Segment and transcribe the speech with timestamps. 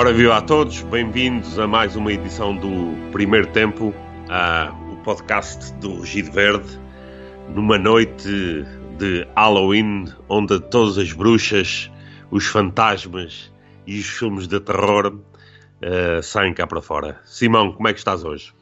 [0.00, 3.92] Ora, viva a todos, bem-vindos a mais uma edição do Primeiro Tempo,
[4.30, 6.80] a, o podcast do Gide Verde,
[7.54, 8.64] numa noite
[8.96, 11.90] de Halloween, onde todas as bruxas,
[12.30, 13.52] os fantasmas
[13.86, 17.20] e os filmes de terror uh, saem cá para fora.
[17.26, 18.54] Simão, como é que estás hoje?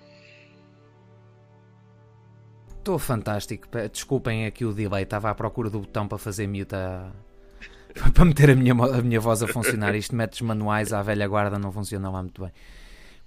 [2.78, 3.68] Estou fantástico.
[3.92, 7.12] Desculpem aqui o delay, estava à procura do botão para fazer mute a,
[8.14, 9.94] para meter a minha, a minha voz a funcionar.
[9.94, 12.52] Isto métodos manuais à velha guarda não funciona lá muito bem.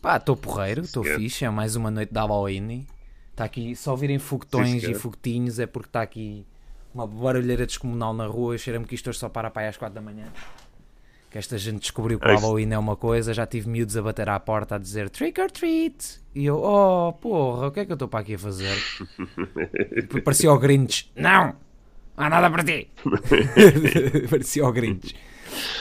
[0.02, 1.46] Pá, estou porreiro, estou fixe.
[1.46, 2.88] É mais uma noite de Halloween.
[3.32, 6.46] Está aqui, só virem foguetões e foguetinhos é porque está aqui
[6.94, 8.58] uma barulheira descomunal na rua.
[8.58, 10.28] Cheira-me que isto hoje só para para aí às 4 da manhã.
[11.30, 13.34] Que esta gente descobriu que o Halloween é uma coisa.
[13.34, 16.20] Já tive miúdos a bater à porta a dizer trick or treat.
[16.36, 18.78] E eu, oh porra, o que é que eu estou para aqui a fazer?
[20.26, 21.10] Parecia o Grinch.
[21.16, 21.56] Não!
[22.22, 22.88] Não há nada para ti.
[24.30, 25.16] Parecia o Grinch.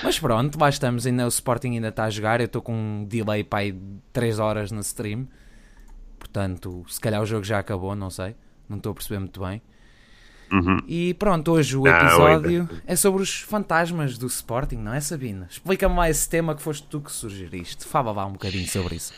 [0.02, 1.06] Mas pronto, lá estamos.
[1.06, 2.40] Ainda, o Sporting ainda está a jogar.
[2.40, 3.74] Eu estou com um delay para aí
[4.12, 5.28] 3 horas na stream.
[6.18, 8.34] Portanto, se calhar o jogo já acabou, não sei.
[8.68, 9.62] Não estou a perceber muito bem.
[10.52, 10.78] Uhum.
[10.86, 15.46] E pronto, hoje o episódio é sobre os fantasmas do Sporting, não é, Sabina?
[15.48, 17.84] Explica-me lá esse tema que foste tu que sugeriste.
[17.84, 19.14] Fala lá um bocadinho sobre isso.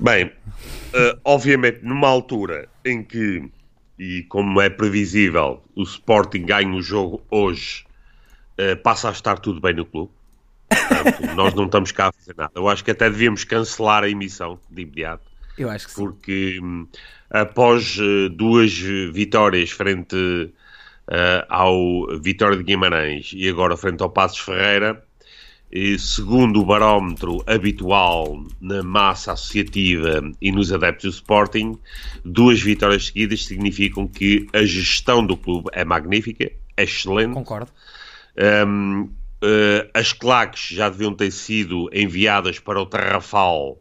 [0.00, 3.50] Bem, uh, obviamente, numa altura em que
[3.98, 7.84] e como é previsível, o Sporting ganha o jogo hoje,
[8.58, 10.10] uh, passa a estar tudo bem no clube.
[10.68, 12.52] Portanto, nós não estamos cá a fazer nada.
[12.54, 15.24] Eu acho que até devíamos cancelar a emissão de imediato.
[15.56, 16.86] Eu acho que porque, um,
[17.30, 18.72] após uh, duas
[19.12, 25.03] vitórias frente uh, ao Vitória de Guimarães e agora frente ao Passos Ferreira,
[25.74, 31.76] e, segundo o barómetro habitual na massa associativa e nos adeptos do Sporting,
[32.24, 36.44] duas vitórias seguidas significam que a gestão do clube é magnífica,
[36.76, 37.34] é excelente.
[37.34, 37.72] Concordo.
[38.66, 39.02] Um,
[39.42, 43.80] uh, as claques já deviam ter sido enviadas para o Tarrafal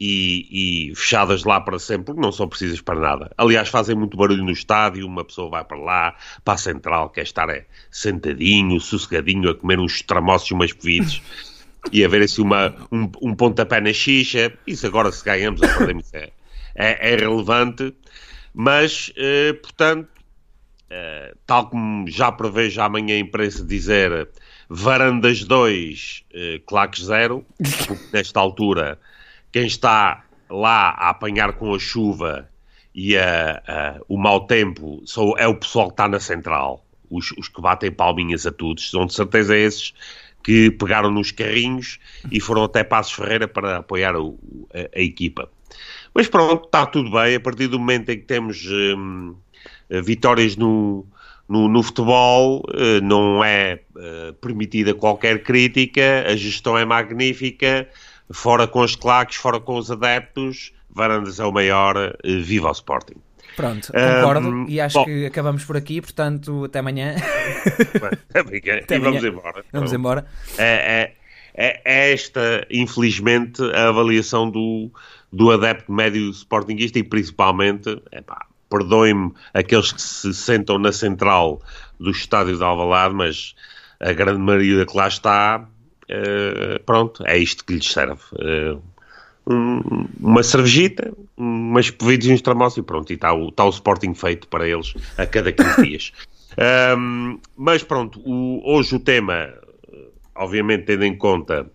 [0.00, 3.30] e, e, fechadas lá para sempre, porque não são precisas para nada.
[3.36, 7.22] Aliás, fazem muito barulho no estádio, uma pessoa vai para lá, para a central, quer
[7.22, 11.20] estar é, sentadinho, sossegadinho, a comer uns tramoços e umas bebidas
[11.92, 14.50] e a ver assim uma, um, um pontapé na xixa.
[14.66, 15.60] Isso agora, se ganhamos,
[16.14, 16.32] é,
[16.74, 17.94] é, é relevante.
[18.54, 20.08] Mas, eh, portanto,
[20.88, 24.28] eh, tal como já prevejo amanhã a imprensa dizer
[24.68, 27.44] varandas 2, eh, claques 0,
[27.86, 28.98] porque nesta altura
[29.52, 32.48] quem está lá a apanhar com a chuva
[32.94, 35.02] e a, a, o mau tempo
[35.38, 39.06] é o pessoal que está na central, os, os que batem palminhas a todos, são
[39.06, 39.92] de certeza esses
[40.42, 41.98] que pegaram nos carrinhos
[42.30, 44.38] e foram até Passos Ferreira para apoiar o,
[44.72, 45.50] a, a, equipa.
[46.14, 49.36] Mas pronto, está tudo bem, a partir do momento em que temos hum,
[50.02, 51.06] vitórias no,
[51.48, 57.88] no, no, futebol, eh, não é uh, permitida qualquer crítica, a gestão é magnífica,
[58.32, 62.72] fora com os claques, fora com os adeptos, Varandas é o maior, eh, viva o
[62.72, 63.16] Sporting.
[63.56, 65.04] Pronto, concordo um, e acho bom.
[65.04, 67.16] que acabamos por aqui, portanto, até amanhã.
[68.82, 69.64] até e vamos embora.
[69.72, 70.26] Vamos embora.
[70.56, 71.14] É, é,
[71.54, 74.90] é, é, esta, infelizmente, a avaliação do,
[75.32, 78.02] do adepto médio sportinguista e principalmente,
[78.68, 81.60] perdoem-me aqueles que se sentam na central
[81.98, 83.54] do estádio de Alvalade, mas
[83.98, 85.68] a grande maioria que lá está
[86.10, 88.20] Uh, pronto, é isto que lhes serve.
[88.32, 88.82] Uh,
[89.46, 93.70] um, uma cervejita, umas pevidas e uns tramosos e pronto, e está o, tá o
[93.70, 96.12] Sporting feito para eles a cada 15 dias.
[96.98, 99.52] Um, mas pronto, o, hoje o tema,
[100.34, 101.70] obviamente tendo em conta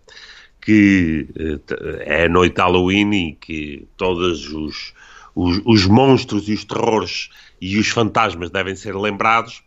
[0.60, 4.94] que uh, é a noite de Halloween e que todos os,
[5.34, 7.30] os, os monstros e os terrores
[7.60, 9.62] e os fantasmas devem ser lembrados,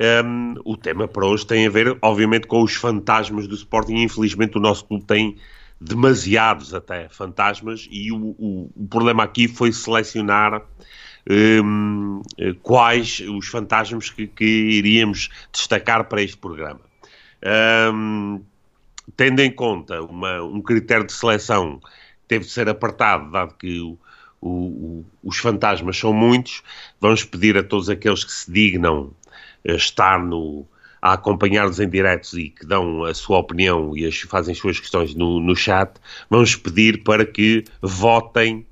[0.00, 3.96] um, o tema para hoje tem a ver, obviamente, com os fantasmas do Sporting.
[3.96, 5.36] Infelizmente, o nosso clube tem
[5.80, 10.62] demasiados até fantasmas e o, o, o problema aqui foi selecionar
[11.28, 12.22] um,
[12.62, 16.80] quais os fantasmas que, que, iríamos destacar para este programa.
[17.92, 18.42] Um,
[19.16, 23.80] tendo em conta uma, um critério de seleção que teve de ser apertado, dado que
[23.80, 23.98] o,
[24.40, 26.62] o, os fantasmas são muitos,
[27.00, 29.12] vamos pedir a todos aqueles que se dignam
[29.64, 30.66] estar no,
[31.02, 34.78] a acompanhar-nos em diretos e que dão a sua opinião e as, fazem as suas
[34.78, 35.92] questões no, no chat,
[36.28, 38.66] vamos pedir para que votem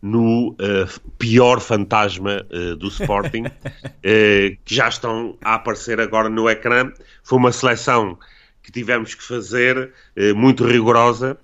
[0.00, 3.50] no uh, pior fantasma uh, do Sporting, uh,
[4.64, 6.92] que já estão a aparecer agora no ecrã.
[7.22, 8.18] Foi uma seleção
[8.62, 9.92] que tivemos que fazer,
[10.34, 11.38] muito rigorosa,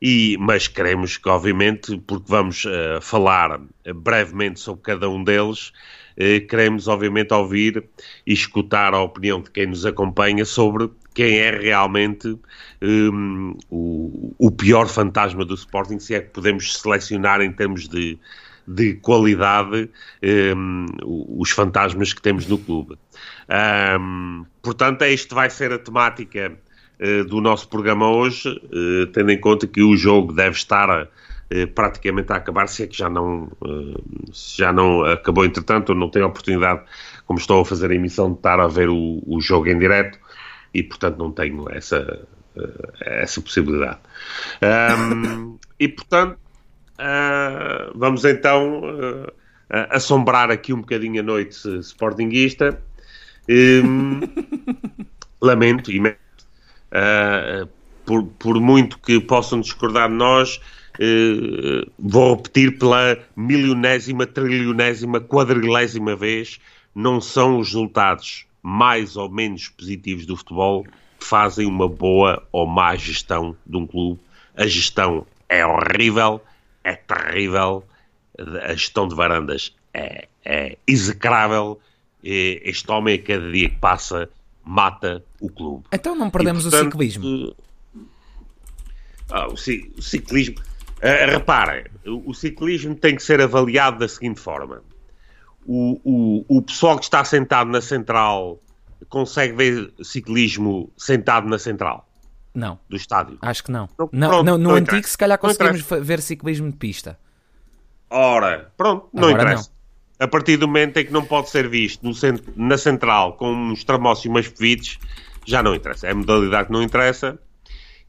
[0.00, 2.64] e, mas queremos que, obviamente, porque vamos
[3.00, 3.60] falar
[3.92, 5.99] brevemente sobre cada um deles, eh,
[6.48, 7.84] queremos, obviamente, ouvir
[8.26, 12.38] e escutar a opinião de quem nos acompanha sobre quem é realmente
[12.82, 18.18] um, o, o, pior fantasma do Sporting, se é que podemos selecionar em termos de,
[18.66, 19.90] de qualidade
[20.56, 20.86] um,
[21.38, 22.96] os fantasmas que temos no clube.
[24.00, 26.52] Um, portanto, esta vai ser a temática
[27.00, 31.08] uh, do nosso programa hoje, uh, tendo em conta que o jogo deve estar uh,
[31.74, 33.50] praticamente a acabar, se é que já não,
[34.32, 36.82] já não acabou entretanto, não tenho a oportunidade,
[37.26, 40.18] como estou a fazer a emissão, de estar a ver o, o jogo em direto
[40.72, 42.26] e, portanto, não tenho essa,
[43.00, 43.98] essa possibilidade.
[44.62, 46.38] Um, e, portanto,
[46.98, 49.32] uh, vamos então uh,
[49.90, 52.80] assombrar aqui um bocadinho a noite sportinguista.
[53.48, 54.20] Um,
[55.40, 56.18] lamento imenso.
[56.92, 57.68] Uh,
[58.04, 60.60] por, por, muito que possam discordar de nós,
[61.98, 66.60] vou repetir pela milionésima, trilionésima, quadrilésima vez,
[66.94, 70.84] não são os resultados mais ou menos positivos do futebol
[71.18, 74.20] que fazem uma boa ou má gestão de um clube.
[74.56, 76.40] A gestão é horrível,
[76.84, 77.84] é terrível,
[78.62, 81.80] a gestão de varandas é, é execrável.
[82.22, 84.28] Este homem, a cada dia que passa,
[84.62, 85.84] mata o clube.
[85.92, 87.56] Então não perdemos e, portanto, o ciclismo.
[89.30, 90.56] Ah, o, ciclismo.
[91.02, 94.82] Uh, reparem, o, o ciclismo tem que ser avaliado da seguinte forma
[95.66, 98.60] o, o, o pessoal que está sentado na central
[99.08, 102.08] consegue ver ciclismo sentado na central?
[102.52, 102.78] Não.
[102.88, 103.38] Do estádio?
[103.40, 103.88] Acho que não.
[103.98, 107.18] não, não pronto, no não antigo, se calhar conseguimos ver ciclismo de pista.
[108.08, 109.70] Ora, pronto, não Agora interessa.
[109.70, 109.80] Não.
[110.26, 113.50] A partir do momento em que não pode ser visto no centro, na central com
[113.52, 114.98] uns tramossos e umas pevites,
[115.46, 116.08] já não interessa.
[116.08, 117.38] É a modalidade que não interessa.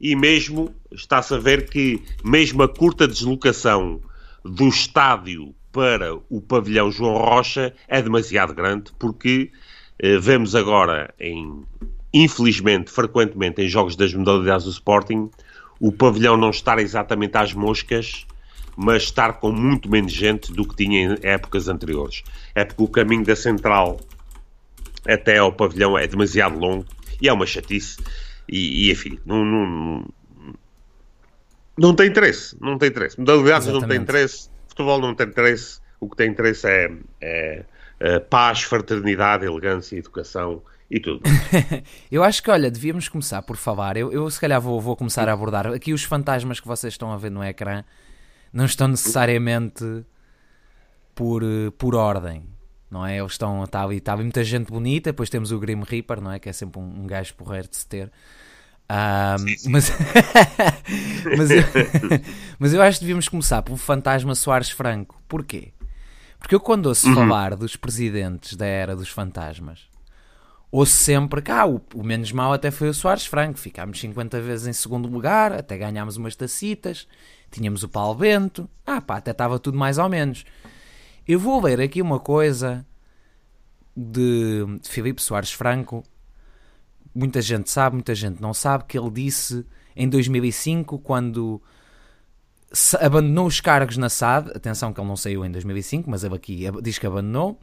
[0.02, 4.00] E mesmo está-se a ver que, mesmo a curta deslocação
[4.44, 9.52] do estádio para o pavilhão João Rocha é demasiado grande, porque
[10.00, 11.62] eh, vemos agora, em,
[12.12, 15.30] infelizmente, frequentemente em jogos das modalidades do Sporting,
[15.78, 18.26] o pavilhão não estar exatamente às moscas,
[18.76, 22.24] mas estar com muito menos gente do que tinha em épocas anteriores.
[22.54, 24.00] É porque o caminho da central
[25.06, 26.86] até ao pavilhão é demasiado longo
[27.20, 27.98] e é uma chatice.
[28.48, 30.08] E, e enfim, não, não,
[31.78, 32.56] não, tem interesse.
[32.60, 33.18] Não tem interesse.
[33.18, 36.90] Modalidades não tem interesse futebol não tem interesse, o que tem interesse é,
[37.20, 37.64] é,
[38.00, 41.22] é paz, fraternidade, elegância, educação e tudo.
[42.10, 43.96] eu acho que, olha, devíamos começar por falar.
[43.96, 45.66] Eu, eu se calhar vou, vou começar a abordar.
[45.68, 47.84] Aqui os fantasmas que vocês estão a ver no ecrã
[48.52, 49.84] não estão necessariamente
[51.14, 51.42] por,
[51.78, 52.44] por ordem.
[52.92, 53.18] Não é?
[53.18, 56.30] Eles estão, está ali, está ali muita gente bonita, depois temos o Grim Reaper, não
[56.30, 56.38] é?
[56.38, 58.12] Que é sempre um, um gajo porreiro de se ter.
[58.90, 59.70] Um, sim, sim.
[59.70, 59.90] Mas,
[61.38, 61.62] mas, eu,
[62.58, 65.16] mas eu acho que devíamos começar pelo fantasma Soares Franco.
[65.26, 65.72] Porquê?
[66.38, 67.14] Porque eu quando ouço uhum.
[67.14, 69.88] falar dos presidentes da era dos fantasmas,
[70.70, 73.58] ouço sempre que ah, o, o, menos mau até foi o Soares Franco.
[73.58, 77.08] Ficámos 50 vezes em segundo lugar, até ganhámos umas tacitas,
[77.50, 80.44] tínhamos o Paulo Bento, ah pá, até estava tudo mais ou menos.
[81.26, 82.86] Eu vou ler aqui uma coisa
[83.96, 86.04] de, Filipe Soares Franco
[87.14, 89.64] muita gente sabe, muita gente não sabe, que ele disse
[89.94, 91.60] em 2005, quando
[93.00, 96.64] abandonou os cargos na SAD, atenção que ele não saiu em 2005, mas ele aqui
[96.82, 97.58] diz que abandonou,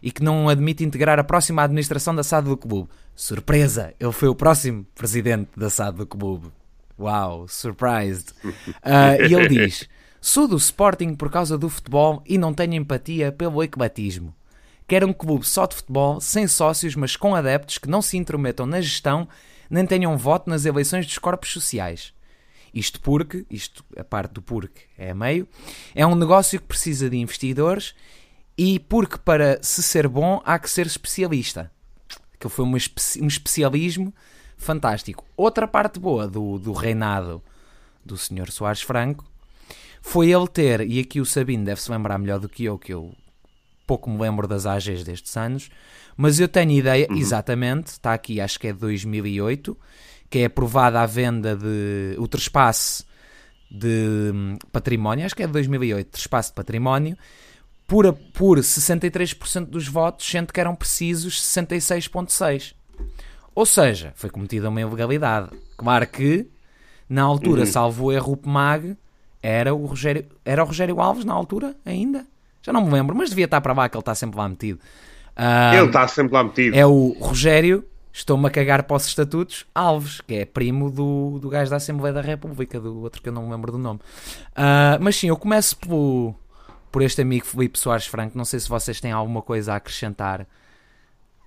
[0.00, 2.88] e que não admite integrar a próxima administração da SAD do clube.
[3.14, 3.94] Surpresa!
[3.98, 6.48] Ele foi o próximo presidente da SAD do clube.
[6.98, 8.30] Uau, surprised!
[8.44, 9.88] Uh, e ele diz:
[10.24, 14.32] Sou do Sporting por causa do futebol e não tenho empatia pelo ecletismo.
[14.86, 18.64] Quer um clube só de futebol, sem sócios, mas com adeptos que não se intrometam
[18.64, 19.28] na gestão
[19.68, 22.14] nem tenham voto nas eleições dos corpos sociais.
[22.72, 25.48] Isto porque, isto a parte do porque é a meio,
[25.92, 27.92] é um negócio que precisa de investidores
[28.56, 31.68] e porque para se ser bom há que ser especialista.
[32.38, 34.14] Que foi um, um especialismo
[34.56, 35.24] fantástico.
[35.36, 37.42] Outra parte boa do, do reinado
[38.04, 38.52] do Sr.
[38.52, 39.31] Soares Franco
[40.02, 42.92] foi ele ter, e aqui o Sabino deve se lembrar melhor do que eu, que
[42.92, 43.14] eu
[43.86, 45.70] pouco me lembro das AGs destes anos,
[46.16, 47.16] mas eu tenho ideia, uhum.
[47.16, 49.78] exatamente, está aqui, acho que é de 2008,
[50.28, 52.16] que é aprovada a venda de.
[52.18, 53.04] o trespasse
[53.70, 57.16] de hum, património, acho que é de 2008, trespasse de património,
[57.86, 62.74] por, por 63% dos votos, sendo que eram precisos 66,6%.
[63.54, 65.50] Ou seja, foi cometida uma ilegalidade.
[65.76, 66.48] Claro que,
[67.08, 67.66] na altura, uhum.
[67.66, 68.96] salvo erro, o PMAG
[69.42, 72.24] era o Rogério, era o Rogério Alves na altura ainda?
[72.62, 74.78] Já não me lembro, mas devia estar para lá, que ele está sempre lá metido.
[75.36, 76.76] Uh, ele está sempre lá metido.
[76.76, 81.48] É o Rogério, estou-me a cagar para os estatutos, Alves, que é primo do, do
[81.48, 83.98] gajo da Assembleia da República, do outro que eu não me lembro do nome.
[84.50, 86.34] Uh, mas sim, eu começo pelo,
[86.92, 88.38] por este amigo Felipe Soares Franco.
[88.38, 90.46] Não sei se vocês têm alguma coisa a acrescentar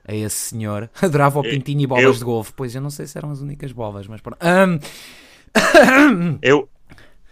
[0.06, 0.90] a esse senhor.
[1.02, 2.14] Adorava o pintinho e bolas eu...
[2.14, 2.52] de golfe.
[2.54, 4.40] Pois eu não sei se eram as únicas bolas, mas pronto.
[4.44, 4.80] Um...
[6.42, 6.68] eu,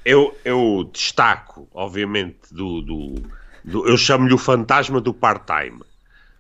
[0.05, 2.81] eu, eu destaco, obviamente, do.
[2.81, 3.15] do,
[3.63, 5.81] do eu chamo-lhe o fantasma do part-time.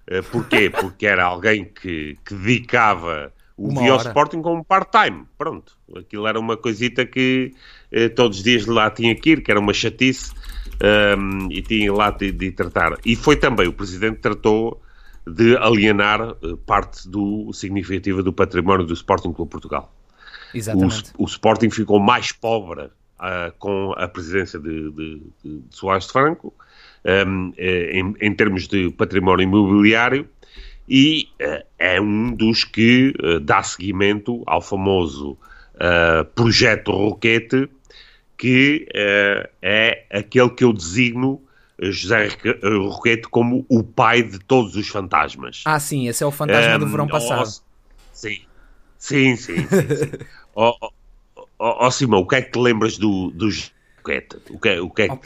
[0.09, 0.69] Uh, porquê?
[0.71, 5.25] Porque era alguém que, que dedicava o Uma Via Sporting como part-time.
[5.37, 5.77] Pronto.
[5.95, 7.53] Aquilo era uma coisita que
[7.91, 10.31] uh, todos os dias lá tinha que ir, que era uma chatice.
[10.83, 12.97] Um, e tinha lá de, de, tratar.
[13.05, 14.81] E foi também o Presidente tratou
[15.25, 19.93] de alienar uh, parte do significativa do património do Sporting Clube Portugal.
[20.53, 21.11] Exatamente.
[21.17, 22.89] O, o Sporting ficou mais pobre
[23.23, 26.53] uh, com a presidência de, de, de Soares de Franco,
[27.05, 30.27] um, eh, em, em, termos de património imobiliário,
[30.87, 35.37] e uh, é um dos que uh, dá seguimento ao famoso
[36.35, 37.67] projeto Roquete,
[38.37, 38.87] que
[39.61, 41.41] é aquele que eu designo
[41.81, 42.29] José
[42.63, 45.63] Roquete como o pai de todos os fantasmas.
[45.65, 47.49] Ah, sim, esse é o fantasma um, do verão passado.
[48.13, 48.41] sim,
[48.99, 49.35] sim, sim.
[49.35, 50.11] sim, sim.
[50.55, 50.91] Ó oh,
[51.63, 54.37] oh, oh, Simão, o que é que te lembras do, do José Roquete?
[54.49, 55.17] O que, é, o que, é, que,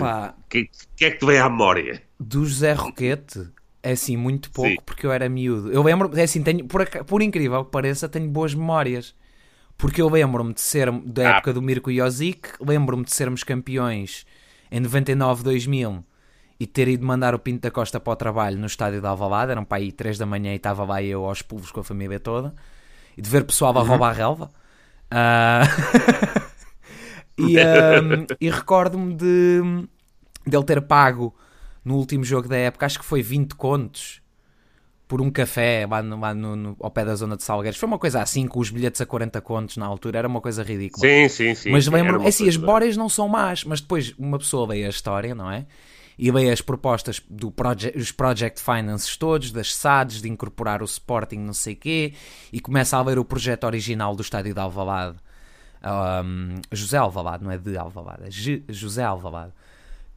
[0.50, 2.02] que, que, é que te vem à memória?
[2.20, 3.50] Do José Roquete?
[3.82, 4.78] É assim, muito pouco, Sim.
[4.86, 5.72] porque eu era miúdo.
[5.72, 9.16] Eu lembro, é assim, tenho, por, por incrível que pareça, tenho boas memórias.
[9.78, 11.38] Porque eu lembro-me de ser da ah.
[11.38, 14.26] época do Mirko Jozic, lembro-me de sermos campeões
[14.72, 16.04] em 99, 2000
[16.60, 19.52] e ter ido mandar o Pinto da Costa para o trabalho no estádio de Alvalade,
[19.52, 22.20] eram para aí 3 da manhã e estava lá eu aos pulos com a família
[22.20, 22.56] toda,
[23.16, 23.88] e de ver pessoal a uhum.
[23.88, 24.52] roubar a relva.
[25.12, 26.48] Uh...
[27.38, 29.62] e, um, e recordo-me de,
[30.46, 31.36] de ele ter pago
[31.84, 34.22] no último jogo da época, acho que foi 20 contos
[35.08, 37.80] por um café lá, no, lá no, no, ao pé da zona de Salgueiros.
[37.80, 40.64] Foi uma coisa assim, com os bilhetes a 40 contos na altura, era uma coisa
[40.64, 41.08] ridícula.
[41.08, 41.72] Sim, sim, sim.
[41.72, 44.90] Mas lembro, é assim, as bóreas não são más, mas depois uma pessoa vê a
[44.90, 45.66] história, não é?
[46.18, 50.86] E lê as propostas do project, os project finances todos, das SADs, de incorporar o
[50.86, 52.14] Sporting, não sei quê,
[52.52, 55.18] e começa a ler o projeto original do estádio de Alvalade.
[55.84, 59.54] Um, José Alvalade, não é de Alvalade, é José Alvalade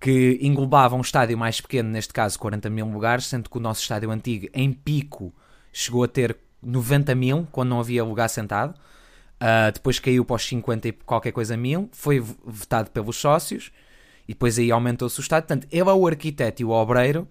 [0.00, 3.82] que englobava um estádio mais pequeno, neste caso 40 mil lugares, sendo que o nosso
[3.82, 5.32] estádio antigo, em pico,
[5.70, 8.74] chegou a ter 90 mil, quando não havia lugar sentado.
[9.36, 13.70] Uh, depois caiu para os 50 e qualquer coisa mil, foi votado pelos sócios
[14.30, 15.48] e depois aí aumentou-se o estádio.
[15.48, 17.26] Portanto, ele é o arquiteto e o obreiro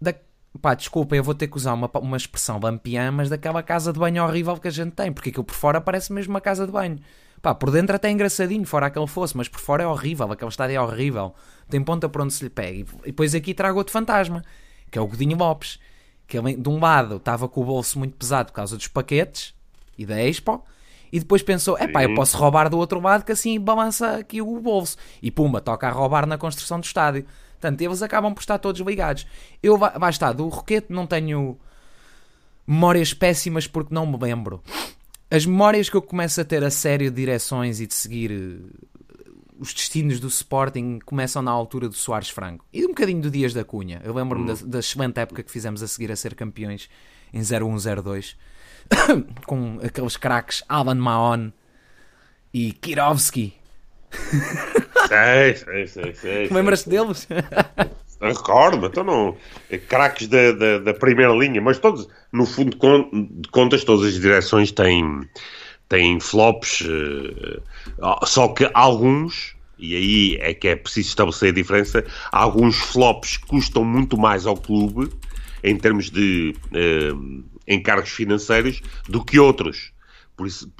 [0.00, 0.12] da.
[0.60, 3.98] Pá, desculpa, eu vou ter que usar uma, uma expressão lampiã, mas daquela casa de
[4.00, 6.72] banho horrível que a gente tem, porque aquilo por fora parece mesmo uma casa de
[6.72, 6.98] banho.
[7.40, 10.50] Pá, por dentro até é engraçadinho, fora aquele fosse, mas por fora é horrível, aquele
[10.50, 11.32] estádio é horrível.
[11.68, 12.78] Tem ponta para onde se lhe pega.
[12.78, 14.42] E depois aqui trago outro fantasma,
[14.90, 15.78] que é o Godinho Lopes.
[16.26, 19.54] Que ele, de um lado, estava com o bolso muito pesado por causa dos paquetes
[19.96, 20.64] e da Expo,
[21.12, 24.42] e depois pensou, é pá, eu posso roubar do outro lado que assim balança aqui
[24.42, 24.96] o bolso.
[25.22, 27.24] E pumba, toca a roubar na construção do estádio.
[27.52, 29.26] Portanto, eles acabam por estar todos ligados.
[29.62, 31.58] Eu, vai estar, do Roquete não tenho
[32.66, 34.62] memórias péssimas porque não me lembro
[35.30, 38.86] as memórias que eu começo a ter a sério de direções e de seguir uh,
[39.58, 43.52] os destinos do Sporting começam na altura do Soares Franco e um bocadinho do Dias
[43.52, 44.00] da Cunha.
[44.04, 44.54] Eu lembro-me hum.
[44.54, 46.88] da, da, excelente época que fizemos a seguir a ser campeões
[47.32, 48.36] em 0102
[49.46, 51.50] com aqueles craques Alan Mahon
[52.52, 53.54] e Kirovski.
[55.08, 56.14] Sei, sei, sei.
[56.14, 57.28] sei Lembras-te deles?
[58.20, 59.36] Recordo, então não.
[59.70, 64.14] É craques da, da, da, primeira linha, mas todos, no fundo de contas, todas as
[64.14, 65.20] direções têm,
[65.88, 72.04] têm flops, uh, só que alguns, e aí é que é preciso estabelecer a diferença,
[72.32, 75.12] alguns flops custam muito mais ao clube
[75.62, 76.54] em termos de
[77.68, 79.92] uh, encargos financeiros do que outros.
[80.36, 80.70] Por isso,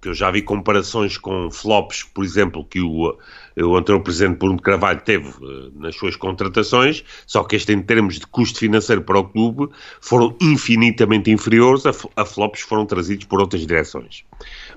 [0.00, 3.18] que eu já vi comparações com flops, por exemplo, que o
[3.56, 8.18] o anterior presidente Bruno Carvalho teve uh, nas suas contratações, só que este em termos
[8.18, 9.68] de custo financeiro para o clube
[10.00, 14.24] foram infinitamente inferiores a, a flops que foram trazidos por outras direções.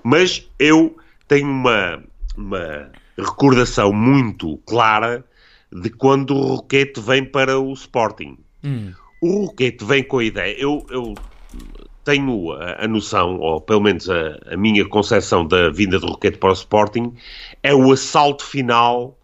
[0.03, 0.95] Mas eu
[1.27, 2.03] tenho uma,
[2.35, 5.25] uma recordação muito clara
[5.71, 8.37] de quando o Roquete vem para o Sporting.
[8.63, 8.93] Hum.
[9.21, 11.15] O Roquete vem com a ideia, eu, eu
[12.07, 16.37] tenho a, a, noção, ou pelo menos a, a minha concepção da vinda de Roquete
[16.37, 17.13] para o Sporting,
[17.61, 19.19] é o assalto final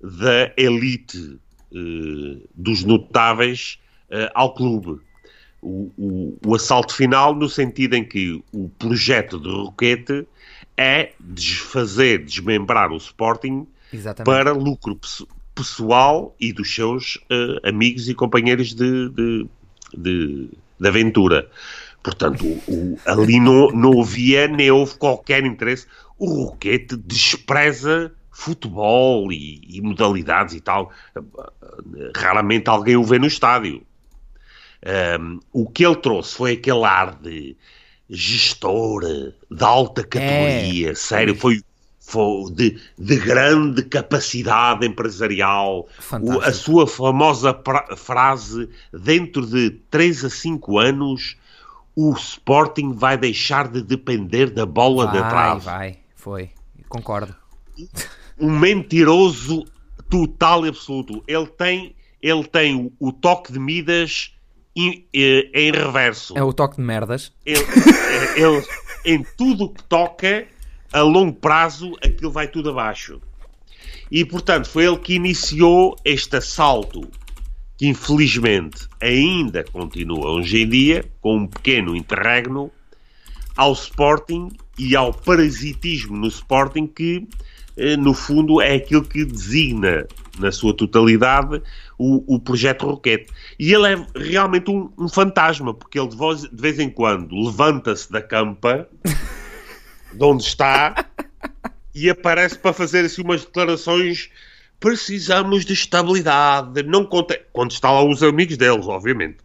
[0.00, 1.38] da elite
[1.72, 3.78] uh, dos notáveis
[4.10, 5.00] uh, ao clube.
[5.62, 10.26] O, o, o, assalto final no sentido em que o projeto de Roquete
[10.76, 14.26] é desfazer, desmembrar o Sporting Exatamente.
[14.26, 14.98] para lucro
[15.54, 17.18] pessoal e dos seus
[17.62, 19.46] amigos e companheiros de, de,
[19.96, 20.50] de,
[20.84, 21.48] de aventura.
[22.02, 25.86] Portanto, o, ali não, não havia nem houve qualquer interesse.
[26.18, 30.92] O Roquete despreza futebol e, e, modalidades e tal.
[32.14, 33.82] Raramente alguém o vê no estádio.
[35.18, 37.56] Um, o que ele trouxe foi aquele ar de
[38.10, 39.00] gestor
[39.50, 40.94] de alta categoria, é.
[40.94, 41.64] sério, foi, foi
[42.52, 45.88] de, de, grande capacidade empresarial.
[46.20, 51.36] O, a sua famosa pra, frase: dentro de 3 a 5 anos,
[51.96, 55.64] o Sporting vai deixar de depender da bola vai, de trás.
[55.64, 56.50] Vai, foi,
[56.88, 57.34] concordo.
[58.38, 59.64] Um mentiroso
[60.08, 61.22] total e absoluto.
[61.26, 64.32] Ele tem, ele tem o, o toque de Midas
[64.76, 66.36] em, eh, em, reverso.
[66.36, 67.32] É o toque de merdas.
[67.46, 68.64] Ele, eh, ele,
[69.04, 70.46] em tudo que toca,
[70.94, 73.20] a longo prazo, aquilo vai tudo abaixo.
[74.10, 77.10] E, portanto, foi ele que iniciou este assalto,
[77.76, 82.70] que infelizmente ainda continua hoje em dia, com um pequeno interregno,
[83.56, 84.48] ao Sporting
[84.78, 87.26] e ao parasitismo no Sporting que
[87.76, 90.06] eh, no fundo, é aquilo que designa,
[90.38, 91.60] na sua totalidade,
[91.98, 93.26] o, o projeto Roquete.
[93.58, 97.34] E ele é realmente um, um fantasma, porque ele de, voz, de vez em quando
[97.34, 98.88] levanta-se da campa,
[100.14, 101.06] de onde está,
[101.94, 104.30] e aparece para fazer assim umas declarações.
[104.80, 106.82] Precisamos de estabilidade.
[106.82, 107.40] Não conte...
[107.52, 109.38] Quando está lá os amigos deles, obviamente.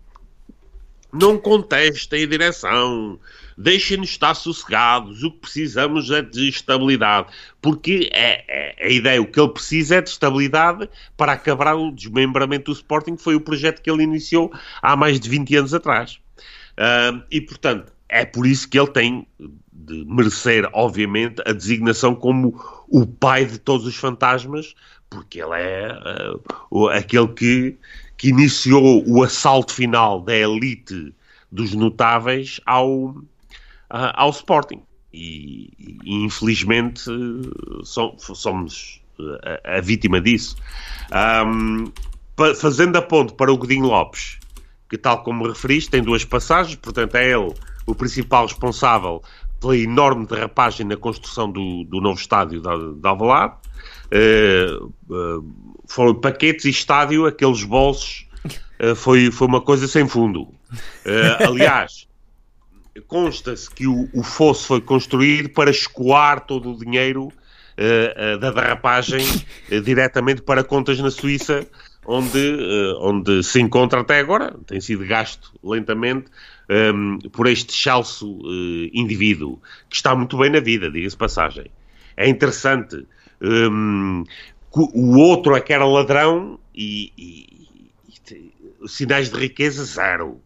[1.14, 3.20] Não contestem a direção
[3.60, 7.28] deixem-nos estar sossegados, o que precisamos é de estabilidade.
[7.62, 11.92] Porque é, é, a ideia, o que ele precisa é de estabilidade para acabar o
[11.92, 14.52] desmembramento do Sporting, que foi o projeto que ele iniciou
[14.82, 16.20] há mais de 20 anos atrás.
[16.78, 19.28] Uh, e, portanto, é por isso que ele tem
[19.90, 24.76] de merecer, obviamente, a designação como o pai de todos os fantasmas,
[25.10, 25.92] porque ele é
[26.70, 27.78] uh, aquele que,
[28.16, 31.14] que iniciou o assalto final da elite
[31.52, 33.26] dos notáveis ao, uh,
[33.90, 34.82] ao Sporting.
[35.12, 35.74] E,
[36.04, 37.02] e infelizmente
[37.84, 39.02] somos
[39.66, 40.56] a, a, vítima disso.
[41.12, 41.92] Um,
[42.56, 44.38] fazendo a ponte para o Godinho Lopes,
[44.88, 47.54] que tal como referiste, tem duas passagens, portanto é ele
[47.88, 49.24] o principal responsável
[49.60, 53.56] pela enorme derrapagem na construção do, do novo estádio de Alvalade.
[54.12, 54.92] Uh,
[55.88, 58.28] foram paquetes e estádio, aqueles bolsos,
[58.82, 60.48] uh, foi, foi uma coisa sem fundo.
[61.46, 62.08] aliás,
[63.08, 67.32] consta-se que o, o fosso foi construído para escoar todo o dinheiro
[68.42, 69.26] da derrapagem
[69.86, 71.66] diretamente para contas na Suíça,
[72.06, 72.58] onde,
[73.00, 76.26] onde se encontra até agora, tem sido gasto lentamente
[76.70, 78.40] um, por este chalso
[78.94, 81.66] indivíduo, que está muito bem na vida, diga-se passagem.
[82.16, 83.08] É interessante.
[83.42, 84.24] Um,
[84.72, 87.68] o outro é que era ladrão e, e,
[88.08, 90.40] e sinais de riqueza zero.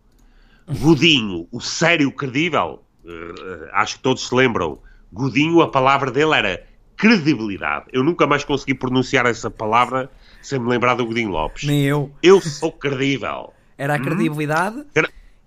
[0.79, 4.79] Godinho, o sério credível, uh, acho que todos se lembram,
[5.11, 7.87] Godinho, a palavra dele era credibilidade.
[7.91, 10.09] Eu nunca mais consegui pronunciar essa palavra
[10.41, 11.65] sem me lembrar do Godinho Lopes.
[11.65, 12.11] Nem eu.
[12.23, 13.53] Eu sou credível.
[13.77, 14.03] Era a hum?
[14.03, 15.03] credibilidade, hum?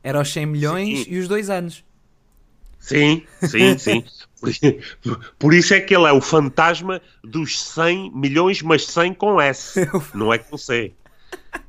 [0.07, 1.07] Era os 100 milhões sim.
[1.09, 1.85] e os dois anos.
[2.79, 4.05] Sim, sim, sim.
[5.37, 9.89] Por, isso é que ele é o fantasma dos 100 milhões, mas 100 com S,
[10.15, 10.93] não é com C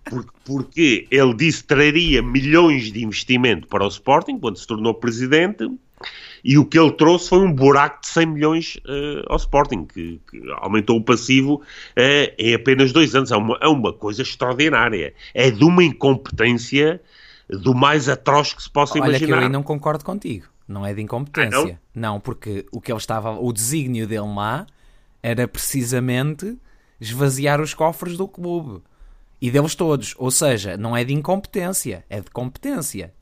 [0.04, 4.94] porque, porque ele disse que traria milhões de investimento para o Sporting quando se tornou
[4.94, 5.68] presidente
[6.44, 10.22] e o que ele trouxe foi um buraco de 100 milhões uh, ao Sporting, que,
[10.30, 13.32] que, aumentou o passivo uh, em apenas dois anos.
[13.32, 15.14] É uma, é uma coisa extraordinária.
[15.34, 17.02] É de uma incompetência
[17.50, 19.18] do mais atroz que se possa Olha imaginar.
[19.18, 20.48] Olha que eu aí não concordo contigo.
[20.68, 21.58] Não é de incompetência.
[21.60, 22.14] Ah, não?
[22.14, 23.32] não, porque o que ele estava...
[23.32, 24.68] O desígnio dele lá
[25.24, 26.58] era precisamente
[27.00, 28.82] esvaziar os cofres do clube
[29.42, 30.14] e deles todos.
[30.18, 33.14] Ou seja, não é de incompetência, é de competência.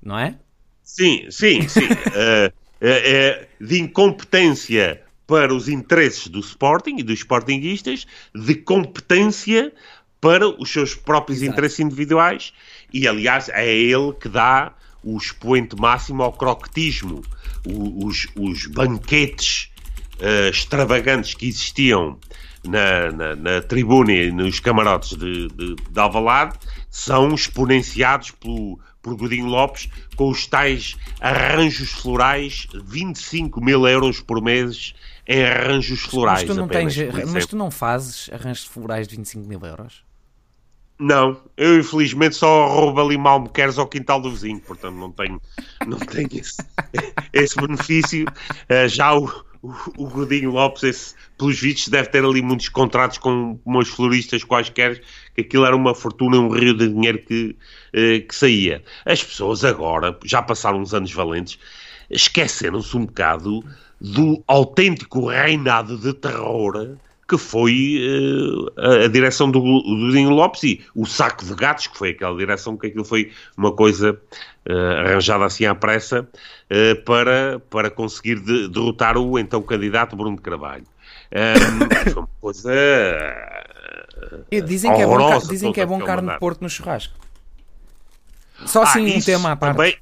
[0.00, 0.38] Não é?
[0.82, 1.84] Sim, sim, sim.
[1.84, 9.72] uh, é de incompetência para os interesses do Sporting e dos Sportinguistas, de competência
[10.20, 11.52] para os seus próprios Exato.
[11.52, 12.52] interesses individuais.
[12.94, 17.22] E, aliás, é ele que dá o expoente máximo ao croquetismo.
[17.66, 19.68] os, os banquetes
[20.20, 22.16] uh, extravagantes que existiam
[22.64, 26.56] na, na, na tribuna e nos camarotes de, de, de Alvalade
[26.88, 34.40] são exponenciados pelo, por Godinho Lopes com os tais arranjos florais, 25 mil euros por
[34.40, 34.94] mês
[35.26, 36.44] em arranjos florais.
[36.44, 40.03] Mas tu não, apenas, tens, mas tu não fazes arranjos florais de 25 mil euros?
[40.98, 45.40] Não, eu infelizmente só roubo ali malmequeres ao quintal do vizinho, portanto não tenho,
[45.86, 46.56] não tenho esse,
[47.32, 48.26] esse benefício.
[48.70, 49.28] Uh, já o,
[49.96, 55.02] o, Godinho Lopes, esse, pelos vistos, deve ter ali muitos contratos com umas floristas quaisquer,
[55.34, 57.56] que aquilo era uma fortuna, um rio de dinheiro que,
[57.92, 58.84] eh, que saía.
[59.06, 61.58] As pessoas agora, já passaram uns anos valentes,
[62.10, 63.64] esqueceram-se um bocado
[63.98, 66.96] do autêntico reinado de terror
[67.28, 71.96] que foi uh, a, direção do, do Dinho Lopes e o saco de gatos, que
[71.96, 74.12] foi aquela direção, que aquilo foi uma coisa
[74.68, 80.36] uh, arranjada assim à pressa uh, para, para conseguir de, derrotar o então candidato Bruno
[80.36, 80.84] de Carvalho.
[81.32, 82.70] Um, foi uma coisa.
[84.64, 87.14] dizem que é bom, dizem que é bom carne de porco no churrasco.
[88.66, 89.76] Só assim ah, um tema à parte.
[89.76, 89.96] Também,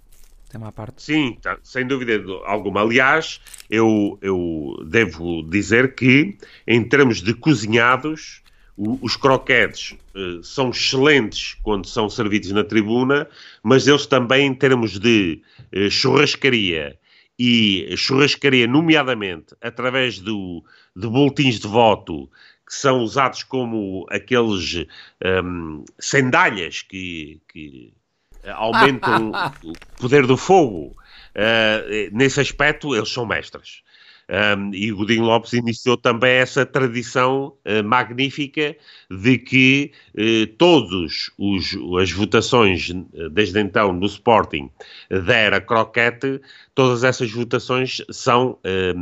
[0.72, 1.02] parte.
[1.02, 2.82] Sim, tá, sem dúvida alguma.
[2.82, 6.36] Aliás, eu, eu devo dizer que,
[6.66, 8.42] em termos de cozinhados,
[8.76, 13.28] o, os croquetes uh, são excelentes quando são servidos na tribuna,
[13.62, 15.42] mas eles também, em termos de
[15.74, 16.98] uh, churrascaria,
[17.38, 20.62] e churrascaria, nomeadamente, através do,
[20.94, 22.28] de boletins de voto,
[22.66, 24.84] que são usados como aqueles um,
[25.20, 27.92] ehm, sandálias que, que
[28.50, 30.96] aumentam o poder do fogo.
[31.35, 33.83] Uh, nesse aspecto, eles são mestres.
[34.28, 38.76] Um, e Godinho Lopes iniciou também essa tradição uh, magnífica
[39.11, 42.90] de que uh, todos os, as votações
[43.33, 44.70] desde então no Sporting
[45.11, 46.40] da era croquete,
[46.74, 48.59] todas essas votações são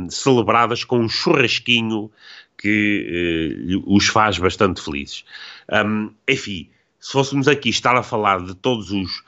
[0.09, 2.11] celebradas com um churrasquinho
[2.57, 5.23] que os faz bastante felizes.
[5.71, 9.23] Um, enfim, se fôssemos aqui estar a falar de todos os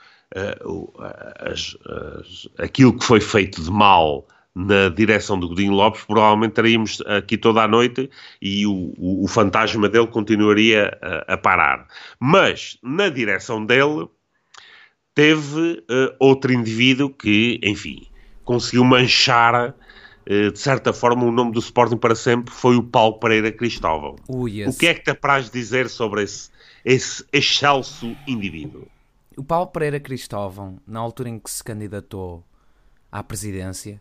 [0.64, 0.92] uh,
[1.40, 7.02] as, as, aquilo que foi feito de mal na direção do Godinho Lopes, provavelmente estaríamos
[7.06, 8.08] aqui toda a noite
[8.40, 11.88] e o, o, o fantasma dele continuaria a, a, parar.
[12.20, 14.06] Mas na direção dele
[15.12, 18.06] teve uh, outro indivíduo que, enfim,
[18.44, 23.18] conseguiu manchar uh, de certa forma o nome do Sporting para sempre, foi o Paulo
[23.18, 24.14] Pereira Cristóvão.
[24.76, 26.50] O que é que te apraz dizer sobre esse,
[26.84, 28.86] esse excelso indivíduo?
[29.36, 32.44] O Paulo Pereira Cristóvão, na altura em que se candidatou
[33.10, 34.00] à presidência,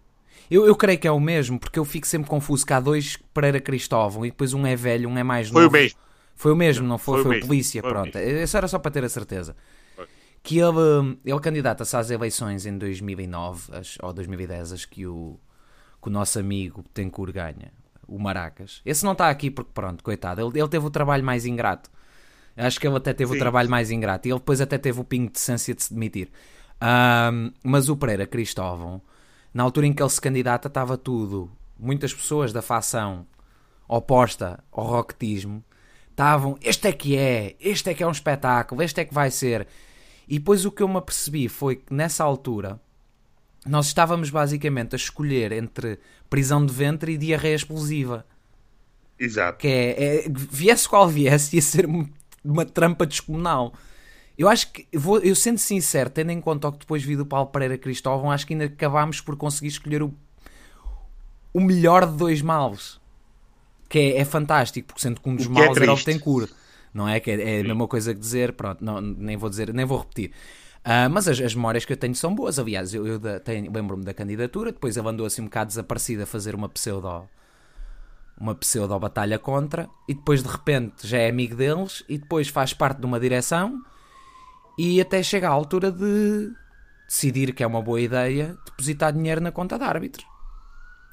[0.50, 3.18] eu, eu creio que é o mesmo, porque eu fico sempre confuso que há dois
[3.34, 5.60] Pereira Cristóvão e depois um é velho, um é mais novo.
[5.60, 6.00] Foi o mesmo.
[6.36, 7.22] Foi o mesmo, não foi?
[7.22, 8.18] Foi, foi o polícia, foi pronto.
[8.18, 9.56] Isso era só para ter a certeza.
[9.96, 10.08] Foi.
[10.42, 15.40] Que ele, ele candidata-se às eleições em 2009 as, ou 2010, acho que o,
[16.02, 17.72] que o nosso amigo Tencour ganha,
[18.08, 18.82] o Maracas.
[18.86, 21.90] Esse não está aqui porque, pronto, coitado, ele, ele teve o trabalho mais ingrato
[22.56, 23.38] Acho que ele até teve Sim.
[23.38, 24.28] o trabalho mais ingrato.
[24.28, 26.30] E ele depois até teve o pingo de decência de se demitir.
[26.82, 29.02] Um, mas o Pereira Cristóvão,
[29.54, 31.52] na altura em que ele se candidata, estava tudo.
[31.80, 33.26] Muitas pessoas da facção
[33.88, 35.64] oposta ao roquetismo
[36.12, 36.58] estavam.
[36.62, 39.68] Este é que é, este é que é um espetáculo, este é que vai ser.
[40.28, 42.80] E depois o que eu me apercebi foi que nessa altura
[43.66, 48.26] nós estávamos basicamente a escolher entre prisão de ventre e diarreia explosiva.
[49.18, 49.60] Exato.
[49.60, 51.88] Que é, é viesse qual viesse, ia ser
[52.44, 53.74] uma trampa descomunal.
[54.38, 57.26] Eu acho que, vou, eu sendo sincero, tendo em conta o que depois vi do
[57.26, 60.14] Paulo Pereira Cristóvão, acho que ainda acabámos por conseguir escolher o,
[61.54, 63.00] o melhor de dois males.
[63.88, 66.52] Que é, é fantástico, porque sendo que um dos é males é era o Betancourt.
[66.94, 67.20] Não é?
[67.20, 70.00] Que é, é a mesma coisa que dizer, pronto, não, nem vou dizer, nem vou
[70.00, 70.32] repetir.
[70.84, 72.60] Uh, mas as, as, memórias que eu tenho são boas.
[72.60, 73.22] Aliás, eu, eu
[73.72, 77.28] lembro-me da candidatura, depois ele andou assim um bocado desaparecido a fazer uma pseudo
[78.44, 83.00] uma pseudo-batalha contra, e depois de repente já é amigo deles, e depois faz parte
[83.00, 83.82] de uma direção,
[84.78, 86.52] e até chega à altura de
[87.08, 90.26] decidir que é uma boa ideia depositar dinheiro na conta de árbitro.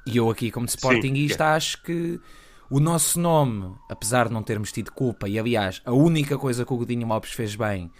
[0.05, 1.51] E eu aqui, como Sportingista, Sim.
[1.51, 2.21] acho que
[2.69, 6.73] o nosso nome, apesar de não termos tido culpa, e aliás, a única coisa que
[6.73, 7.93] o Godinho Lopes fez bem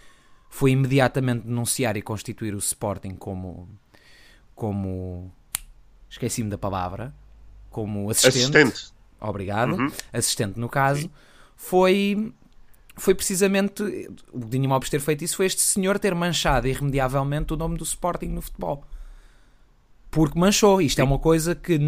[0.49, 3.69] foi imediatamente denunciar e constituir o Sporting como.
[4.53, 5.31] como.
[6.09, 7.15] esqueci-me da palavra.
[7.69, 8.57] como assistente.
[8.57, 9.91] assistente obrigado, uhum.
[10.11, 11.09] assistente no caso,
[11.55, 12.33] foi
[12.95, 13.81] foi precisamente
[14.31, 17.83] o Dinho Mobs ter feito isso foi este senhor ter manchado irremediavelmente o nome do
[17.83, 18.85] Sporting no futebol.
[20.11, 20.81] Porque manchou.
[20.81, 21.01] Isto Sim.
[21.03, 21.79] é uma coisa que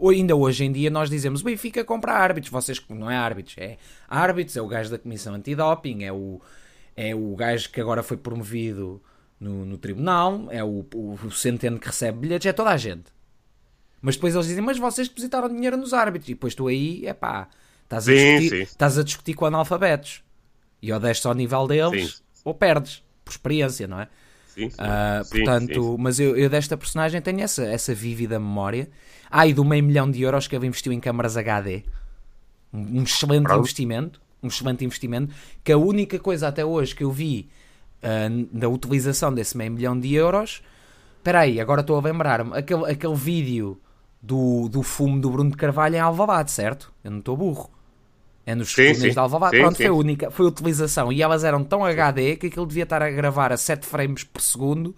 [0.00, 2.50] ainda hoje em dia nós dizemos: Benfica compra árbitros.
[2.50, 3.76] Vocês não é árbitros, é
[4.08, 6.40] árbitros, é o gajo da Comissão Antidoping, é o,
[6.96, 9.02] é o gajo que agora foi promovido
[9.38, 13.14] no, no tribunal, é o, o, o centeno que recebe bilhetes, é toda a gente.
[14.00, 16.28] Mas depois eles dizem, mas vocês depositaram dinheiro nos árbitros.
[16.28, 17.48] E depois tu aí, é pá,
[17.84, 20.22] estás, a discutir, estás a discutir com analfabetos.
[20.82, 22.40] E ou desces ao nível deles, sim.
[22.44, 24.08] ou perdes, por experiência, não é?
[24.56, 24.76] Sim, sim.
[24.76, 28.88] Uh, portanto, mas eu, eu, desta personagem tenho essa, essa vívida memória.
[29.30, 31.82] Ah, e do meio milhão de euros que ele investiu em câmaras HD.
[32.72, 33.60] Um, um excelente Pronto.
[33.60, 34.20] investimento.
[34.42, 35.34] Um excelente investimento.
[35.64, 37.48] Que a única coisa até hoje que eu vi
[38.02, 40.62] uh, da utilização desse meio milhão de euros.
[41.18, 42.56] Espera aí, agora estou a lembrar-me.
[42.56, 43.80] Aquele, aquele vídeo
[44.26, 46.92] do, do fumo do Bruno de Carvalho em Alvalade, certo?
[47.04, 47.70] Eu não estou burro.
[48.44, 49.56] É nos túneis de Alvalade.
[49.56, 49.84] Sim, Pronto, sim.
[49.84, 51.12] foi a única, foi a utilização.
[51.12, 54.40] E elas eram tão HD que aquilo devia estar a gravar a 7 frames por
[54.40, 54.94] segundo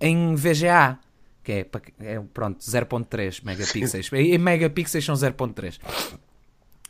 [0.00, 0.98] em VGA.
[1.42, 1.66] Que é,
[2.00, 4.12] é pronto, 0.3 megapixels.
[4.12, 5.78] em megapixels são 0.3.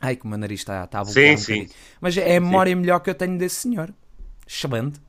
[0.00, 1.68] Ai, que o meu nariz está, está a sim, um sim.
[2.00, 2.80] Mas é a memória sim.
[2.80, 3.92] melhor que eu tenho desse senhor.
[4.46, 5.00] Excelente.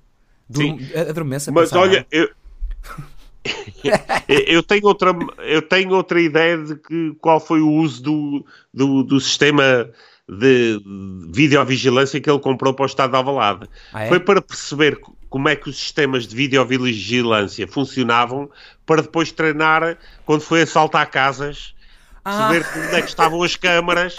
[1.09, 1.51] Adormeça.
[1.51, 2.29] Mas olha, eu...
[4.27, 9.03] eu tenho outra eu tenho outra ideia de que qual foi o uso do, do,
[9.03, 9.89] do sistema
[10.27, 10.79] de
[11.31, 13.67] videovigilância que ele comprou para o Estado de Alvalade.
[13.91, 14.09] Ah, é?
[14.09, 18.49] Foi para perceber como é que os sistemas de videovigilância funcionavam
[18.85, 21.73] para depois treinar quando foi assaltar casas,
[22.23, 22.49] ah.
[22.49, 24.15] perceber onde é que estavam as câmaras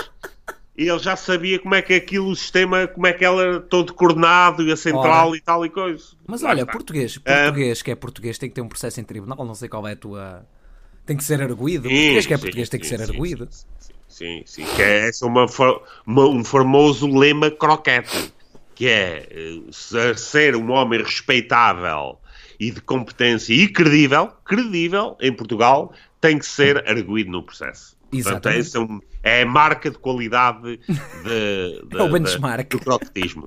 [0.81, 3.93] e ele já sabia como é que aquilo, o sistema, como é que ela todo
[3.93, 5.37] coordenado e a central Ora.
[5.37, 6.03] e tal e coisa.
[6.27, 9.55] Mas olha, português, português que é português tem que ter um processo em tribunal, não
[9.55, 10.47] sei qual é a tua.
[11.05, 11.87] Tem que ser arguído.
[11.87, 13.49] Sim, português que é português sim, tem que sim, ser arguído.
[14.09, 15.45] Sim, sim, que é uma,
[16.07, 18.33] uma, um famoso lema croquete,
[18.75, 22.19] que é eh, ser um homem respeitável
[22.59, 27.97] e de competência e credível, credível em Portugal, tem que ser arguído no processo.
[28.13, 28.73] Exatamente.
[28.73, 32.71] Portanto, é, é, a marca de qualidade de, de, é o benchmark.
[32.71, 33.47] De, do croquetismo.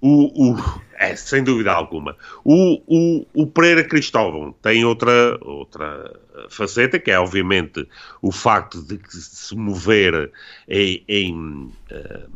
[0.00, 2.16] O, o, é, sem dúvida alguma.
[2.44, 7.88] O, o, o Pereira Cristóvão tem outra, outra faceta, que é obviamente
[8.20, 10.30] o facto de se mover
[10.68, 12.30] em, em uh,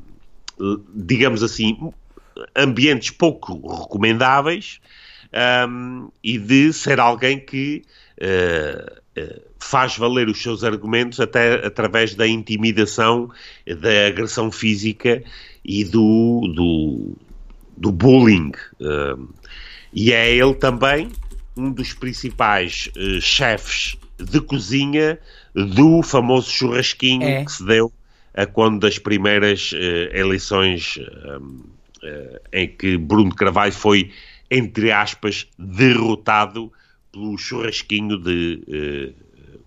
[0.95, 1.93] digamos assim,
[2.57, 4.81] ambientes pouco recomendáveis
[5.69, 7.83] um, e de ser alguém que
[8.21, 9.00] uh,
[9.59, 13.31] faz valer os seus argumentos até através da intimidação,
[13.67, 15.23] da agressão física
[15.65, 17.17] e do, do,
[17.77, 18.53] do bullying.
[18.81, 19.29] Uh,
[19.93, 21.11] e é ele também
[21.57, 25.19] um dos principais uh, chefes de cozinha
[25.55, 27.45] do famoso churrasquinho é.
[27.45, 27.93] que se deu
[28.35, 29.73] a quando das primeiras
[30.13, 30.99] eleições
[32.53, 34.13] em que Bruno Carvalho foi,
[34.49, 36.73] entre aspas, derrotado
[37.13, 39.15] pelo churrasquinho de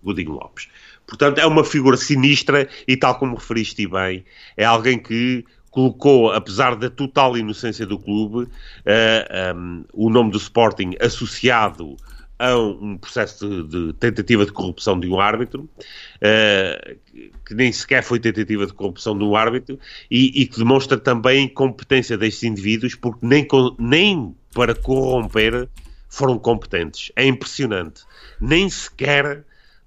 [0.04, 0.68] Godinho Lopes.
[1.06, 4.24] Portanto, é uma figura sinistra e, tal como referiste bem,
[4.56, 10.38] é alguém que colocou, apesar da total inocência do clube, uh, um, o nome do
[10.38, 11.96] Sporting associado
[12.38, 16.96] a um processo de, de tentativa de corrupção de um árbitro, uh,
[17.44, 19.78] que nem sequer foi tentativa de corrupção de um árbitro,
[20.10, 23.46] e, e que demonstra também a incompetência destes indivíduos, porque nem,
[23.78, 25.68] nem para corromper
[26.14, 27.10] foram competentes.
[27.16, 28.02] É impressionante.
[28.40, 29.44] Nem sequer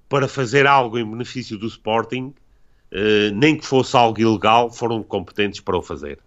[0.08, 2.34] para fazer algo em benefício do Sporting
[2.90, 6.18] Uh, nem que fosse algo ilegal, foram competentes para o fazer.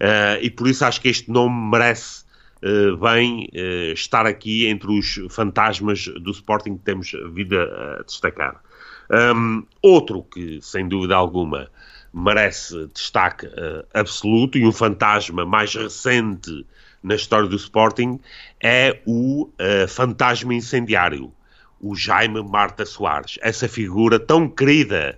[0.00, 2.24] Uh, e por isso acho que este nome merece
[2.62, 3.48] uh, bem
[3.92, 8.62] estar aqui entre os fantasmas do Sporting que temos vindo a, destacar.
[9.10, 11.70] Um, outro que, sem dúvida alguma,
[12.12, 13.46] merece destaque
[13.92, 16.66] absoluto e um fantasma mais recente
[17.06, 18.18] na história do Sporting
[18.60, 19.48] é o
[19.88, 21.32] fantasma incendiário,
[21.80, 23.38] o Jaime Marta Soares.
[23.40, 25.16] Essa figura tão querida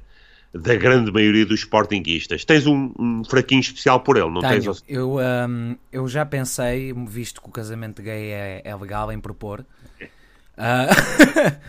[0.53, 2.45] da grande maioria dos sportinguistas.
[2.45, 4.63] Tens um, um fraquinho especial por ele, não Tenho.
[4.63, 4.85] tens?
[4.87, 9.65] Eu, um, eu já pensei, visto que o casamento gay é, é legal em propor,
[10.59, 11.61] uh,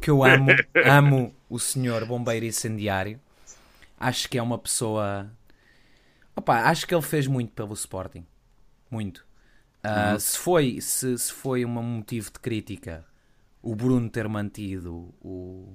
[0.00, 0.50] que eu amo,
[0.84, 3.20] amo o senhor bombeiro incendiário.
[3.98, 5.30] Acho que é uma pessoa.
[6.34, 8.24] Opa, acho que ele fez muito pelo Sporting.
[8.90, 9.27] Muito.
[9.84, 10.18] Uh, uhum.
[10.18, 13.06] se, foi, se, se foi um motivo de crítica
[13.62, 15.68] o Bruno ter mantido o,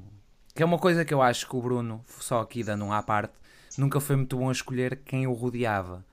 [0.54, 3.02] que é uma coisa que eu acho que o Bruno, só aqui dando um à
[3.02, 3.34] parte,
[3.78, 6.06] nunca foi muito bom a escolher quem o rodeava.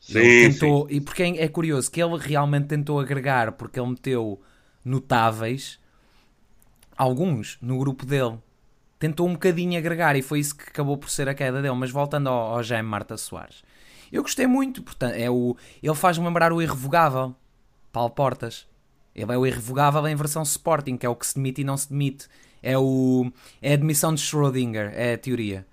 [0.00, 0.94] Sim, ele tentou, sim.
[0.94, 4.40] E porque é, é curioso que ele realmente tentou agregar, porque ele meteu
[4.82, 5.78] notáveis,
[6.96, 8.38] alguns no grupo dele.
[8.98, 11.74] Tentou um bocadinho agregar e foi isso que acabou por ser a queda dele.
[11.74, 13.62] Mas voltando ao, ao Jaime Marta Soares,
[14.14, 14.80] eu gostei muito.
[14.80, 17.34] Portanto, é o, ele faz-me lembrar o Irrevogável,
[17.92, 18.64] Paulo Portas.
[19.14, 21.76] Ele é o Irrevogável em versão Sporting, que é o que se demite e não
[21.76, 22.28] se demite.
[22.62, 25.66] É, o, é a demissão de Schrödinger, é a teoria.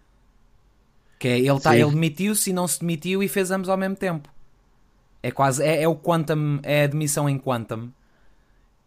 [1.20, 3.96] Que é, ele, tá, ele demitiu-se e não se demitiu e fez ambos ao mesmo
[3.96, 4.28] tempo.
[5.22, 7.92] É quase, é, é o quantum, é a demissão em quantum.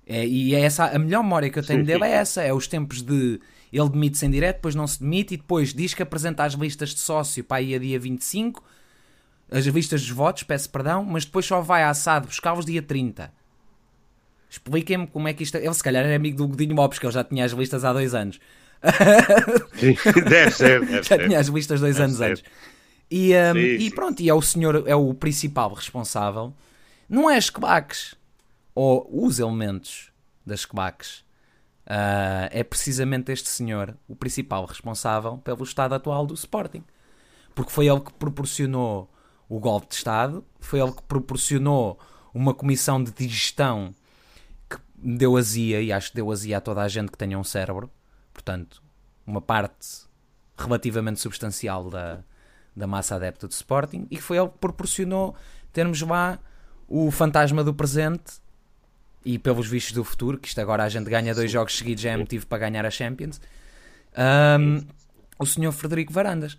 [0.04, 2.10] É, e é essa, a melhor memória que eu tenho sim, dele sim.
[2.10, 3.40] é essa, é os tempos de
[3.72, 6.90] ele demite-se em direto, depois não se demite e depois diz que apresenta as listas
[6.90, 8.62] de sócio para aí a dia 25,
[9.50, 13.32] as listas dos votos, peço perdão, mas depois só vai à assado buscar-os dia 30.
[14.48, 15.56] Expliquem-me como é que isto.
[15.56, 17.92] Ele se calhar era amigo do Godinho Mopes, que ele já tinha as listas há
[17.92, 18.38] dois anos.
[19.74, 19.96] Sim,
[20.28, 20.80] deve ser.
[20.80, 21.26] Deve já ser.
[21.26, 22.30] tinha as listas dois deve anos ser.
[22.30, 22.44] antes.
[23.10, 26.54] E, um, sim, e pronto, e é o senhor, é o principal responsável.
[27.08, 28.14] Não é as quebaques
[28.74, 30.10] ou os elementos
[30.44, 31.18] das quebaques.
[31.86, 36.82] Uh, é precisamente este senhor o principal responsável pelo estado atual do Sporting.
[37.54, 39.08] Porque foi ele que proporcionou
[39.54, 41.96] o golpe de Estado, foi ele que proporcionou
[42.34, 43.94] uma comissão de digestão
[44.96, 47.90] deu azia, e acho que deu azia a toda a gente que tenha um cérebro,
[48.32, 48.82] portanto,
[49.24, 50.06] uma parte
[50.58, 52.20] relativamente substancial da,
[52.74, 55.36] da massa adepta do Sporting e que foi ele que proporcionou
[55.72, 56.38] termos lá
[56.88, 58.40] o fantasma do presente
[59.24, 62.10] e pelos vistos do futuro, que isto agora a gente ganha dois jogos seguidos, já
[62.10, 63.40] é motivo para ganhar a Champions.
[64.58, 64.84] Um,
[65.38, 66.58] o senhor Frederico Varandas.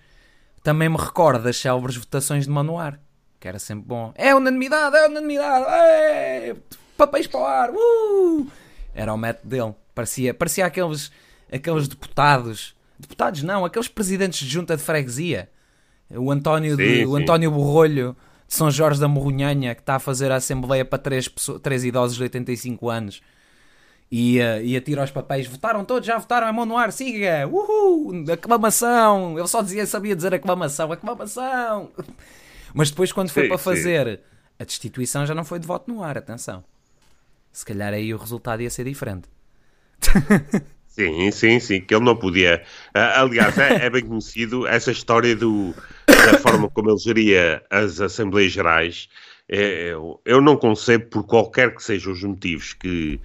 [0.65, 2.99] Também me recorda das célebres votações de Manoar,
[3.39, 4.11] que era sempre bom.
[4.15, 6.55] É unanimidade, é unanimidade, é,
[6.97, 8.47] papéis para o ar, uh!
[8.95, 9.75] Era o método dele.
[9.93, 11.11] Parecia, parecia aqueles,
[11.53, 15.51] aqueles deputados, deputados não, aqueles presidentes de junta de freguesia.
[16.09, 19.99] O António, de, sim, o António Borrolho de São Jorge da Morrunhanha, que está a
[19.99, 23.21] fazer a assembleia para três, pessoas, três idosos de 85 anos
[24.17, 25.45] e, uh, e atira os papéis.
[25.45, 29.37] Votaram todos, já votaram, é mão no ar, siga, uhul, aclamação.
[29.37, 31.91] Ele só dizia, sabia dizer aclamação, aclamação.
[32.73, 34.23] Mas depois, quando foi sim, para fazer sim.
[34.57, 36.63] a destituição, já não foi de voto no ar, atenção.
[37.51, 39.27] Se calhar aí o resultado ia ser diferente.
[40.95, 42.63] Sim, sim, sim, que ele não podia.
[42.95, 45.75] Uh, aliás, é, é, bem conhecido essa história do,
[46.07, 49.09] da forma como ele geria as Assembleias Gerais.
[49.49, 53.19] É, eu, eu não concebo, por qualquer que sejam os motivos que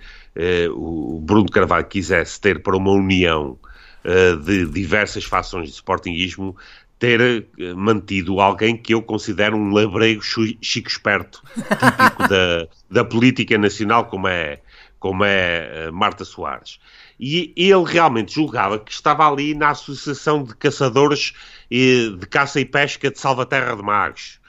[0.73, 3.59] o Bruno Carvalho quisesse ter para uma união
[4.03, 6.57] eh, de diversas fações de sportinguismo,
[6.99, 13.59] ter eh, mantido alguém que eu considero um labrego chico esperto, típico da, da política
[13.59, 14.61] nacional, como é,
[14.99, 16.81] como é Marta Soares.
[17.19, 21.35] E ele realmente julgava que estava ali na Associação de Caçadores
[21.71, 24.41] de Caça e Pesca de Salvaterra de Magos.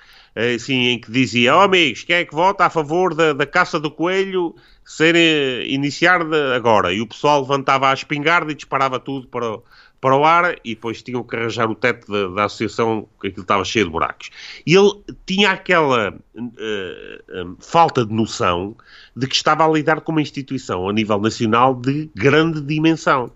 [0.55, 3.77] Assim, em que dizia, oh amigos, quem é que vota a favor da, da caça
[3.77, 6.21] do coelho ser eh, iniciar
[6.55, 6.93] agora.
[6.93, 9.59] E o pessoal levantava a espingarda e disparava tudo para,
[10.01, 13.43] para o ar e depois tinham que arranjar o teto da, da associação, que aquilo
[13.43, 14.31] estava cheio de buracos.
[14.65, 14.91] E ele
[15.25, 18.75] tinha aquela uh, uh, falta de noção
[19.15, 23.31] de que estava a lidar com uma instituição a nível nacional de grande dimensão.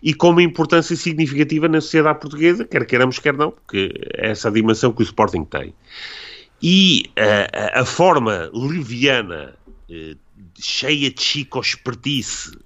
[0.00, 4.50] E com uma importância significativa na sociedade portuguesa, quer queiramos, quer não, porque é essa
[4.50, 5.74] dimensão que o Sporting tem.
[6.60, 9.54] E uh, a forma leviana
[10.58, 12.58] cheia de chico-espertice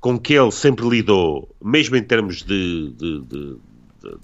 [0.00, 3.56] com que ele sempre lidou, mesmo em termos de, de, de,
[4.00, 4.16] de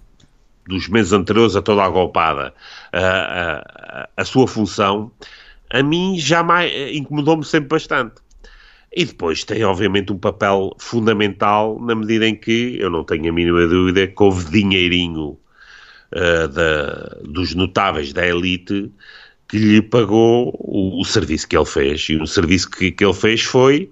[0.67, 2.53] dos meses anteriores a toda a golpada,
[2.93, 5.11] a, a, a sua função,
[5.71, 8.17] a mim jamais incomodou-me sempre bastante.
[8.95, 13.33] E depois tem, obviamente, um papel fundamental na medida em que, eu não tenho a
[13.33, 15.39] mínima dúvida, que houve dinheirinho
[16.13, 18.91] uh, da, dos notáveis da elite
[19.49, 22.03] que lhe pagou o, o, serviço que ele fez.
[22.11, 23.91] E o serviço que, que ele fez foi,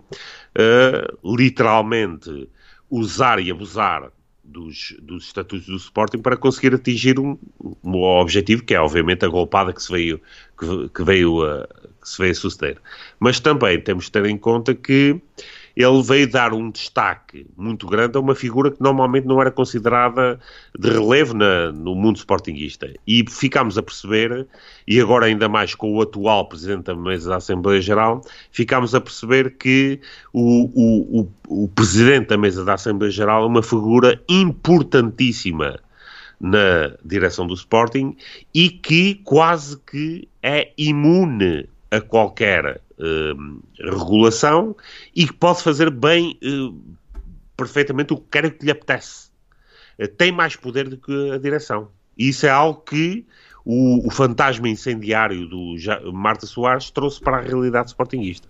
[0.58, 2.48] uh, literalmente,
[2.90, 4.12] usar e abusar
[4.44, 7.36] dos, dos estatutos do Sporting para conseguir atingir um,
[7.82, 10.20] um objetivo que é, obviamente, a golpada que se veio,
[10.58, 11.66] que, que veio, a,
[12.00, 12.78] que se veio a suceder.
[13.18, 15.20] Mas também temos de ter em conta que
[15.76, 20.40] ele veio dar um destaque muito grande a uma figura que normalmente não era considerada
[20.76, 22.90] de relevo na, no mundo sportinguista.
[23.06, 24.46] E ficámos a perceber,
[24.88, 29.00] e agora ainda mais com o atual Presidente da Mesa da Assembleia Geral, ficámos a
[29.02, 30.00] perceber que
[30.32, 35.78] o, o, o, o Presidente da Mesa da Assembleia Geral é uma figura importantíssima
[36.40, 38.16] na direção do Sporting
[38.54, 44.76] e que quase que é imune a qualquer uh, regulação
[45.14, 46.96] e que pode fazer bem uh,
[47.56, 49.30] perfeitamente o que quer que lhe apetece.
[49.98, 51.90] Uh, tem mais poder do que a direção.
[52.16, 53.26] E isso é algo que
[53.64, 58.48] o, o fantasma incendiário do ja Marta Soares trouxe para a realidade sportinguista.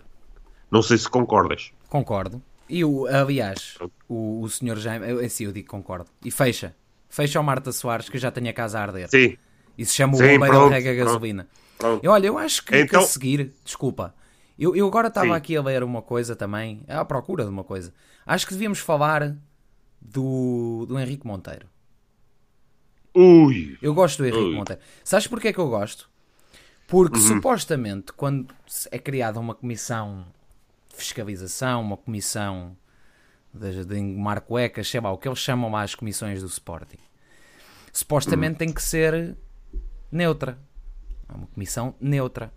[0.71, 1.73] Não sei se concordas.
[1.89, 2.43] Concordo.
[2.69, 3.79] E, o, aliás,
[4.09, 6.11] o, o senhor Jaime, eu, assim eu digo concordo.
[6.25, 6.75] E fecha.
[7.09, 9.09] Fecha o Marta Soares que já tenho a casa a arder.
[9.09, 9.37] Sim.
[9.79, 11.45] E se chama o bombeiro rega gasolina.
[11.45, 11.66] Pronto.
[12.03, 13.01] Eu, olha, eu acho que, então...
[13.01, 14.15] que a seguir, desculpa,
[14.59, 17.93] eu, eu agora estava aqui a ler uma coisa também, à procura de uma coisa.
[18.25, 19.37] Acho que devíamos falar
[20.01, 21.67] do, do Henrique Monteiro.
[23.15, 23.79] Ui.
[23.81, 24.55] Eu gosto do Henrique Ui.
[24.55, 24.81] Monteiro.
[25.05, 26.09] Sabes porquê que eu gosto?
[26.87, 27.27] Porque uhum.
[27.27, 28.55] supostamente quando
[28.91, 30.27] é criada uma comissão
[30.89, 32.77] de fiscalização, uma comissão
[33.53, 36.99] de, de engomar cuecas, sei lá, o que eles chamam lá as comissões do Sporting,
[37.93, 38.59] supostamente uhum.
[38.59, 39.37] tem que ser
[40.11, 40.59] neutra.
[41.29, 42.53] É uma comissão neutra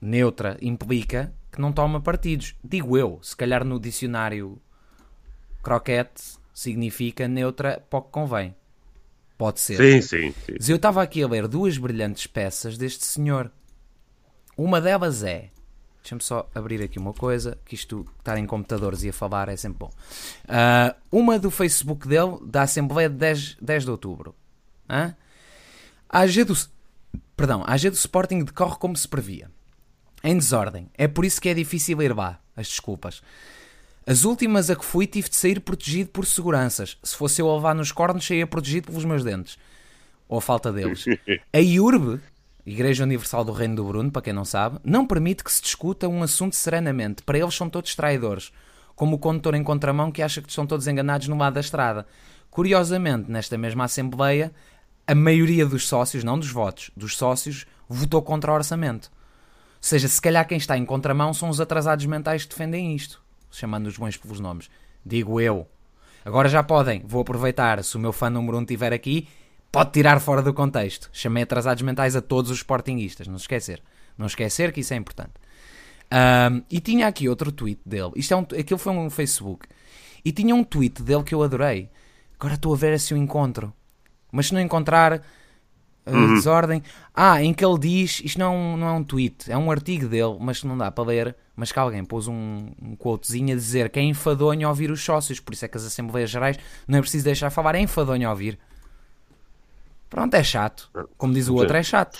[0.00, 2.54] neutra implica que não toma partidos.
[2.62, 4.60] Digo eu, se calhar no dicionário
[5.62, 8.54] croquete significa neutra para o que convém.
[9.36, 9.76] Pode ser.
[9.76, 10.34] Sim, sim.
[10.46, 10.54] sim.
[10.56, 13.50] Mas eu estava aqui a ler duas brilhantes peças deste senhor.
[14.56, 15.50] Uma delas é.
[16.00, 19.56] Deixa-me só abrir aqui uma coisa, que isto estar em computadores e a falar é
[19.56, 19.90] sempre bom.
[20.44, 24.34] Uh, uma do Facebook dele, da Assembleia de 10, 10 de Outubro.
[24.88, 25.12] Uh?
[26.08, 26.54] A do,
[27.36, 29.50] perdão, a AG do Sporting decorre como se previa
[30.26, 30.90] em desordem.
[30.98, 33.22] É por isso que é difícil ir lá, as desculpas.
[34.04, 36.96] As últimas a que fui tive de sair protegido por seguranças.
[37.02, 39.58] Se fosse eu a levar nos cornos, saía protegido pelos meus dentes.
[40.28, 41.04] ou a falta deles.
[41.52, 42.20] A IURB,
[42.64, 46.08] Igreja Universal do Reino do Bruno, para quem não sabe, não permite que se discuta
[46.08, 47.22] um assunto serenamente.
[47.22, 48.52] Para eles são todos traidores,
[48.96, 52.06] como o condutor em contramão que acha que são todos enganados no lado da estrada.
[52.50, 54.52] Curiosamente, nesta mesma Assembleia,
[55.06, 59.10] a maioria dos sócios, não dos votos, dos sócios, votou contra o orçamento.
[59.14, 63.22] Ou seja, se calhar quem está em contramão são os atrasados mentais que defendem isto,
[63.50, 64.68] chamando os bons pelos nomes.
[65.04, 65.68] Digo eu.
[66.24, 69.28] Agora já podem, vou aproveitar, se o meu fã número 1 um estiver aqui,
[69.70, 71.08] pode tirar fora do contexto.
[71.12, 73.80] Chamei atrasados mentais a todos os sportinguistas, não se esquecer.
[74.18, 75.34] Não esquecer que isso é importante.
[76.10, 78.12] Um, e tinha aqui outro tweet dele.
[78.16, 79.68] Isto é um, aquilo foi um Facebook.
[80.24, 81.90] E tinha um tweet dele que eu adorei.
[82.38, 83.72] Agora estou a ver se o encontro.
[84.30, 85.22] Mas se não encontrar,
[86.06, 86.34] uhum.
[86.34, 86.82] desordem.
[87.14, 89.70] Ah, em que ele diz, isto não é, um, não é um tweet, é um
[89.70, 93.56] artigo dele, mas não dá para ler, mas que alguém pôs um, um quotezinho a
[93.56, 96.98] dizer que é enfadonho ouvir os sócios, por isso é que as Assembleias Gerais não
[96.98, 98.58] é preciso deixar falar, é enfadonho ouvir.
[100.08, 100.90] Pronto, é chato.
[101.16, 102.18] Como diz o outro, é chato.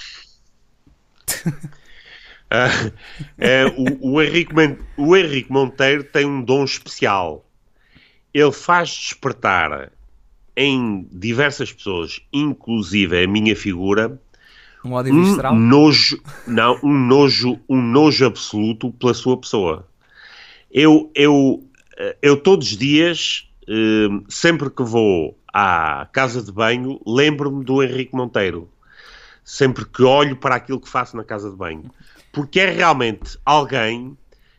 [1.47, 2.93] Uh,
[3.39, 4.53] é, o, o, Henrique,
[4.97, 7.45] o Henrique Monteiro tem um dom especial.
[8.35, 9.93] Ele faz despertar
[10.57, 14.21] em diversas pessoas, inclusive a minha figura,
[14.87, 15.53] um ódio visceral?
[15.53, 19.89] Um nojo, não, um nojo, um nojo absoluto pela sua pessoa.
[20.71, 21.65] Eu, eu,
[22.23, 28.15] eu todos os dias, eh, sempre que vou à casa de banho, lembro-me do Henrique
[28.15, 28.69] Monteiro.
[29.45, 31.91] Sempre que olho para aquilo que faço na casa de banho.
[32.33, 34.17] Porque é realmente alguém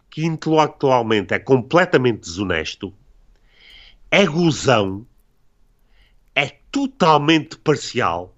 [0.10, 2.92] que intelectualmente é completamente desonesto,
[4.10, 5.06] é gozão,
[6.38, 8.38] é totalmente parcial,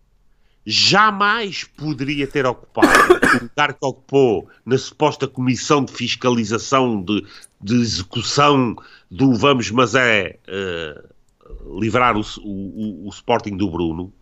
[0.66, 7.28] jamais poderia ter ocupado o lugar que ocupou na suposta comissão de fiscalização de,
[7.60, 8.78] de execução
[9.12, 14.14] do vamos, mas é uh, livrar o, o, o Sporting do Bruno.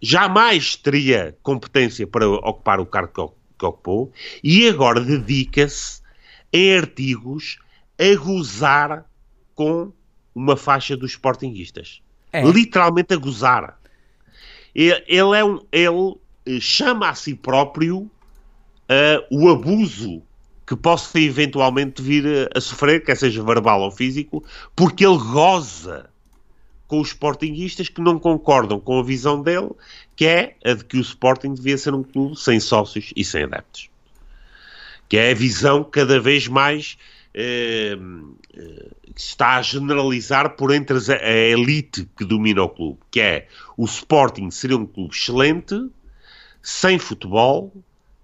[0.00, 4.10] Jamais teria competência para ocupar o cargo que, ocupou
[4.42, 6.00] e agora dedica-se
[6.50, 7.58] em artigos
[7.98, 9.04] a gozar
[9.54, 9.92] com
[10.34, 12.00] uma faixa dos sportinguistas.
[12.32, 12.42] É.
[12.44, 13.78] Literalmente a gozar.
[14.74, 16.16] Ele, ele, é um, ele
[16.46, 18.10] eh, chama a si próprio uh,
[19.30, 20.22] o abuso
[20.66, 24.44] que possa eventualmente vir a, a, sofrer, quer seja verbal ou físico,
[24.76, 26.10] porque ele goza
[26.88, 29.70] com os sportinguistas que não concordam com a visão dele,
[30.16, 33.44] que é a de que o Sporting devia ser um clube sem sócios e sem
[33.44, 33.90] adeptos.
[35.08, 37.17] Que é a visão cada vez mais eh, eh,
[39.16, 44.50] está a generalizar por entre a elite que domina o clube, que é o Sporting
[44.50, 45.88] seria um clube excelente,
[46.62, 47.72] sem futebol,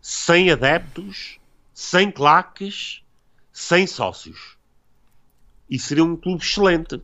[0.01, 1.39] sem adeptos,
[1.73, 3.03] sem claques,
[3.53, 4.57] sem sócios.
[5.71, 6.97] E seria um clube excelente.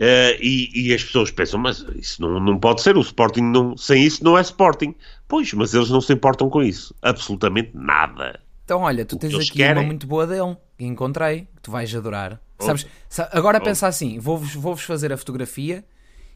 [0.00, 3.76] Uh, e, e, as pessoas pensam, mas isso não, não pode ser, o Sporting não,
[3.76, 4.94] sem isso não é Sporting.
[5.26, 6.94] Pois, mas eles não se importam com isso.
[7.02, 8.40] Absolutamente nada.
[8.68, 9.82] Então, olha, tu tens aqui querem...
[9.82, 12.38] uma muito boa dele que encontrei, que tu vais adorar.
[12.58, 12.64] Oh.
[12.64, 12.86] Sabes,
[13.32, 13.64] agora oh.
[13.64, 15.82] pensa assim: vou-vos vou -vos fazer a fotografia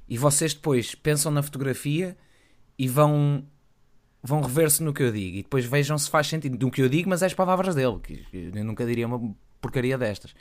[0.09, 2.17] e vocês depois pensam na fotografia
[2.79, 3.45] e vão
[4.23, 6.89] vão rever-se no que eu digo e depois vejam se faz sentido no que eu
[6.89, 10.35] digo, mas é as palavras dele, que eu nunca diria uma porcaria destas.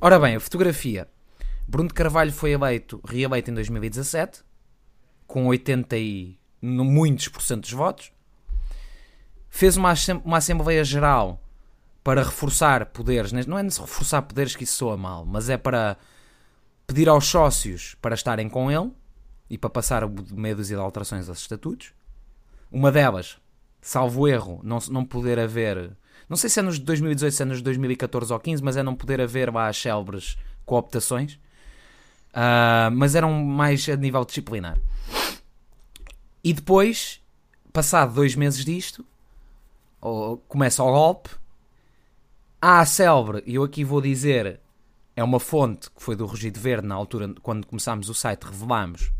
[0.00, 1.08] Ora bem, a fotografia.
[1.66, 4.44] Bruno de Carvalho foi eleito, reeleito em 2017,
[5.26, 8.12] com 80 e muitos por cento dos votos
[9.54, 9.94] fez uma,
[10.24, 11.40] uma Assembleia Geral
[12.02, 15.96] para reforçar poderes, não é reforçar poderes que isso soa mal, mas é para
[16.88, 18.90] pedir aos sócios para estarem com ele
[19.48, 21.92] e para passar dúzia de alterações aos estatutos.
[22.70, 23.38] Uma delas,
[23.80, 25.96] salvo erro, não, não poder haver.
[26.28, 28.96] Não sei se é nos 2018, se é nos 2014 ou 15, mas é não
[28.96, 30.36] poder haver lá as célebres
[30.66, 31.34] cooptações.
[32.34, 34.76] Uh, mas eram mais a nível disciplinar.
[36.42, 37.22] E depois,
[37.72, 39.06] passado dois meses disto,
[40.48, 41.30] começa o golpe.
[42.60, 44.60] Há a célebre, e eu aqui vou dizer,
[45.16, 49.12] é uma fonte que foi do Rugido Verde na altura, quando começámos o site, revelámos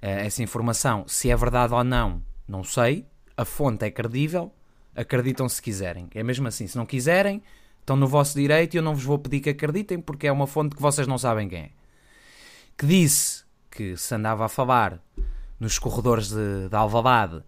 [0.00, 1.04] eh, essa informação.
[1.06, 3.06] Se é verdade ou não, não sei.
[3.36, 4.52] A fonte é credível,
[4.94, 6.08] acreditam se quiserem.
[6.14, 7.42] É mesmo assim, se não quiserem,
[7.80, 10.46] estão no vosso direito e eu não vos vou pedir que acreditem porque é uma
[10.46, 11.70] fonte que vocês não sabem quem é.
[12.76, 15.00] Que disse que se andava a falar
[15.58, 17.42] nos corredores de, de Alvalade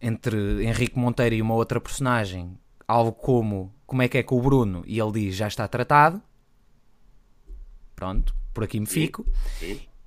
[0.00, 4.40] entre Henrique Monteiro e uma outra personagem, algo como como é que é com o
[4.40, 6.22] Bruno, e ele diz já está tratado.
[7.96, 9.26] Pronto, por aqui me fico.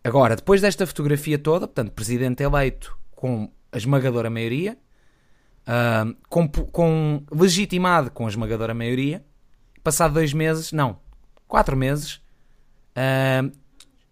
[0.02, 4.78] Agora, depois desta fotografia toda, portanto, presidente eleito com a esmagadora maioria,
[5.68, 9.26] uh, com, com, legitimado com a esmagadora maioria,
[9.84, 10.98] passado dois meses, não,
[11.46, 12.22] quatro meses,
[12.96, 13.52] uh,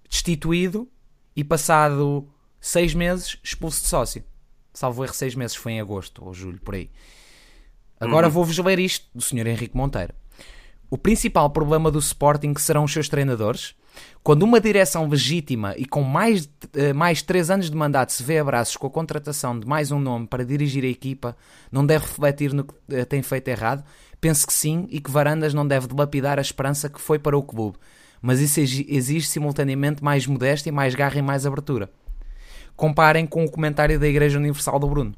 [0.10, 0.86] destituído
[1.34, 2.28] e passado
[2.60, 4.24] seis meses expulso de sócio.
[4.74, 6.90] Salvo erro, seis meses foi em agosto ou julho, por aí.
[8.00, 8.34] Agora uhum.
[8.34, 9.48] vou-vos ler isto do Sr.
[9.48, 10.14] Henrique Monteiro.
[10.90, 13.76] O principal problema do Sporting serão os seus treinadores.
[14.24, 18.40] Quando uma direção legítima e com mais, uh, mais três anos de mandato se vê
[18.40, 21.36] a braços com a contratação de mais um nome para dirigir a equipa,
[21.72, 23.84] não deve refletir no que uh, tem feito errado?
[24.20, 27.44] Penso que sim e que Varandas não deve dilapidar a esperança que foi para o
[27.44, 27.78] clube.
[28.22, 31.90] Mas isso exige simultaneamente mais modéstia, mais garra e mais abertura.
[32.82, 35.14] Comparem com o comentário da Igreja Universal do Bruno.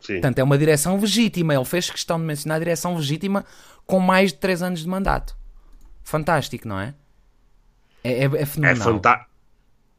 [0.00, 0.14] Sim.
[0.14, 1.54] Portanto, é uma direção legítima.
[1.54, 3.44] Ele fez questão de mencionar a direção legítima
[3.86, 5.38] com mais de 3 anos de mandato.
[6.02, 6.92] Fantástico, não é?
[8.02, 9.00] É, é, é fenomenal.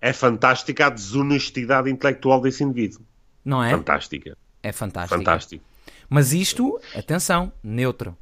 [0.01, 2.99] É, é fantástica a desonestidade intelectual desse indivíduo.
[3.45, 3.71] Não é?
[3.71, 4.37] Fantástica.
[4.61, 5.17] É fantástico.
[5.19, 5.63] Fantástico.
[6.09, 8.13] Mas isto, atenção, neutro.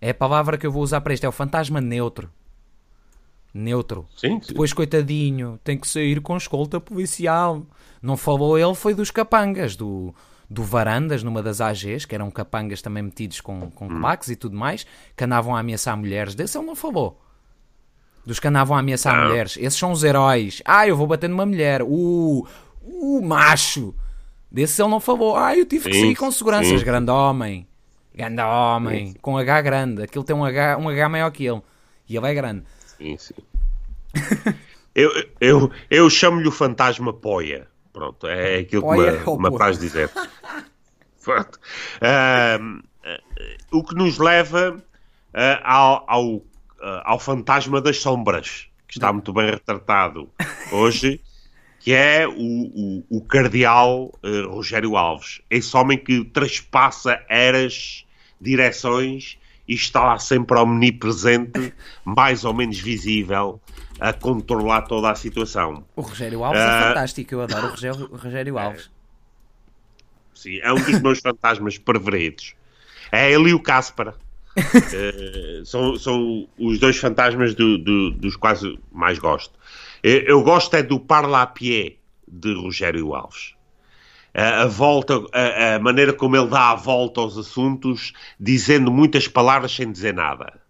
[0.00, 1.24] É a palavra que eu vou usar para isto.
[1.24, 2.30] É o fantasma neutro.
[3.54, 4.06] Neutro.
[4.16, 4.48] Sim, sim.
[4.48, 7.66] Depois, coitadinho, tem que sair com escolta policial.
[8.00, 10.14] Não falou ele, foi dos capangas, do,
[10.48, 14.00] do Varandas, numa das AGs, que eram capangas também metidos com, com hum.
[14.00, 14.86] claques e tudo mais,
[15.16, 16.34] que andavam a ameaçar mulheres.
[16.34, 17.20] Desse ele não falou.
[18.24, 19.28] Dos que andavam a ameaçar não.
[19.28, 19.56] mulheres.
[19.56, 20.62] Esses são os heróis.
[20.64, 21.82] Ah, eu vou bater numa mulher.
[21.82, 22.46] Uh,
[22.82, 23.94] uh, macho.
[24.50, 25.36] Desse ele não falou.
[25.36, 26.78] Ah, eu tive sim, que sair com seguranças.
[26.80, 26.84] Sim.
[26.84, 27.66] Grande homem.
[28.14, 29.14] Grande homem.
[29.20, 30.02] Com H grande.
[30.02, 31.62] Aquilo tem um H, um H maior que ele.
[32.08, 32.62] E ele é grande.
[33.02, 33.34] Sim, sim.
[34.94, 37.66] eu eu, eu chamo-lhe o fantasma Poia.
[37.92, 40.10] Pronto, é aquilo que me, me faz dizer.
[41.24, 42.82] Uh,
[43.70, 46.44] o que nos leva uh, ao, ao, uh,
[47.04, 50.28] ao, fantasma das sombras, que está muito bem retratado
[50.72, 51.20] hoje,
[51.78, 54.12] que é o, o, o cardeal
[54.48, 55.40] Rogério Alves.
[55.48, 58.04] Esse homem que traspassa eras,
[58.40, 61.72] direções e está lá sempre omnipresente,
[62.04, 63.60] mais ou menos visível,
[64.00, 65.84] a controlar toda a situação.
[65.94, 68.90] O Rogério Alves uh, é fantástico, eu adoro o Rogério, o Rogério Alves.
[70.34, 72.54] Sim, é um dos meus fantasmas preferidos.
[73.12, 74.14] É ele e o Cáspara.
[74.56, 78.60] uh, são, são os dois fantasmas do, do, dos quais
[78.90, 79.54] mais gosto.
[80.02, 83.54] Eu, eu gosto é do parla a pie de Rogério Alves.
[84.34, 89.72] A, volta, a, a, maneira como ele dá a volta aos assuntos, dizendo muitas palavras
[89.72, 90.60] sem dizer nada.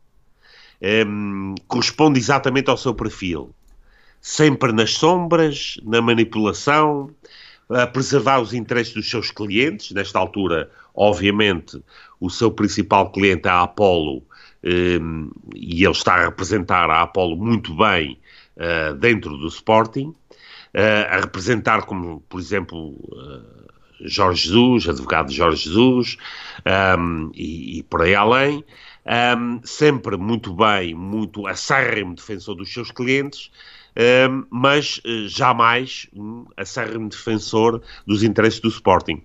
[1.06, 3.54] Um, corresponde exatamente ao seu perfil.
[4.20, 7.10] Sempre nas sombras, na manipulação,
[7.68, 9.92] a preservar os interesses dos seus clientes.
[9.92, 11.82] Nesta altura, obviamente,
[12.20, 14.22] o seu principal cliente é a Apollo
[14.64, 18.18] um, e ele está a representar a Apollo muito bem
[18.56, 20.14] uh, dentro do Sporting,
[20.74, 22.96] a representar como, por exemplo,
[24.04, 26.16] Jorge Jesus, advogado Jorge Jesus
[26.98, 28.64] um, e, e, por aí além.
[29.36, 33.50] Um, sempre muito bem, muito acérrimo defensor dos seus clientes,
[34.30, 39.22] um, mas uh, jamais um acérrimo defensor dos interesses do Sporting.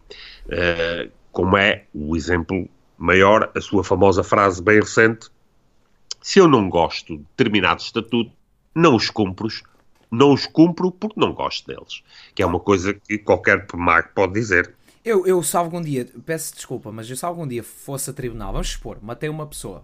[0.47, 2.67] Uh, como é o exemplo
[2.97, 5.29] maior, a sua famosa frase bem recente:
[6.21, 8.31] se eu não gosto de determinado estatuto,
[8.73, 9.47] não os cumpro,
[10.11, 12.03] não os cumpro porque não gosto deles.
[12.33, 14.73] Que é uma coisa que qualquer PMAC pode dizer.
[15.03, 18.51] Eu, eu se algum dia, peço desculpa, mas eu se algum dia fosse a tribunal,
[18.51, 19.83] vamos expor, matei uma pessoa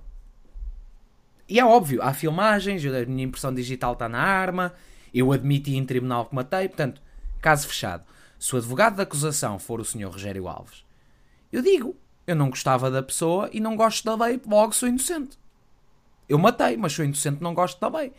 [1.47, 4.73] e é óbvio, há filmagens, a minha impressão digital está na arma,
[5.13, 7.01] eu admiti em tribunal que matei, portanto,
[7.41, 8.03] caso fechado.
[8.39, 10.05] Se o advogado da acusação for o Sr.
[10.05, 10.85] Rogério Alves,
[11.51, 11.95] eu digo,
[12.25, 15.37] eu não gostava da pessoa e não gosto da lei, logo sou inocente.
[16.27, 18.11] Eu matei, mas sou inocente, não gosto da lei.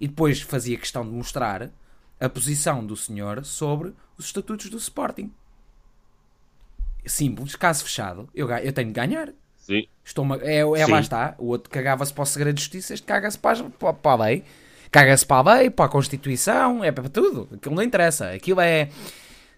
[0.00, 1.70] E depois fazia questão de mostrar
[2.20, 5.32] a posição do senhor sobre os estatutos do Sporting.
[7.06, 9.32] Simples, caso fechado, eu, eu tenho de ganhar.
[9.56, 9.86] Sim.
[10.04, 11.34] Estou é, é lá está.
[11.38, 14.44] O outro cagava-se para o segredo de justiça, este caga-se para, para, para a lei.
[14.90, 17.48] Caga-se para a lei, para a Constituição, é para tudo.
[17.52, 18.30] Aquilo não interessa.
[18.30, 18.88] Aquilo é.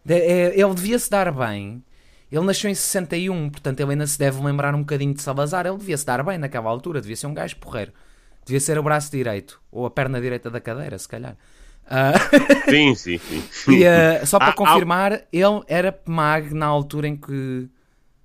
[0.08, 1.82] é ele devia-se dar bem.
[2.30, 5.66] Ele nasceu em 61, portanto ele ainda se deve lembrar um bocadinho de Salazar.
[5.66, 7.92] Ele devia-se dar bem naquela altura, devia ser um gajo porreiro.
[8.50, 11.36] Devia ser o braço direito, ou a perna direita da cadeira, se calhar.
[11.86, 12.66] Uh...
[12.68, 13.44] Sim, sim, sim.
[13.72, 17.68] e, uh, só para ah, confirmar, ele era mag na altura em que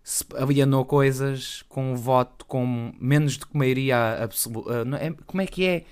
[0.03, 4.84] se alienou coisas com um voto com menos do que maioria absoluta.
[4.99, 5.84] É, como é que é?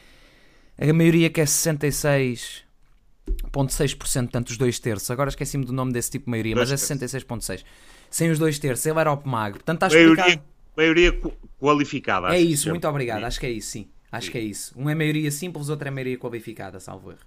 [0.79, 5.11] A maioria que é 66,6%, portanto, os dois terços.
[5.11, 7.63] Agora esqueci-me do nome desse tipo de maioria, mas é 66,6%.
[8.09, 9.53] Sem os dois terços, ele era o PMAG.
[9.53, 10.41] Portanto, está explicado.
[10.75, 11.21] Maioria, maioria
[11.59, 12.35] qualificada.
[12.35, 13.23] É isso, muito obrigado.
[13.23, 13.92] Acho que é isso, sim.
[14.13, 14.31] Acho sim.
[14.33, 14.71] que é isso.
[14.77, 17.19] Um é maioria simples, outro é maioria qualificada, salvo erro.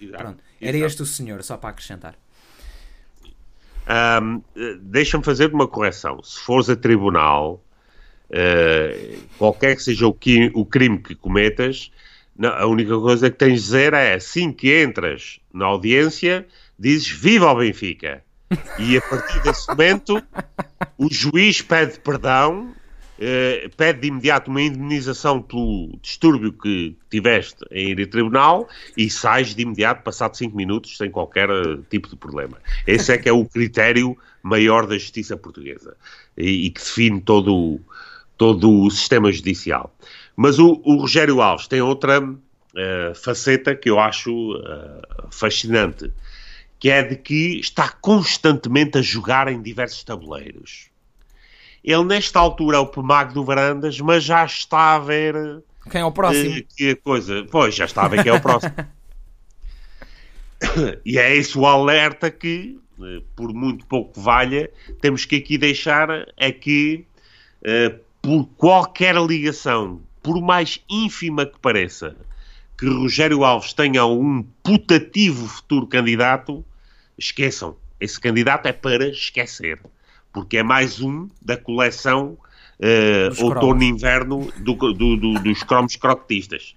[0.00, 0.22] Exato.
[0.22, 0.42] Pronto.
[0.58, 0.86] Era Exato.
[0.86, 2.14] este o senhor, só para acrescentar.
[4.22, 4.42] Um,
[4.80, 6.22] Deixa-me fazer uma correção.
[6.22, 7.62] Se fores a tribunal,
[8.30, 10.16] uh, qualquer que seja o,
[10.54, 11.92] o, crime que cometas,
[12.34, 16.46] Não, a única coisa que tens de dizer é assim que entras na audiência,
[16.78, 18.24] dizes viva o Benfica.
[18.78, 20.22] E a partir desse momento,
[20.96, 22.74] o juiz pede perdão,
[23.20, 28.66] eh, pede de imediato uma indemnização pelo distúrbio que tiveste em ir a tribunal
[28.96, 32.56] e sais de imediato, passado 5 minutos, sem qualquer eh, tipo de problema.
[32.86, 35.94] Esse é que é o critério maior da justiça portuguesa
[36.34, 37.78] e, e que define todo
[38.38, 39.94] todo o sistema judicial.
[40.34, 46.10] Mas o, o Rogério Alves tem outra uh, faceta que eu acho uh, fascinante
[46.78, 50.89] que é de que está constantemente a jogar em diversos tabuleiros.
[51.82, 55.62] Ele, nesta altura, é o Pemago do Varandas, mas já está a ver.
[55.90, 56.58] Quem é o próximo?
[56.58, 57.46] Uh, que coisa.
[57.50, 58.74] Pois, já está a ver quem é o próximo.
[61.04, 64.70] e é esse o alerta que, uh, por muito pouco valha,
[65.00, 67.06] temos que aqui deixar: é que,
[67.62, 72.16] uh, por qualquer ligação, por mais ínfima que pareça,
[72.76, 76.64] que Rogério Alves tenha um putativo futuro candidato,
[77.18, 77.76] esqueçam.
[77.98, 79.78] Esse candidato é para esquecer.
[80.32, 82.38] Porque é mais um da coleção
[82.80, 86.74] uh, outono-inverno do, do, do, dos cromos croquetistas.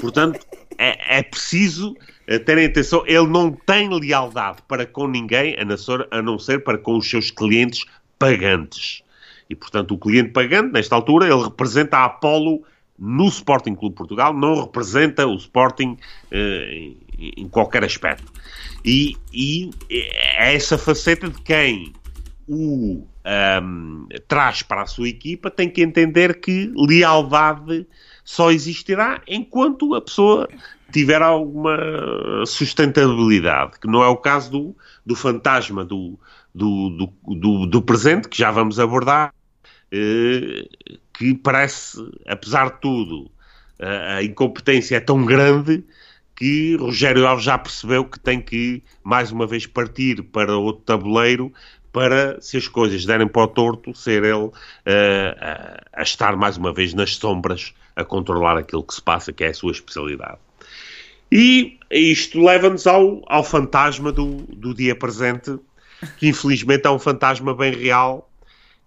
[0.00, 0.44] Portanto,
[0.76, 3.04] é, é preciso uh, terem atenção.
[3.06, 7.84] Ele não tem lealdade para com ninguém, a não, ser, para com os seus clientes
[8.18, 9.02] pagantes.
[9.48, 12.62] E, portanto, o cliente pagante, nesta altura, ele representa a Apolo
[12.98, 15.98] no Sporting Clube Portugal, não representa o Sporting
[16.32, 16.96] em,
[17.36, 18.32] em, qualquer aspecto.
[18.84, 21.92] E, e é essa faceta de quem
[22.46, 27.86] o um, traz para a sua equipa tem que entender que lealdade
[28.24, 30.48] só existirá enquanto a pessoa
[30.92, 31.76] tiver alguma
[32.46, 36.18] sustentabilidade, que não é o caso do, do fantasma do,
[36.54, 39.34] do, do, do presente, que já vamos abordar,
[39.90, 40.68] eh,
[41.12, 43.30] que parece, apesar de tudo,
[43.80, 45.84] a, a incompetência é tão grande
[46.36, 51.52] que Rogério Alves já percebeu que tem que, mais uma vez, partir para outro tabuleiro
[51.94, 54.52] para, se as coisas derem para o torto, ser ele uh,
[55.40, 59.44] a, a estar, mais uma vez, nas sombras a controlar aquilo que se passa, que
[59.44, 60.38] é a sua especialidade.
[61.30, 65.56] E isto leva-nos ao, ao fantasma do, do dia presente,
[66.18, 68.28] que infelizmente é um fantasma bem real,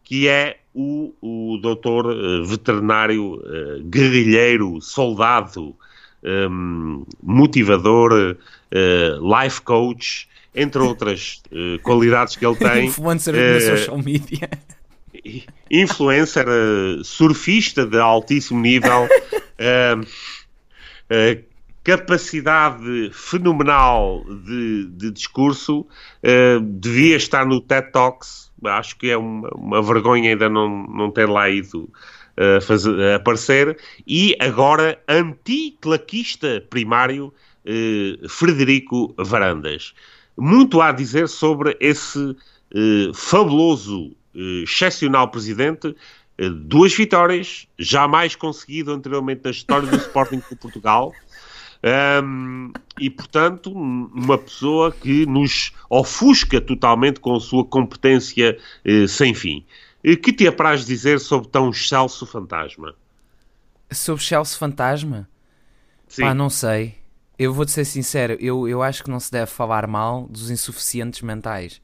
[0.03, 5.74] que é o, o doutor uh, veterinário, uh, guerrilheiro, soldado,
[6.24, 10.28] um, motivador, uh, life coach,
[10.58, 12.88] entre outras uh, qualidades que ele tem.
[12.89, 14.49] Influencer uh, na social media.
[15.70, 19.08] Influencer, uh, surfista de altíssimo nível,
[21.84, 25.86] capacidade fenomenal de, de discurso,
[26.62, 28.51] devia estar no TED Talks.
[28.66, 31.89] Acho que é uma, uma vergonha ainda não, não ter lá ido
[32.62, 37.34] fazer, aparecer, e agora anticlaquista primário
[38.28, 39.93] Frederico Varandas.
[40.38, 44.15] Muito há a dizer sobre esse uh, fabuloso,
[44.63, 45.95] excepcional presidente,
[46.65, 51.11] duas vitórias, jamais conseguido anteriormente na história do Sporting de Portugal,
[52.23, 59.33] um, e, portanto, uma pessoa que nos ofusca totalmente com a sua competência eh, sem
[59.33, 59.63] fim.
[60.03, 62.95] Que te apraz dizer sobre tão excelso fantasma?
[63.91, 65.29] Sobre excelso fantasma?
[66.07, 66.23] Sim.
[66.23, 66.95] Pá, não sei.
[67.38, 71.21] Eu vou-te ser sincero, eu, eu acho que não se deve falar mal dos insuficientes
[71.21, 71.81] mentais.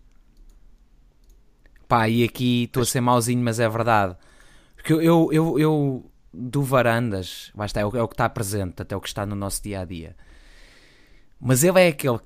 [1.88, 4.16] Pá, e aqui estou a ser mauzinho, mas é verdade.
[4.76, 8.82] Porque eu, eu, eu, eu do Varandas, basta, é o, é o que está presente,
[8.82, 10.16] até o que está no nosso dia a dia.
[11.40, 12.20] Mas ele é aquele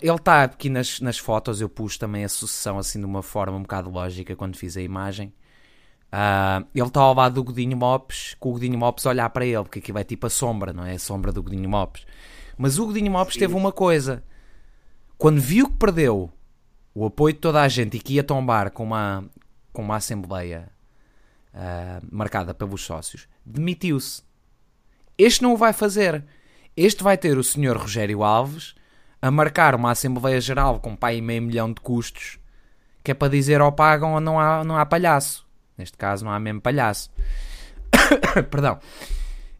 [0.00, 3.56] ele está aqui nas, nas fotos, eu pus também a sucessão assim de uma forma
[3.56, 5.32] um bocado lógica quando fiz a imagem.
[6.12, 9.62] Uh, ele está ao lado do Godinho Mopes, com o Godinho Mopes olhar para ele,
[9.62, 10.92] porque aqui vai tipo a sombra, não é?
[10.92, 12.04] A sombra do Godinho Mopes.
[12.56, 13.38] Mas o Godinho Sim.
[13.38, 14.22] teve uma coisa:
[15.18, 16.30] quando viu que perdeu
[16.94, 19.24] o apoio de toda a gente e que ia tombar com uma,
[19.72, 20.68] com uma assembleia
[21.54, 24.22] uh, marcada pelos sócios, demitiu-se.
[25.16, 26.24] Este não o vai fazer.
[26.76, 28.74] Este vai ter o senhor Rogério Alves
[29.20, 32.38] a marcar uma Assembleia Geral com pai e meio milhão de custos,
[33.04, 35.46] que é para dizer ou pagam ou não há, não há palhaço.
[35.78, 37.10] Neste caso não há mesmo palhaço.
[38.50, 38.78] Perdão.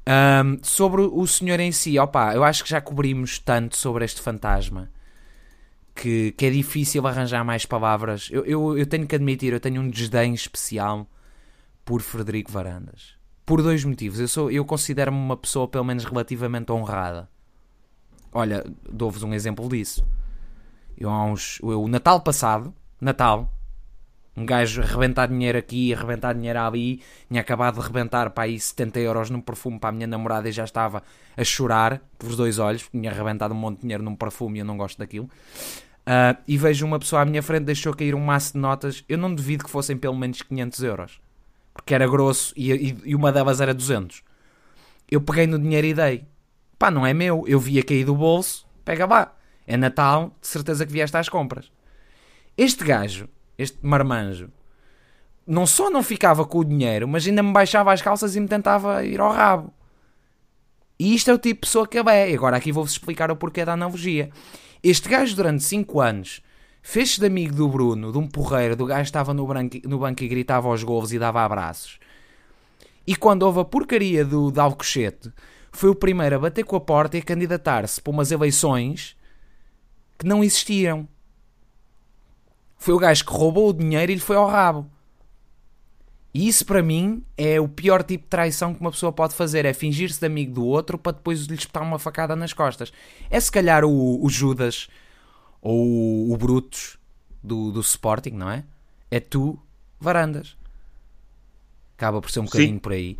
[0.04, 4.20] Um, sobre o senhor em si, opa, eu acho que já cobrimos tanto sobre este
[4.20, 4.90] fantasma
[5.94, 8.28] que, que é difícil arranjar mais palavras.
[8.30, 11.06] Eu, eu, eu tenho que admitir, eu tenho um desdém especial
[11.84, 13.14] por Frederico Varandas.
[13.44, 14.18] Por dois motivos.
[14.18, 17.28] Eu, sou, eu considero-me uma pessoa, pelo menos, relativamente honrada.
[18.32, 20.04] Olha, dou-vos um exemplo disso.
[20.96, 21.58] Eu há uns.
[21.60, 23.52] o Natal passado, Natal,
[24.34, 28.98] Um gajo arrebentar dinheiro aqui, arrebentar dinheiro ali, tinha acabado de arrebentar para aí 70
[29.00, 31.02] euros num perfume para a minha namorada e já estava
[31.36, 34.60] a chorar pelos dois olhos, porque tinha arrebentado um monte de dinheiro num perfume e
[34.60, 35.28] eu não gosto daquilo.
[36.02, 39.18] Uh, e vejo uma pessoa à minha frente deixou cair um maço de notas, eu
[39.18, 41.20] não duvido que fossem pelo menos 500 euros,
[41.74, 44.22] porque era grosso e, e, e uma delas era 200.
[45.10, 46.24] Eu peguei no dinheiro e dei.
[46.78, 49.34] Pá, não é meu, eu via cair do bolso, pega lá.
[49.66, 51.70] É Natal, de certeza que vieste às compras.
[52.56, 53.28] Este gajo
[53.62, 54.50] este marmanjo,
[55.46, 58.48] não só não ficava com o dinheiro, mas ainda me baixava as calças e me
[58.48, 59.72] tentava ir ao rabo.
[60.98, 62.32] E isto é o tipo de pessoa que eu é.
[62.32, 64.30] Agora aqui vou-vos explicar o porquê da analogia.
[64.82, 66.42] Este gajo, durante 5 anos,
[66.80, 69.98] fez-se de amigo do Bruno, de um porreiro, do gajo que estava no, branco, no
[69.98, 71.98] banco e gritava aos golos e dava abraços.
[73.06, 75.32] E quando houve a porcaria do, do Alcochete,
[75.72, 79.16] foi o primeiro a bater com a porta e a candidatar-se para umas eleições
[80.18, 81.08] que não existiam.
[82.82, 84.90] Foi o gajo que roubou o dinheiro e lhe foi ao rabo.
[86.34, 89.64] E isso para mim é o pior tipo de traição que uma pessoa pode fazer:
[89.64, 92.92] é fingir-se de amigo do outro para depois lhe espetar uma facada nas costas.
[93.30, 94.88] É se calhar o, o Judas
[95.60, 96.98] ou o, o Brutus
[97.40, 98.64] do, do Sporting, não é?
[99.12, 99.56] É tu,
[100.00, 100.56] Varandas.
[101.96, 102.78] Acaba por ser um bocadinho sim.
[102.80, 103.16] por aí.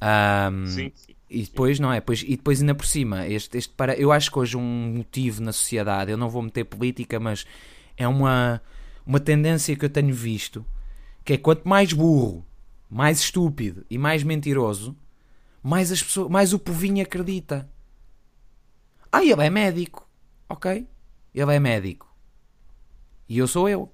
[0.00, 1.96] Um, sim, sim, E depois, não é?
[1.96, 5.42] Depois, e depois ainda por cima, este, este para, eu acho que hoje um motivo
[5.42, 7.44] na sociedade, eu não vou meter política, mas
[7.96, 8.62] é uma
[9.06, 10.64] uma tendência que eu tenho visto,
[11.24, 12.44] que é quanto mais burro,
[12.88, 14.96] mais estúpido e mais mentiroso,
[15.62, 17.68] mais, as pessoas, mais o povinho acredita.
[19.10, 20.08] Ah, ele é médico.
[20.48, 20.86] Ok?
[21.34, 22.14] Ele é médico.
[23.28, 23.92] E eu sou eu.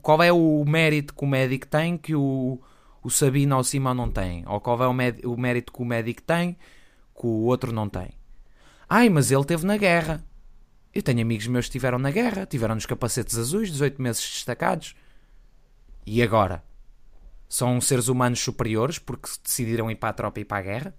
[0.00, 2.60] Qual é o mérito que o médico tem que o,
[3.02, 4.46] o Sabino ou o Simão não tem?
[4.46, 6.56] Ou qual é o, o mérito que o médico tem
[7.14, 8.10] que o outro não tem?
[8.88, 10.24] Ai, mas ele teve na guerra.
[10.94, 14.94] Eu tenho amigos meus que estiveram na guerra, tiveram nos capacetes azuis, 18 meses destacados.
[16.04, 16.62] E agora?
[17.48, 20.94] São seres humanos superiores porque decidiram ir para a tropa e para a guerra?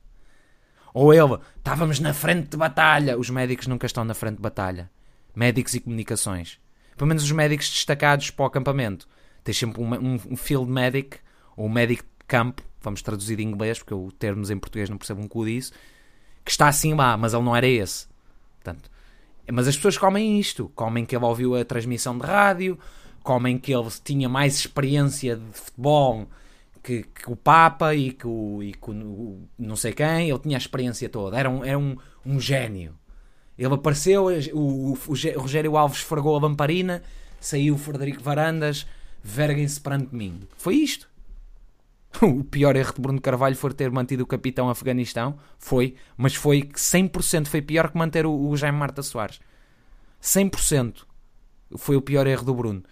[0.94, 3.18] Ou ele, estávamos na frente de batalha.
[3.18, 4.89] Os médicos nunca estão na frente de batalha.
[5.36, 6.60] Médicos e comunicações.
[6.96, 9.08] Pelo menos os médicos destacados para o acampamento.
[9.44, 11.18] Tens sempre um, um, um field medic,
[11.56, 14.98] ou um médico de campo, vamos traduzir de inglês, porque eu termos em português não
[14.98, 15.74] percebo um cu disso,
[16.46, 18.08] que está assim lá, mas ele não era esse.
[18.56, 18.89] Portanto,
[19.52, 20.72] mas as pessoas comem isto.
[20.76, 22.78] Comem que ele ouviu a transmissão de rádio,
[23.22, 26.28] comem que ele tinha mais experiência de futebol
[26.84, 30.30] que, que o Papa e que o, e que o, não sei quem.
[30.30, 31.38] Ele tinha a experiência toda.
[31.38, 32.94] Era um, era um, um gênio.
[33.58, 37.04] Ele apareceu, o, o, o Rogério Alves esfregou a lamparina,
[37.39, 38.86] saiu o Frederico Varandas,
[39.24, 40.41] verguem-se perante mim.
[40.58, 41.08] Foi isto.
[42.22, 45.38] O pior erro de Bruno Carvalho foi ter mantido o capitão Afeganistão.
[45.57, 49.39] Foi, mas foi que 100% foi pior que manter o, o Jaime Marta Soares.
[50.22, 51.05] 100%
[51.78, 52.84] foi o pior erro do Bruno.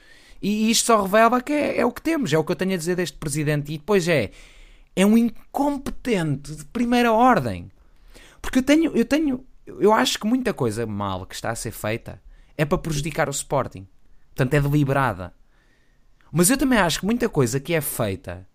[0.42, 2.74] E isto só revela que é, é, o que temos, é o que eu tenho
[2.74, 3.72] a dizer deste presidente.
[3.72, 4.32] E depois é,
[4.96, 7.72] é um incompetente de primeira ordem.
[8.42, 11.72] Porque eu tenho, eu tenho, eu acho que muita coisa mal que está a ser
[11.72, 12.22] feita
[12.58, 13.88] é para prejudicar o Sporting.
[14.36, 15.34] Portanto, é deliberada.
[16.32, 18.48] Mas eu também acho que muita coisa que é feita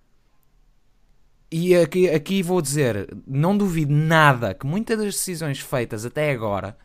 [1.50, 6.76] e aqui, aqui vou dizer, não duvido nada que muitas das decisões feitas até agora,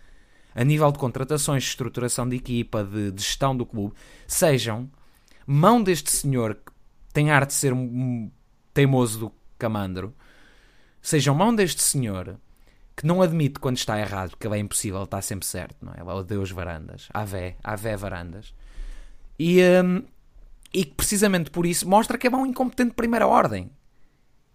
[0.54, 3.96] a nível de contratações, de estruturação de equipa, de, gestão do clube,
[4.28, 4.90] sejam
[5.48, 6.72] mão deste senhor que
[7.12, 8.30] tem arte de ser um
[8.74, 10.14] teimoso do camandro,
[11.02, 12.38] sejam mão deste senhor
[12.96, 16.02] que não admite quando está errado, porque ele é impossível, está sempre certo, não é?
[16.02, 18.54] Ele é o Deus Varandas, Avé, Avé Varandas.
[19.40, 20.04] E, um,
[20.72, 23.72] e precisamente por isso mostra que é um incompetente de primeira ordem.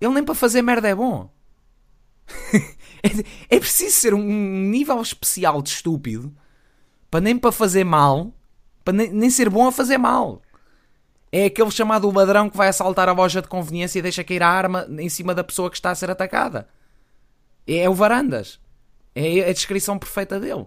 [0.00, 1.30] Ele nem para fazer merda é bom.
[3.02, 3.08] é,
[3.56, 6.34] é preciso ser um nível especial de estúpido
[7.10, 8.34] para nem para fazer mal,
[8.84, 10.42] para nem, nem ser bom a fazer mal.
[11.32, 14.48] É aquele chamado ladrão que vai assaltar a loja de conveniência e deixa cair a
[14.48, 16.68] arma em cima da pessoa que está a ser atacada.
[17.66, 18.60] É, é o Varandas.
[19.14, 20.66] É a descrição perfeita dele.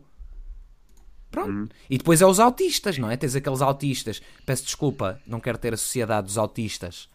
[1.30, 1.52] Pronto.
[1.52, 1.70] Uhum.
[1.90, 3.16] E depois é os autistas, não é?
[3.16, 4.22] Tens aqueles autistas.
[4.46, 7.08] Peço desculpa, não quero ter a sociedade dos autistas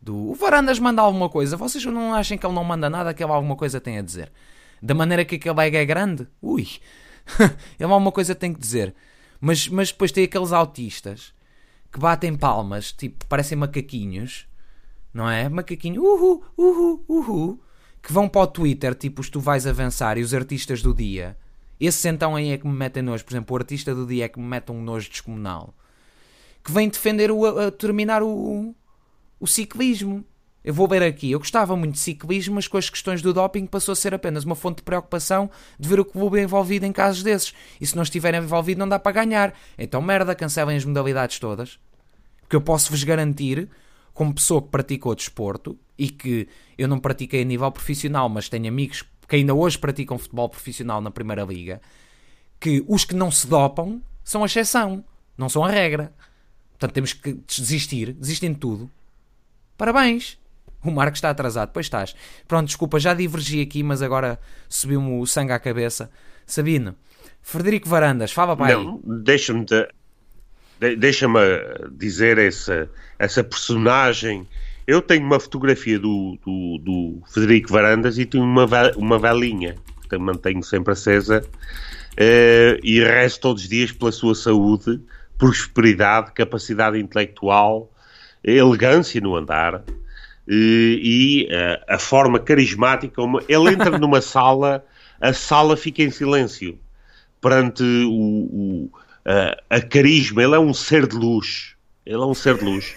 [0.00, 3.22] do o Varandas manda alguma coisa, vocês não acham que ele não manda nada, que
[3.22, 4.32] ele alguma coisa tem a dizer?
[4.82, 6.26] Da maneira que aquele ego é grande?
[6.40, 6.66] Ui,
[7.78, 8.94] ele alguma coisa tem que dizer.
[9.40, 11.34] Mas, mas depois tem aqueles autistas
[11.92, 14.46] que batem palmas, tipo, parecem macaquinhos,
[15.12, 15.48] não é?
[15.48, 17.60] Macaquinho, uhu, uhu, uhu,
[18.02, 21.36] que vão para o Twitter, tipo, os tu vais avançar e os artistas do dia.
[21.80, 23.24] Esses então aí é que me metem nojo.
[23.24, 25.74] Por exemplo, o artista do dia é que me mete um nojo descomunal.
[26.62, 28.74] Que vem defender o, a, terminar o,
[29.40, 30.24] o ciclismo.
[30.62, 33.64] Eu vou ver aqui, eu gostava muito de ciclismo, mas com as questões do doping
[33.64, 37.22] passou a ser apenas uma fonte de preocupação de ver o clube envolvido em casos
[37.22, 37.54] desses.
[37.80, 39.54] E se não estiver envolvido, não dá para ganhar.
[39.78, 41.78] Então, merda, cancelem as modalidades todas.
[42.42, 43.70] Porque eu posso-vos garantir,
[44.12, 48.68] como pessoa que praticou desporto e que eu não pratiquei a nível profissional, mas tenho
[48.68, 51.80] amigos que ainda hoje praticam futebol profissional na Primeira Liga,
[52.58, 55.02] que os que não se dopam são a exceção,
[55.38, 56.12] não são a regra.
[56.72, 58.90] Portanto, temos que desistir, desistem de tudo.
[59.80, 60.38] Parabéns!
[60.84, 62.14] O Marco está atrasado, pois estás.
[62.46, 66.10] Pronto, desculpa, já divergi aqui, mas agora subiu-me o sangue à cabeça.
[66.44, 66.94] Sabino,
[67.40, 68.76] Frederico Varandas, fala para.
[68.76, 71.40] Não, deixa-me de, deixa-me
[71.92, 74.46] dizer essa, essa personagem.
[74.86, 78.66] Eu tenho uma fotografia do, do, do Frederico Varandas e tenho uma,
[78.98, 79.76] uma velinha
[80.10, 85.00] que mantenho sempre acesa uh, e rezo todos os dias pela sua saúde,
[85.38, 87.90] prosperidade, capacidade intelectual,
[88.44, 89.82] elegância no andar
[90.48, 94.84] e, uh, a forma carismática como ele entra numa sala,
[95.20, 96.78] a sala fica em silêncio
[97.40, 98.90] perante o, o
[99.24, 100.42] a, a carisma.
[100.42, 101.74] Ele é um ser de luz.
[102.04, 102.94] Ele é um ser de luz.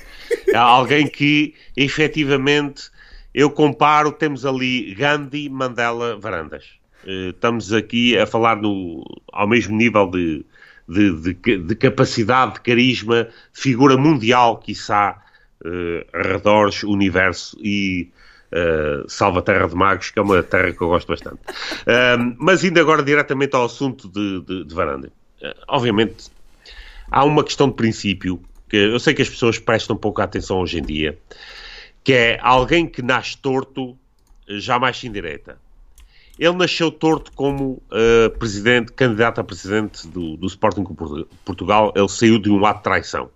[0.47, 2.89] É alguém que efetivamente
[3.33, 6.65] eu comparo, temos ali Gandhi, Mandela, Varandas.
[7.03, 10.45] Uh, estamos aqui a falar no, ao mesmo nível de,
[10.87, 15.21] de, de, de capacidade, de carisma, figura mundial, quiçá,
[15.65, 18.11] uh, arredores, universo e
[18.51, 21.39] uh, Salva Terra de Magos, que é uma terra que eu gosto bastante.
[21.41, 25.11] Uh, mas indo agora diretamente ao assunto de, de, de Varanda.
[25.67, 26.31] Obviamente,
[27.11, 30.79] há uma questão de princípio que eu sei que as pessoas prestam pouca atenção hoje
[30.79, 31.17] em dia,
[32.03, 33.97] que é alguém que nasce torto
[34.47, 35.57] jamais se endireita.
[36.37, 40.83] Ele nasceu torto como uh, presidente, candidato a presidente do, do Sporting
[41.45, 41.93] Portugal.
[41.95, 43.29] Ele saiu de um ato de traição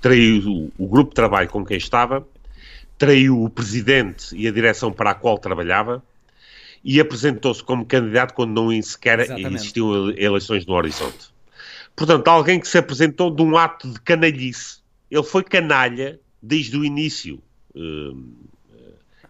[0.00, 2.26] traiu o grupo de trabalho com quem estava,
[2.96, 6.02] traiu o presidente e a direção para a qual trabalhava
[6.84, 9.54] e apresentou-se como candidato quando não sequer Exatamente.
[9.54, 11.28] existiam eleições no horizonte.
[11.94, 14.78] Portanto, alguém que se apresentou de um ato de canalhice.
[15.10, 17.42] Ele foi canalha desde o início
[17.74, 18.24] uh,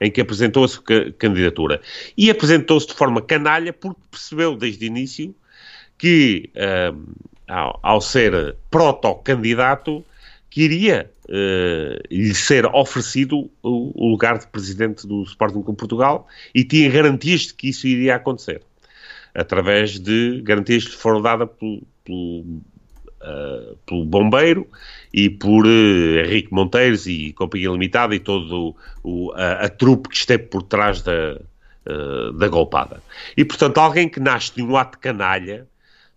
[0.00, 0.82] em que apresentou a sua
[1.18, 1.80] candidatura.
[2.16, 5.34] E apresentou-se de forma canalha porque percebeu desde o início
[5.96, 7.14] que, uh,
[7.48, 10.04] ao, ao ser proto-candidato,
[10.50, 16.64] que iria uh, lhe ser oferecido o, lugar de presidente do Sporting com Portugal e
[16.64, 18.62] tinha garantias de que isso iria acontecer,
[19.34, 24.66] através de garantias que foram dadas pelo, pelo, uh, pelo Bombeiro
[25.12, 28.74] e por uh, Henrique Monteiros e Companhia Limitada e todo
[29.04, 31.38] o, a, a trupe que esteve por trás da,
[32.34, 33.02] da golpada.
[33.34, 35.66] E, portanto, alguém que nasce de um ato canalha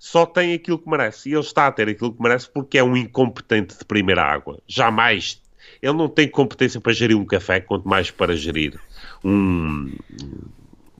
[0.01, 1.29] só tem aquilo que merece.
[1.29, 4.57] E ele está a ter aquilo que merece porque é um incompetente de primeira água.
[4.67, 5.39] Jamais.
[5.79, 8.79] Ele não tem competência para gerir um café, quanto mais para gerir
[9.23, 9.93] um.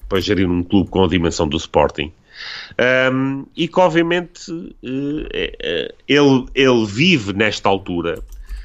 [0.07, 2.13] para gerir um clube com a dimensão do Sporting.
[3.11, 8.19] Um, e que, obviamente, uh, uh, ele, ele vive nesta altura.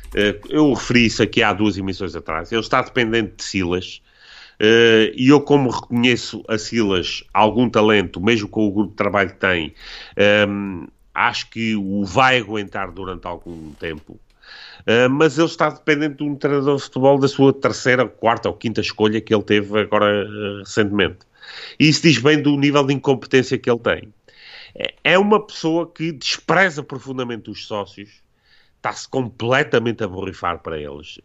[0.08, 2.52] Uh, eu referi isso aqui há duas emissões atrás.
[2.52, 4.02] Ele está dependente de Silas
[4.60, 9.36] e eu, como reconheço a Silas algum talento, mesmo com o grupo de trabalho que
[9.36, 9.74] tem,
[10.16, 10.86] ehm,
[11.16, 14.20] acho que o vai aguentar durante algum tempo.
[14.82, 18.54] Uh, mas ele está dependente de um treinador de futebol da sua terceira, quarta ou
[18.54, 21.18] quinta escolha que ele teve agora uh, recentemente.
[21.80, 24.14] E isso diz bem do nível de incompetência que ele tem.
[24.74, 28.22] É, é uma pessoa que despreza profundamente os sócios,
[28.76, 31.18] está-se completamente a borrifar para eles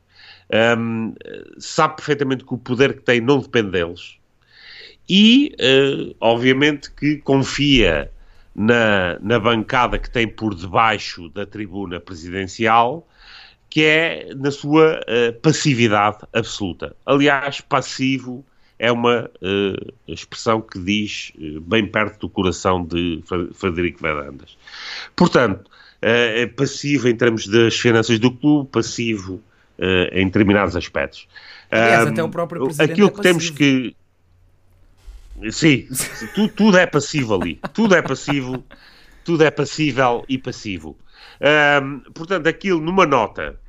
[0.77, 1.13] um,
[1.57, 4.21] sabe perfeitamente que o poder que tem não depende deles
[5.09, 8.09] e, uh, obviamente, que confia
[8.55, 13.05] na, na bancada que tem por debaixo da tribuna presidencial,
[13.69, 16.95] que é na sua uh, passividade absoluta.
[17.05, 18.45] Aliás, passivo
[18.79, 23.21] é uma uh, expressão que diz uh, bem perto do coração de
[23.53, 24.57] Frederico Verandas.
[25.13, 25.69] Portanto,
[26.03, 29.50] é passivo em termos das finanças do clube, passivo uh,
[30.11, 31.27] em determinados aspectos.
[31.69, 33.95] Aliás, até o próprio presidente Aquilo é que temos que...
[35.49, 35.87] Sim,
[36.35, 37.59] tudo, tudo, é passivo ali.
[37.73, 38.63] Tudo é passivo,
[39.23, 40.97] tudo é passível e passivo.
[42.13, 43.59] Portanto, aquilo numa nota,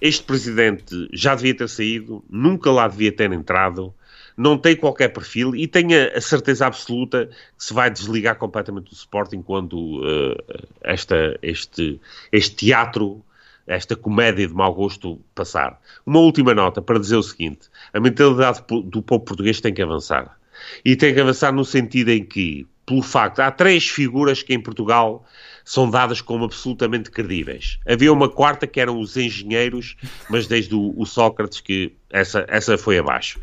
[0.00, 3.92] este presidente já devia ter saído, nunca lá devia ter entrado,
[4.36, 8.94] não tem qualquer perfil e tenha a certeza absoluta que se vai desligar completamente do
[8.94, 10.36] Sporting quando uh,
[10.82, 12.00] esta, este,
[12.30, 13.22] este teatro
[13.66, 15.80] esta comédia de mau gosto passar.
[16.04, 20.36] Uma última nota para dizer o seguinte: a mentalidade do povo português tem que avançar.
[20.84, 24.60] E tem que avançar no sentido em que, pelo facto, há três figuras que em
[24.60, 25.24] Portugal
[25.64, 27.78] são dadas como absolutamente credíveis.
[27.86, 29.96] Havia uma quarta que eram os engenheiros,
[30.28, 33.40] mas desde o, o Sócrates que essa, essa foi abaixo.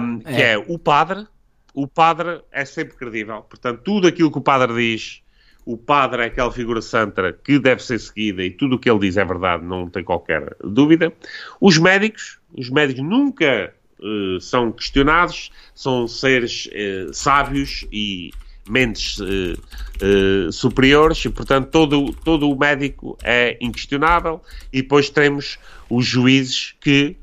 [0.00, 0.52] Um, que é.
[0.52, 1.26] é o padre.
[1.74, 3.42] O padre é sempre credível.
[3.42, 5.22] Portanto, tudo aquilo que o padre diz
[5.68, 9.00] o padre é aquela figura santa que deve ser seguida e tudo o que ele
[9.00, 11.12] diz é verdade, não tem qualquer dúvida.
[11.60, 18.30] Os médicos, os médicos nunca uh, são questionados, são seres uh, sábios e
[18.66, 24.40] mentes uh, superiores e, portanto, todo, todo o médico é inquestionável
[24.72, 25.58] e depois temos
[25.90, 27.14] os juízes que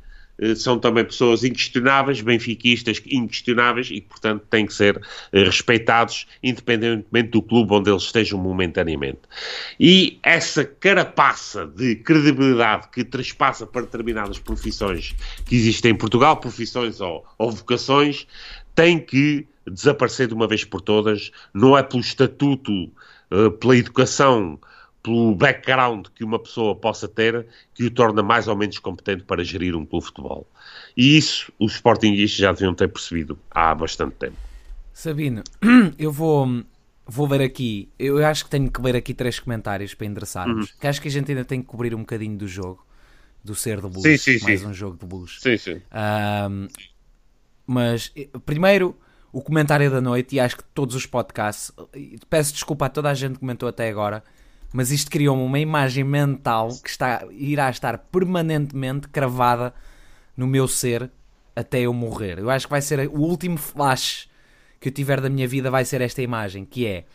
[0.56, 7.42] são também pessoas inquestionáveis, benfiquistas inquestionáveis e, portanto, têm que ser eh, respeitados independentemente do
[7.42, 9.22] clube onde eles estejam momentaneamente.
[9.80, 15.16] E essa carapaça de credibilidade que trespassa para determinadas profissões
[15.46, 18.28] que existem em Portugal, profissões ou, ou vocações,
[18.74, 22.92] tem que desaparecer de uma vez por todas, não é pelo estatuto,
[23.32, 24.60] eh, pela educação,
[25.06, 27.46] pelo background que uma pessoa possa ter,
[27.76, 30.48] que o torna mais ou menos competente para gerir um clube de futebol.
[30.98, 34.36] E isso os Sportingistas já deviam ter percebido há bastante tempo.
[34.92, 35.44] Sabino,
[36.00, 36.64] eu vou,
[37.06, 40.78] vou ver aqui, eu acho que tenho que ler aqui três comentários para endereçarmos, uhum.
[40.80, 42.84] que acho que a gente ainda tem que cobrir um bocadinho do jogo,
[43.44, 44.66] do ser do Blues, sim, sim, mais sim.
[44.66, 45.38] um jogo do Blues.
[45.40, 45.82] Sim, sim.
[46.50, 46.68] Um,
[47.68, 48.12] mas,
[48.44, 48.98] primeiro,
[49.32, 51.72] o comentário da noite, e acho que todos os podcasts,
[52.28, 54.24] peço desculpa a toda a gente que comentou até agora,
[54.76, 59.74] mas isto criou-me uma imagem mental que está, irá estar permanentemente cravada
[60.36, 61.10] no meu ser
[61.56, 62.40] até eu morrer.
[62.40, 64.28] Eu acho que vai ser o último flash
[64.78, 67.06] que eu tiver da minha vida vai ser esta imagem, que é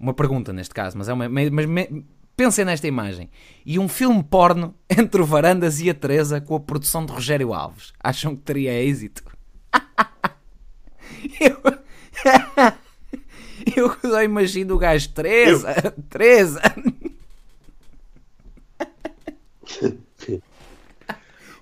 [0.00, 1.66] uma pergunta neste caso, mas é uma mas,
[2.34, 3.28] pensem nesta imagem.
[3.66, 7.52] E um filme porno entre o Varandas e a Teresa com a produção de Rogério
[7.52, 7.92] Alves.
[8.02, 9.22] Acham que teria êxito?
[11.38, 11.60] eu...
[13.76, 15.92] Eu só imagino o gajo Teresa, eu...
[16.08, 16.62] Teresa.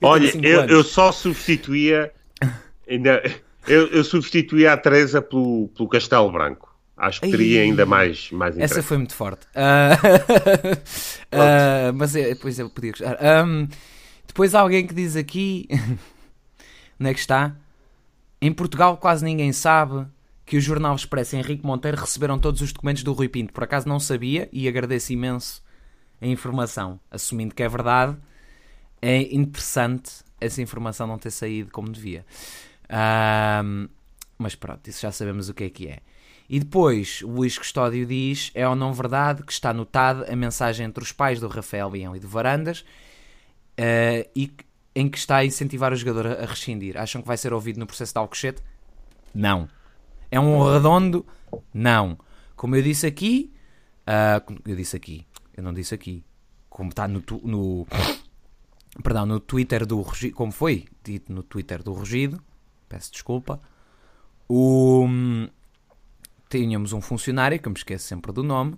[0.01, 2.13] Olha, eu, eu, só substituía
[2.89, 3.21] ainda,
[3.67, 6.73] eu, eu substituía a Teresa pelo, pelo Castelo Branco.
[6.97, 9.47] Acho que teria Ai, ainda mais, mais Essa foi muito forte.
[9.47, 10.75] Uh,
[11.33, 13.19] uh, mas é, depois eu podia gostar.
[13.45, 13.67] Um,
[14.27, 15.67] depois há alguém que diz aqui.
[17.01, 17.57] onde é que está?
[18.41, 20.07] Em Portugal quase ninguém sabe
[20.47, 23.53] que o Jornal Expresso e Henrique Monteiro receberam todos os documentos do Rui Pinto.
[23.53, 25.63] Por acaso não sabia e agradeço imenso
[26.21, 27.01] a informação.
[27.11, 28.17] Assumindo que é verdade,
[29.01, 32.25] é interessante essa informação não ter saído como devia.
[33.65, 33.89] Um,
[34.39, 36.01] mas pronto, isso já sabemos o que é que é.
[36.49, 40.87] E depois, o Luís Custódio diz: é ou não verdade que está notada a mensagem
[40.87, 44.53] entre os pais do Rafael Leão e do Varandas uh, e
[44.95, 46.97] em que está a incentivar o jogador a rescindir?
[46.97, 48.63] Acham que vai ser ouvido no processo de Alcochete?
[49.35, 49.69] Não.
[50.35, 51.25] É um redondo?
[51.73, 52.19] Não.
[52.57, 53.55] Como eu disse aqui,
[54.01, 55.25] uh, eu disse aqui,
[55.57, 56.25] eu não disse aqui,
[56.69, 57.87] como está no, no
[59.01, 62.43] perdão, no Twitter do Rugido, como foi dito no Twitter do Rugido,
[62.89, 63.61] peço desculpa,
[64.49, 65.07] o,
[66.51, 68.77] tínhamos um funcionário, que eu me esqueço sempre do nome,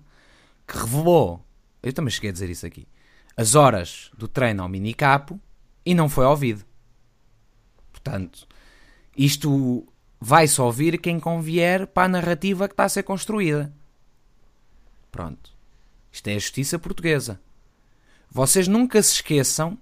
[0.67, 1.43] que revelou,
[1.81, 2.87] eu também cheguei a dizer isso aqui,
[3.35, 5.41] as horas do treino ao minicapo
[5.83, 6.63] e não foi ouvido.
[7.91, 8.47] Portanto,
[9.17, 9.87] isto
[10.19, 13.73] vai-se ouvir quem convier para a narrativa que está a ser construída.
[15.11, 15.51] Pronto.
[16.11, 17.39] Isto é a justiça portuguesa.
[18.29, 19.77] Vocês nunca se esqueçam,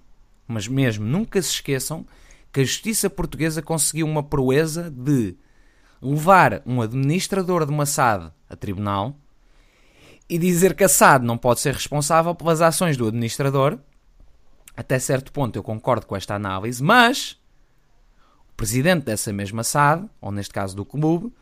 [0.46, 2.06] mas mesmo nunca se esqueçam,
[2.52, 5.36] que a justiça portuguesa conseguiu uma proeza de
[6.00, 9.16] levar um administrador de uma SAD a tribunal
[10.28, 13.78] e dizer que a SAD não pode ser responsável pelas ações do administrador.
[14.76, 17.38] Até certo ponto eu concordo com esta análise, mas
[18.56, 21.32] presidente dessa mesma SAD, ou neste caso do clube,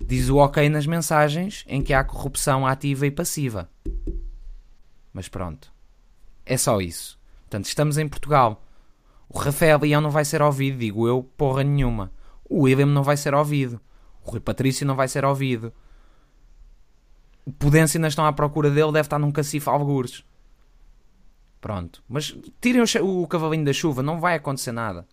[0.00, 3.68] diz o ok nas mensagens em que há corrupção ativa e passiva.
[5.12, 5.72] Mas pronto.
[6.44, 7.18] É só isso.
[7.42, 8.64] Portanto, estamos em Portugal.
[9.28, 12.12] O Rafael Leão não vai ser ouvido, digo eu, porra nenhuma.
[12.48, 13.80] O William não vai ser ouvido.
[14.24, 15.72] O Rui Patrício não vai ser ouvido.
[17.44, 20.24] O Pudência ainda estão à procura dele, deve estar num cacifo algures.
[21.60, 22.02] Pronto.
[22.08, 25.06] Mas tirem o, o cavalinho da chuva, não vai acontecer nada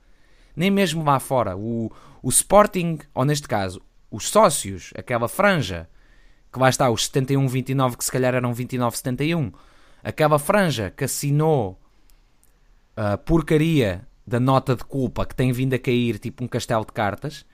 [0.55, 1.57] nem mesmo lá fora.
[1.57, 1.91] O,
[2.21, 5.89] o Sporting, ou neste caso, os sócios, aquela franja,
[6.51, 9.51] que lá está, os 71-29, que se calhar eram 29-71,
[10.03, 11.79] aquela franja que assinou
[12.95, 16.91] a porcaria da nota de culpa que tem vindo a cair, tipo um castelo de
[16.91, 17.45] cartas,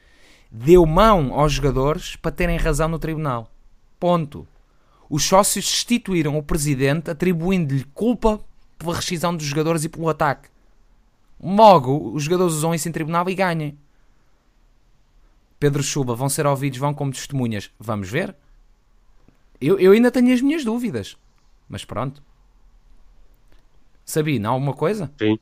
[0.52, 3.52] deu mão aos jogadores para terem razão no tribunal.
[4.00, 4.48] Ponto.
[5.10, 8.40] Os sócios destituíram o presidente atribuindo-lhe culpa
[8.78, 10.50] pela rescisão dos jogadores e pelo ataque.
[11.42, 13.78] Logo, os jogadores usam isso em tribunal e ganhem.
[15.60, 17.72] Pedro Chuba vão ser ouvidos, vão como testemunhas.
[17.80, 18.36] Vamos ver?
[19.60, 21.18] Eu, eu ainda tenho as minhas dúvidas.
[21.68, 22.24] Mas pronto.
[24.06, 25.12] Sabina, alguma coisa?
[25.20, 25.38] Sim.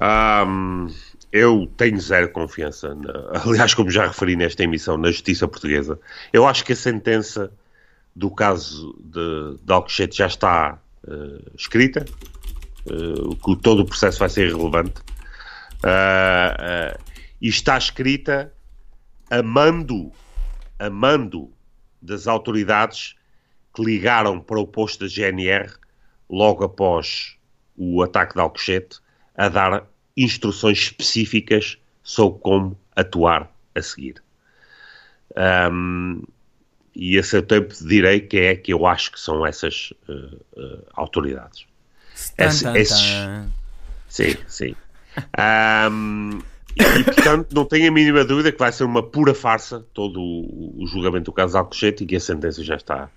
[0.00, 0.88] Um,
[1.30, 2.94] eu tenho zero confiança.
[2.94, 6.00] Na, aliás, como já referi nesta emissão, na justiça portuguesa.
[6.32, 7.52] Eu acho que a sentença
[8.14, 12.04] do caso de, de Alcochete já está uh, escrita,
[12.86, 15.00] uh, que todo o processo vai ser irrelevante,
[15.84, 16.98] uh,
[17.40, 18.52] e está escrita
[19.30, 20.12] a mando,
[20.78, 21.50] a mando
[22.00, 23.14] das autoridades
[23.74, 25.72] que ligaram para o posto da GNR
[26.28, 27.36] logo após
[27.76, 29.00] o ataque de Alcochete
[29.34, 34.22] a dar instruções específicas sobre como atuar a seguir.
[35.36, 36.22] Um,
[36.94, 40.86] e esse eu tempo direi que é que eu acho que são essas uh, uh,
[40.92, 41.66] autoridades.
[42.38, 43.18] Esse, esses,
[44.08, 44.74] sim, sim.
[45.90, 46.40] Um,
[46.76, 50.86] e, portanto, não tenho a mínima dúvida que vai ser uma pura farsa todo o,
[50.86, 53.10] julgamento do caso Alcochete e que a sentença já está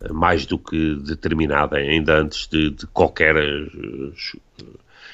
[0.00, 3.36] uh, mais do que determinada, ainda antes de, de qualquer.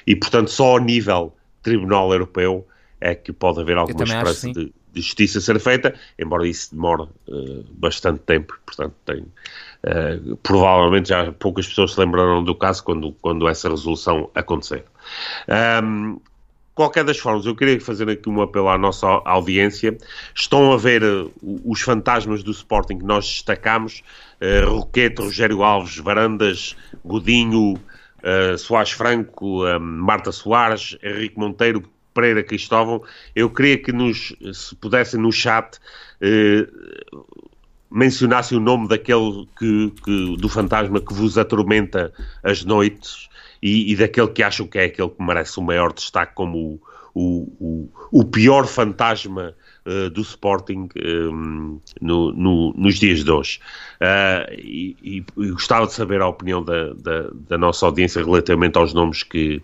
[0.06, 2.66] e, portanto, só ao nível Tribunal Europeu
[3.00, 8.20] é que pode haver alguma esperança de, justiça ser feita, embora isso demore uh, bastante
[8.20, 13.68] tempo, portanto tem, uh, provavelmente já poucas pessoas se lembrarão do caso quando, quando essa
[13.68, 14.84] resolução acontecer.
[15.82, 16.20] Um,
[16.74, 19.96] qualquer das formas, eu queria fazer aqui um apelo à nossa audiência.
[20.34, 21.32] Estão a ver uh,
[21.64, 24.02] os fantasmas do Sporting que nós destacamos:
[24.40, 31.82] uh, Roquete, Rogério Alves, Varandas, Godinho, uh, Soares Franco, Marta Soares, Henrique Monteiro,
[32.14, 33.02] Pereira Cristóvão,
[33.34, 35.78] eu queria que nos, se pudessem no chat
[36.20, 36.66] eh,
[37.90, 42.12] mencionassem o nome daquele que, que, do fantasma que vos atormenta
[42.42, 43.28] as noites
[43.62, 46.80] e, e, daquele que acham que é aquele que merece o maior destaque como
[47.14, 49.54] o, o, o pior fantasma
[49.86, 53.60] uh, do Sporting um, no, no, nos dias de hoje.
[54.00, 58.76] Uh, e, e, e, gostava de saber a opinião da, da, da nossa audiência relativamente
[58.76, 59.62] aos nomes que,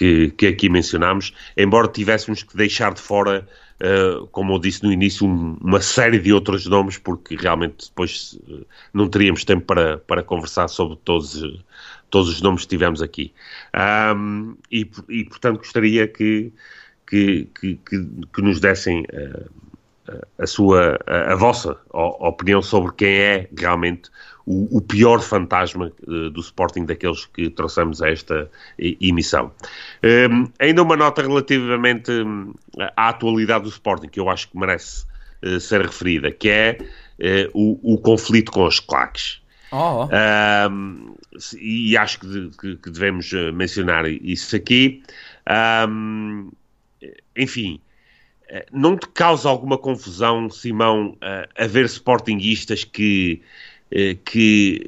[0.00, 3.46] que, que aqui mencionámos, embora tivéssemos que deixar de fora,
[3.82, 8.38] uh, como eu disse no início, um, uma série de outros nomes, porque realmente depois
[8.48, 11.44] uh, não teríamos tempo para, para conversar sobre todos,
[12.08, 13.34] todos os nomes que tivemos aqui.
[14.16, 16.50] Um, e, e, portanto, gostaria que,
[17.06, 17.78] que, que,
[18.32, 19.04] que nos dessem
[20.38, 24.10] a sua, a, a vossa opinião sobre quem é realmente
[24.50, 29.52] o, o pior fantasma uh, do Sporting daqueles que trouxemos a esta emissão.
[30.02, 32.52] Um, ehm, ainda uma nota relativamente um,
[32.96, 35.06] à atualidade do Sporting, que eu acho que merece
[35.44, 36.78] uh, ser referida, que é
[37.52, 39.40] o, o, conflito com os claques.
[39.70, 40.06] Oh.
[40.06, 41.14] Um, ehm,
[41.60, 45.02] e acho que, que, que, devemos mencionar isso aqui.
[45.86, 46.50] Um,
[47.00, 47.80] ehm, enfim,
[48.72, 51.16] não te causa alguma confusão, Simão,
[51.56, 53.44] haver sportinguistas que eh,
[54.24, 54.84] que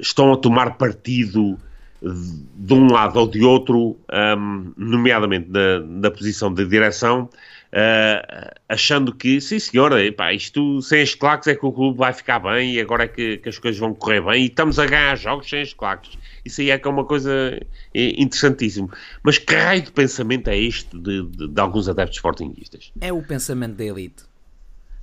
[0.00, 1.58] estão a tomar partido
[2.02, 3.96] de um lado ou de outro,
[4.38, 7.28] um, nomeadamente na, posição de direção,
[7.72, 12.12] uh, achando que, sim senhora, epá, isto sem as claques é que o clube vai
[12.12, 14.86] ficar bem e agora é que, que, as coisas vão correr bem e estamos a
[14.86, 16.16] ganhar jogos sem as claques.
[16.44, 17.60] Isso aí é que é uma coisa
[17.92, 18.88] interessantíssima.
[19.22, 22.92] Mas que raio de pensamento é este de, de, de alguns adeptos sportinguistas?
[23.00, 24.24] É o pensamento da elite.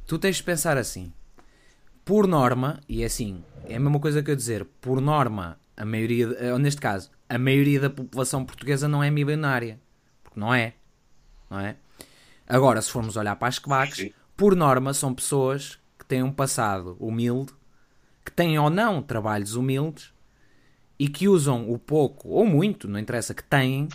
[0.07, 1.11] Tu tens de pensar assim
[2.05, 5.85] por norma, e é assim, é a mesma coisa que eu dizer, por norma, a
[5.85, 9.79] maioria, ou neste caso, a maioria da população portuguesa não é milionária.
[10.23, 10.73] Porque não é.
[11.49, 11.75] Não é?
[12.47, 16.97] Agora, se formos olhar para as quebaques, por norma, são pessoas que têm um passado
[16.99, 17.53] humilde,
[18.25, 20.13] que têm ou não trabalhos humildes
[20.99, 23.87] e que usam o pouco ou muito, não interessa, que têm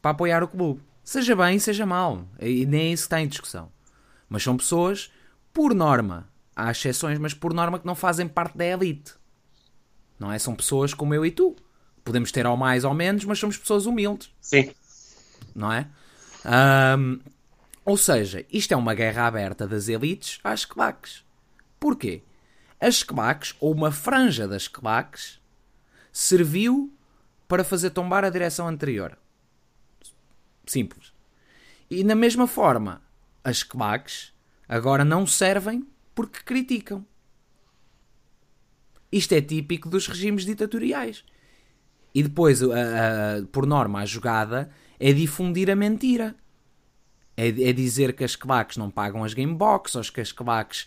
[0.00, 0.82] para apoiar o clube.
[1.04, 2.26] Seja bem, seja mal.
[2.40, 3.70] E nem isso está em discussão.
[4.28, 5.10] Mas são pessoas,
[5.52, 9.14] por norma, há exceções, mas por norma que não fazem parte da elite.
[10.18, 10.38] Não é?
[10.38, 11.56] São pessoas como eu e tu.
[12.04, 14.30] Podemos ter ao mais ou menos, mas somos pessoas humildes.
[14.40, 14.72] Sim.
[15.54, 15.88] Não é?
[16.96, 17.20] Um,
[17.84, 21.24] ou seja, isto é uma guerra aberta das elites às quebaques.
[21.78, 22.22] Porquê?
[22.80, 25.40] As quebaques, ou uma franja das quebaques,
[26.12, 26.92] serviu
[27.48, 29.16] para fazer tombar a direção anterior.
[30.66, 31.12] Simples.
[31.90, 33.02] E na mesma forma,
[33.44, 34.32] as quebaques
[34.68, 37.04] agora não servem porque criticam.
[39.10, 41.24] Isto é típico dos regimes ditatoriais.
[42.14, 42.60] E depois,
[43.50, 46.34] por norma, a jogada é difundir a mentira.
[47.36, 50.86] É, é dizer que as quebaques não pagam as gamebox, ou que as quebaques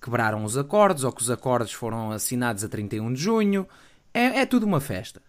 [0.00, 3.68] quebraram os acordos, ou que os acordos foram assinados a 31 de junho.
[4.12, 5.22] É, é tudo uma festa.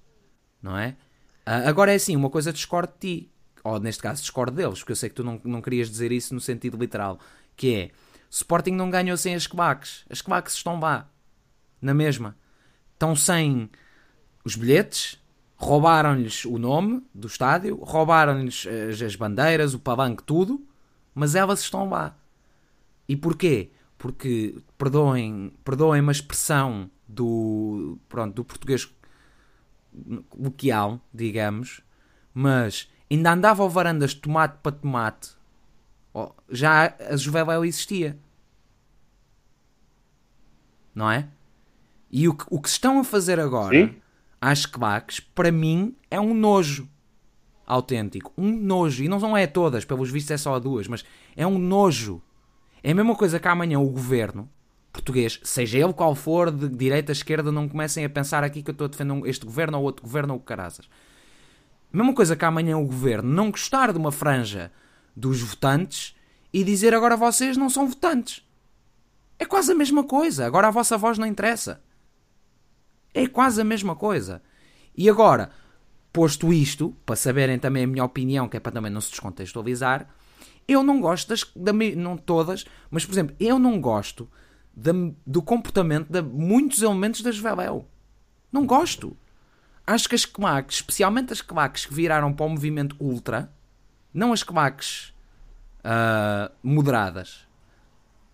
[0.61, 0.95] Não é?
[1.45, 3.31] Agora é assim, uma coisa discordo de ti.
[3.63, 6.33] Ou neste caso discordo deles, porque eu sei que tu não, não querias dizer isso
[6.33, 7.19] no sentido literal.
[7.55, 7.91] Que é,
[8.29, 10.05] Sporting não ganhou sem as quebaques.
[10.09, 11.09] As quebaques estão lá.
[11.81, 12.35] Na mesma.
[12.93, 13.69] Estão sem
[14.43, 15.21] os bilhetes,
[15.55, 20.65] roubaram-lhes o nome do estádio, roubaram-lhes as, as, bandeiras, o palanque, tudo,
[21.13, 22.15] mas elas estão lá.
[23.07, 23.71] E porquê?
[23.97, 28.87] Porque, perdoem, perdoem uma expressão do, pronto, do português
[30.37, 31.81] loquial, digamos,
[32.33, 35.36] mas ainda andava ao varandas tomate para tomate,
[36.49, 38.17] já a Juveléu existia.
[40.93, 41.27] Não é?
[42.11, 43.95] E o que, o que estão a fazer agora Sim?
[44.41, 46.87] às quebaques, para mim, é um nojo
[47.65, 48.31] autêntico.
[48.37, 49.03] Um nojo.
[49.03, 52.21] E não são é todas, pelos vistos é só a duas, mas é um nojo.
[52.81, 54.49] É a mesma coisa que amanhã o governo
[54.97, 58.73] português, seja ele qual for, de direita, esquerda, não comecem a pensar aqui que eu
[58.73, 60.89] estou a defender este governo ou outro governo ou caraças.
[61.91, 64.71] Mesma coisa que amanhã o governo não gostar de uma franja
[65.17, 66.15] dos votantes
[66.53, 68.45] e dizer agora vocês não são votantes.
[69.39, 70.45] É quase a mesma coisa.
[70.45, 71.81] Agora a vossa voz não interessa.
[73.13, 74.43] É quase a mesma coisa.
[74.95, 75.49] E agora,
[76.13, 80.07] posto isto, para saberem também a minha opinião, que é para também não se descontextualizar,
[80.67, 81.43] eu não gosto das.
[81.55, 84.29] Da, não todas, mas por exemplo, eu não gosto
[84.75, 84.91] da,
[85.25, 87.87] do comportamento de muitos elementos das Veléu.
[88.51, 89.17] Não gosto.
[89.85, 93.51] Acho que as claques, especialmente as claques que viraram para o movimento ultra,
[94.13, 95.13] não as claques
[95.79, 97.47] uh, moderadas,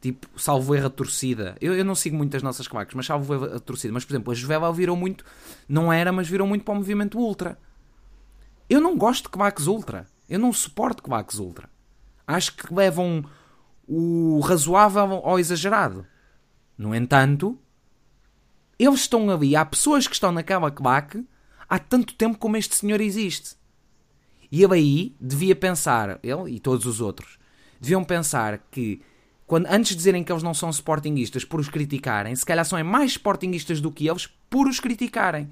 [0.01, 1.55] tipo, salvo erro a torcida.
[1.61, 3.93] Eu, eu não sigo muito as nossas claques, mas salvo erro a torcida.
[3.93, 5.23] Mas, por exemplo, as Veléu viram muito,
[5.67, 7.57] não era, mas viram muito para o movimento ultra.
[8.69, 10.07] Eu não gosto de claques ultra.
[10.29, 11.69] Eu não suporto claques ultra.
[12.25, 13.23] Acho que levam
[13.87, 16.05] o razoável ao exagerado.
[16.77, 17.59] No entanto,
[18.79, 21.25] eles estão ali, há pessoas que estão naquela claque
[21.69, 23.55] há tanto tempo como este senhor existe.
[24.53, 27.39] E ele aí devia pensar, ele e todos os outros,
[27.81, 29.01] deviam pensar que
[29.47, 32.77] quando, antes de dizerem que eles não são sportinguistas por os criticarem, se calhar são
[32.77, 35.49] é mais sportinguistas do que eles por os criticarem.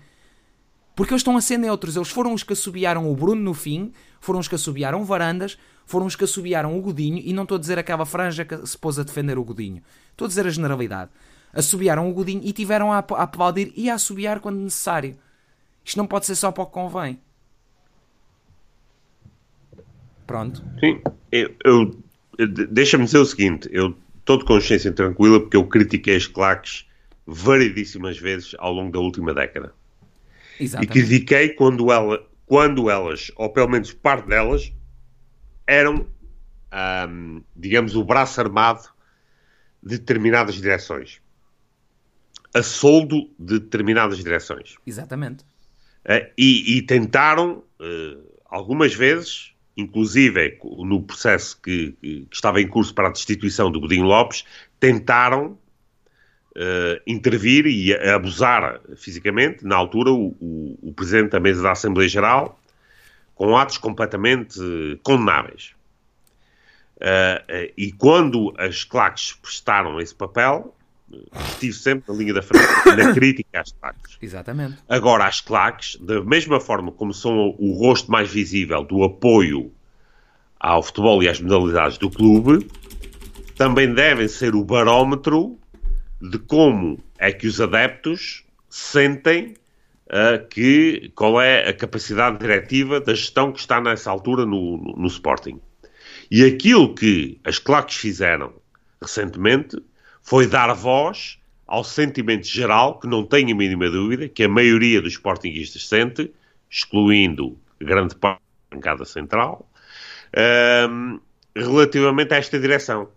[0.95, 1.95] Porque eles estão a ser neutros.
[1.95, 6.05] Eles foram os que assobiaram o Bruno no fim, foram os que assobiaram Varandas, foram
[6.05, 8.99] os que assobiaram o Godinho, e não estou a dizer aquela franja que se pôs
[8.99, 9.81] a defender o Godinho.
[10.11, 11.09] Estou a dizer a generalidade.
[11.51, 15.17] Assobiaram o Godinho e tiveram a, a aplaudir e a assobiar quando necessário.
[15.83, 17.19] Isto não pode ser só para o que convém.
[20.27, 20.63] Pronto.
[20.79, 21.97] Sim, eu, eu
[22.69, 26.85] deixa-me dizer o seguinte: eu estou de consciência tranquila porque eu critiquei as claques
[27.25, 29.73] variedíssimas vezes ao longo da última década.
[30.59, 30.89] Exatamente.
[30.89, 34.71] E critiquei quando, ela, quando elas, ou pelo menos parte delas,
[35.65, 36.07] eram,
[37.55, 38.89] digamos, o braço armado
[39.81, 41.21] de determinadas direções.
[42.53, 44.75] A soldo de determinadas direções.
[44.85, 45.43] Exatamente.
[46.03, 52.93] Uh, e, e, tentaram, uh, algumas vezes, inclusive no processo que, que, estava em curso
[52.93, 54.45] para a destituição do Godinho Lopes,
[54.79, 55.57] tentaram
[56.55, 62.09] uh, intervir e abusar fisicamente, na altura, o, o, o, Presidente da Mesa da Assembleia
[62.09, 62.59] Geral,
[63.35, 64.59] com atos completamente
[65.03, 65.73] condenáveis.
[66.97, 70.75] Uh, e quando as claques prestaram esse papel,
[71.51, 72.65] estive sempre na linha da frente
[72.97, 74.17] na crítica às claques.
[74.21, 74.77] Exatamente.
[74.87, 79.71] Agora, as claques, da mesma forma como são o rosto mais visível do apoio
[80.59, 82.67] ao futebol e às modalidades do clube,
[83.55, 85.57] também devem ser o barómetro
[86.21, 89.55] de como é que os adeptos sentem
[90.07, 94.95] uh, que qual é a capacidade diretiva da gestão que está nessa altura no, no,
[94.97, 95.59] no Sporting.
[96.29, 98.53] E aquilo que as claques fizeram
[99.01, 99.77] recentemente
[100.21, 105.01] foi dar voz ao sentimento geral, que não tenho a mínima dúvida, que a maioria
[105.01, 106.31] dos sportinguistas sente,
[106.69, 109.69] excluindo grande parte da bancada central,
[110.89, 111.19] um,
[111.55, 113.09] relativamente a esta direção,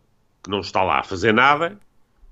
[0.42, 1.78] que não está lá a fazer nada,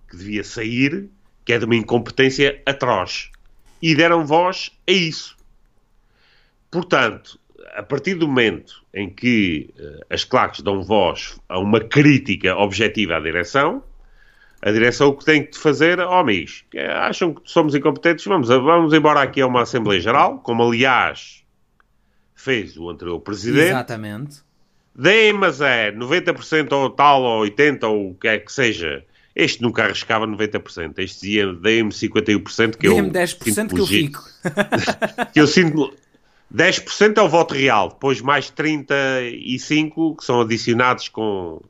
[0.09, 1.09] que devia sair,
[1.45, 3.31] que é de uma incompetência atroz.
[3.81, 5.37] E deram voz a isso.
[6.71, 7.39] Portanto,
[7.75, 13.17] a partir do momento em que uh, as claques dão voz a uma crítica objetiva
[13.17, 13.83] à direção,
[14.63, 16.65] a direção o que tem que fazer, oh, amigos,
[16.95, 21.43] acham que somos incompetentes, vamos, vamos embora aqui a uma Assembleia Geral, como aliás
[22.37, 23.71] fez o anterior Presidente.
[23.71, 24.41] Exatamente.
[24.95, 29.63] Deem, mas é 90% ou tal, ou 80% ou o que é que seja, este
[29.63, 30.99] nunca arriscava 90%.
[30.99, 34.23] Este dizia, deem-me 51% que deem-me 10% que eu fico.
[35.33, 35.93] que eu sinto...
[36.55, 41.63] 10% é o voto real, depois mais 35% que são adicionados com,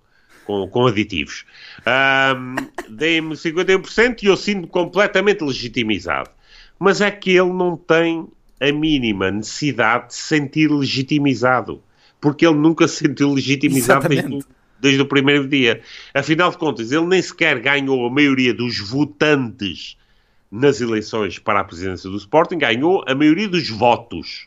[0.44, 1.44] com, com aditivos.
[1.86, 2.56] Um,
[2.88, 6.30] Deem-me 51% e eu sinto completamente legitimizado.
[6.78, 8.26] Mas é que ele não tem
[8.60, 11.82] a mínima necessidade de sentir legitimizado,
[12.20, 14.38] porque ele nunca se sentiu legitimizado desde,
[14.80, 15.80] desde o primeiro dia.
[16.14, 19.96] Afinal de contas, ele nem sequer ganhou a maioria dos votantes
[20.50, 24.46] nas eleições para a presidência do Sporting, ganhou a maioria dos votos,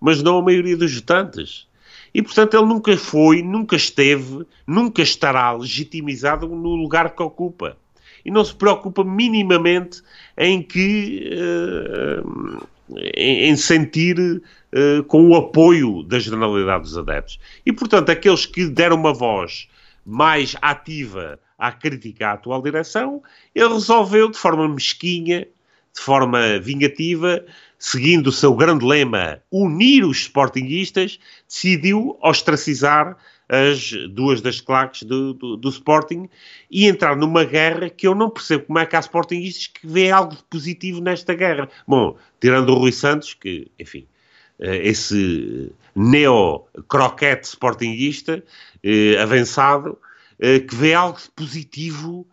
[0.00, 1.68] mas não a maioria dos votantes.
[2.14, 7.76] E, portanto, ele nunca foi, nunca esteve, nunca estará legitimizado no lugar que ocupa.
[8.24, 10.00] e não se preocupa minimamente
[10.38, 12.66] em que uh,
[13.14, 17.38] em, em, sentir uh, com o apoio da generalidade dos adeptos.
[17.66, 19.68] E, portanto, aqueles que deram uma voz
[20.06, 23.22] mais ativa à crítica à atual direção,
[23.54, 25.48] ele resolveu de forma mesquinha,
[25.92, 27.44] de forma vingativa,
[27.78, 31.18] seguindo o seu grande lema, unir os sportinguistas,
[31.48, 33.16] decidiu ostracizar
[33.48, 36.28] as duas das claques do, do, do, Sporting
[36.70, 40.10] e entrar numa guerra que eu não percebo como é que há Sportingistas que vê
[40.10, 41.68] algo de positivo nesta guerra.
[41.86, 44.06] Bom, tirando o Rui Santos, que, enfim,
[44.58, 48.42] eh, esse neo-croquete Sportingista
[48.82, 49.98] eh, avançado,
[50.38, 52.26] eh, que vê algo de positivo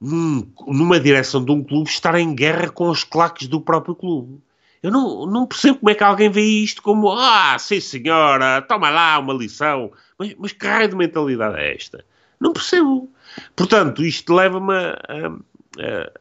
[0.00, 4.40] num, numa direção de um clube estar em guerra com os claques do próprio clube.
[4.84, 8.90] Eu não, não percebo como é que alguém vê isto como, ah, sim senhora, toma
[8.90, 9.90] lá uma lição.
[10.18, 12.04] Mas, mas que raio de mentalidade é esta?
[12.38, 13.10] Não percebo.
[13.56, 14.98] Portanto, isto leva-me a,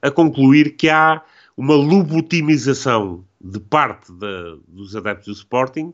[0.02, 1.22] a, a, concluir que há
[1.58, 5.94] uma lobotimização de parte de, dos adeptos do Sporting,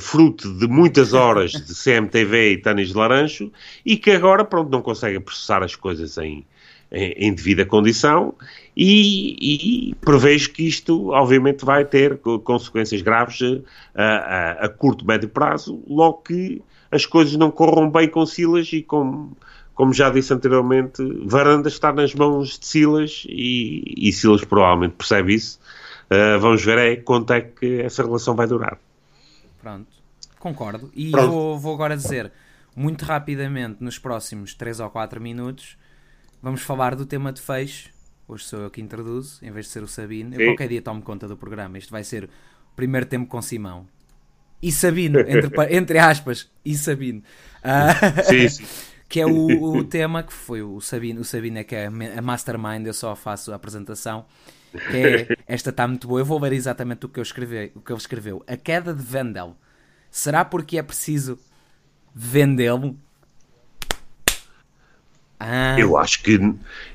[0.00, 3.52] fruto de muitas horas de CMTV e Tânis Laranjo,
[3.86, 6.44] e que agora, pronto, não conseguem processar as coisas em,
[6.90, 8.34] em, devida condição
[8.76, 13.40] e, e, prevejo que isto, obviamente, vai ter consequências graves
[13.94, 18.72] a, a, a curto, médio prazo, logo que as coisas não corram bem com Silas
[18.72, 19.36] e como,
[19.74, 25.34] como já disse anteriormente, Varanda está nas mãos de Silas e, e Silas provavelmente percebe
[25.34, 25.58] isso.
[26.10, 28.78] Uh, vamos ver é quanto é que essa relação vai durar.
[29.60, 29.86] Pronto,
[30.38, 30.90] concordo.
[30.94, 31.30] E Pronto.
[31.30, 32.32] Vou, vou agora dizer,
[32.74, 35.76] muito rapidamente, nos próximos 3 ou 4 minutos,
[36.42, 37.90] vamos falar do tema de fecho.
[38.26, 40.34] Hoje sou eu que introduzo, em vez de ser o Sabino.
[40.34, 41.78] Eu qualquer dia tomo conta do programa.
[41.78, 43.86] Este vai ser o primeiro tempo com Simão.
[44.60, 47.22] E Sabino, entre, entre aspas, e Sabino.
[47.58, 48.64] Uh, sim, sim.
[49.08, 51.22] que é o, o, tema que foi o Sabino.
[51.22, 54.26] O Sabino é que é a mastermind, eu só faço a apresentação.
[54.90, 56.20] Que é, esta está muito boa.
[56.20, 58.44] Eu vou ler exatamente o que, eu escrevi, o que ele escreveu.
[58.46, 59.56] A queda de Vendel.
[60.10, 61.38] Será porque é preciso
[62.14, 62.98] vendê-lo?
[65.40, 65.78] Ah.
[65.78, 66.38] Eu acho que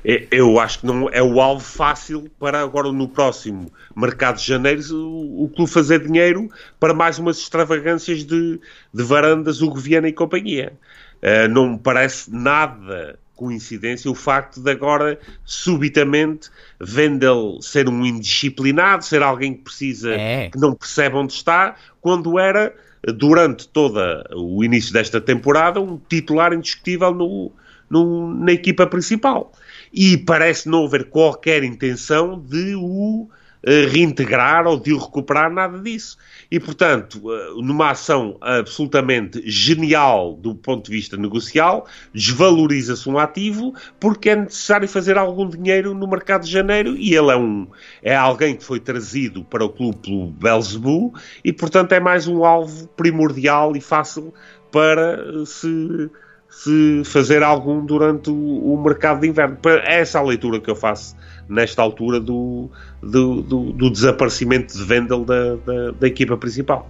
[0.04, 4.46] é, eu acho que não é o alvo fácil para agora no próximo mercado de
[4.46, 8.60] janeiro o, o clube fazer dinheiro para mais umas extravagâncias de,
[8.92, 10.74] de varandas, o Viana e companhia.
[11.22, 16.50] Uh, não me parece nada coincidência o facto de agora, subitamente,
[16.80, 20.50] Vendel ser um indisciplinado, ser alguém que precisa, é.
[20.50, 22.74] que não percebe onde está, quando era,
[23.16, 23.98] durante todo
[24.34, 27.52] o início desta temporada, um titular indiscutível no,
[27.88, 29.52] no, na equipa principal.
[29.92, 33.28] E parece não haver qualquer intenção de o
[33.64, 36.16] uh, reintegrar ou de o recuperar, nada disso.
[36.50, 43.74] E, portanto, uh, numa ação absolutamente genial do ponto de vista negocial, desvaloriza-se um ativo
[43.98, 47.66] porque é necessário fazer algum dinheiro no mercado de janeiro e ele é, um,
[48.02, 52.44] é alguém que foi trazido para o clube pelo Belzebu e, portanto, é mais um
[52.44, 54.32] alvo primordial e fácil
[54.70, 56.10] para se
[56.56, 59.58] se fazer algum durante o, o, mercado de inverno.
[59.84, 61.16] É essa a leitura que eu faço
[61.48, 62.70] nesta altura do,
[63.02, 66.88] do, do, do desaparecimento de Vendel da, da, da, equipa principal.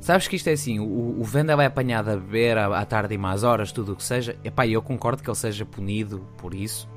[0.00, 3.14] Sabes que isto é assim, o, o Vendel é apanhado a beber à, à tarde
[3.14, 4.36] e mais horas, tudo o que seja.
[4.44, 6.88] Epá, eu concordo que ele seja punido por isso,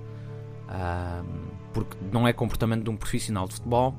[1.73, 3.95] porque não é comportamento de um profissional de futebol.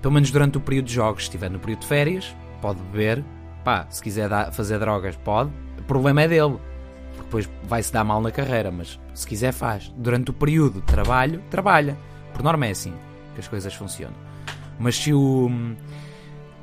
[0.00, 3.24] Pelo menos durante o período de jogos, se estiver no período de férias, pode beber.
[3.64, 5.50] Pá, se quiser dar, fazer drogas, pode.
[5.78, 6.58] O problema é dele
[7.32, 9.90] depois vai-se dar mal na carreira, mas se quiser faz.
[9.96, 11.96] Durante o período de trabalho, trabalha.
[12.34, 12.92] Por norma é assim
[13.34, 14.14] que as coisas funcionam.
[14.78, 15.50] Mas se o.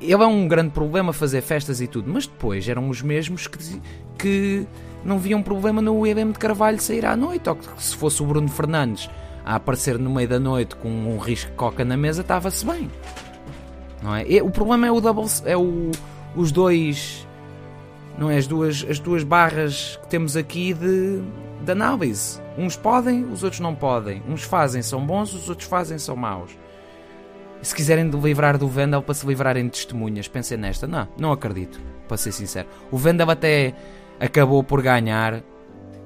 [0.00, 3.82] Ele é um grande problema fazer festas e tudo, mas depois eram os mesmos que,
[4.16, 4.66] que
[5.04, 8.26] não viam problema no William de Carvalho sair à noite, ou que se fosse o
[8.26, 9.10] Bruno Fernandes
[9.44, 12.88] a aparecer no meio da noite com um risco de coca na mesa, estava-se bem.
[14.02, 14.24] Não é?
[14.42, 15.90] O problema é o double, é o,
[16.34, 17.26] os dois
[18.20, 18.36] não é?
[18.36, 21.22] As duas, as duas barras que temos aqui de,
[21.64, 22.38] de análise.
[22.58, 24.22] Uns podem, os outros não podem.
[24.28, 26.50] Uns fazem, são bons, os outros fazem, são maus.
[27.62, 30.86] Se quiserem livrar do Vendel para se livrarem de testemunhas, pensem nesta.
[30.86, 32.68] Não, não acredito, para ser sincero.
[32.90, 33.74] O Vendel até
[34.20, 35.42] acabou por ganhar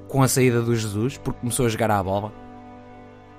[0.07, 2.31] com a saída do Jesus, porque começou a jogar à bola.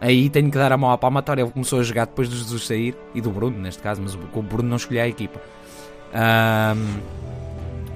[0.02, 1.40] Aí tenho que dar a mão à palmatória.
[1.40, 4.42] Ele começou a jogar depois do Jesus sair e do Bruno, neste caso, mas o
[4.42, 5.40] Bruno não escolheu a equipa.
[6.12, 7.26] Um,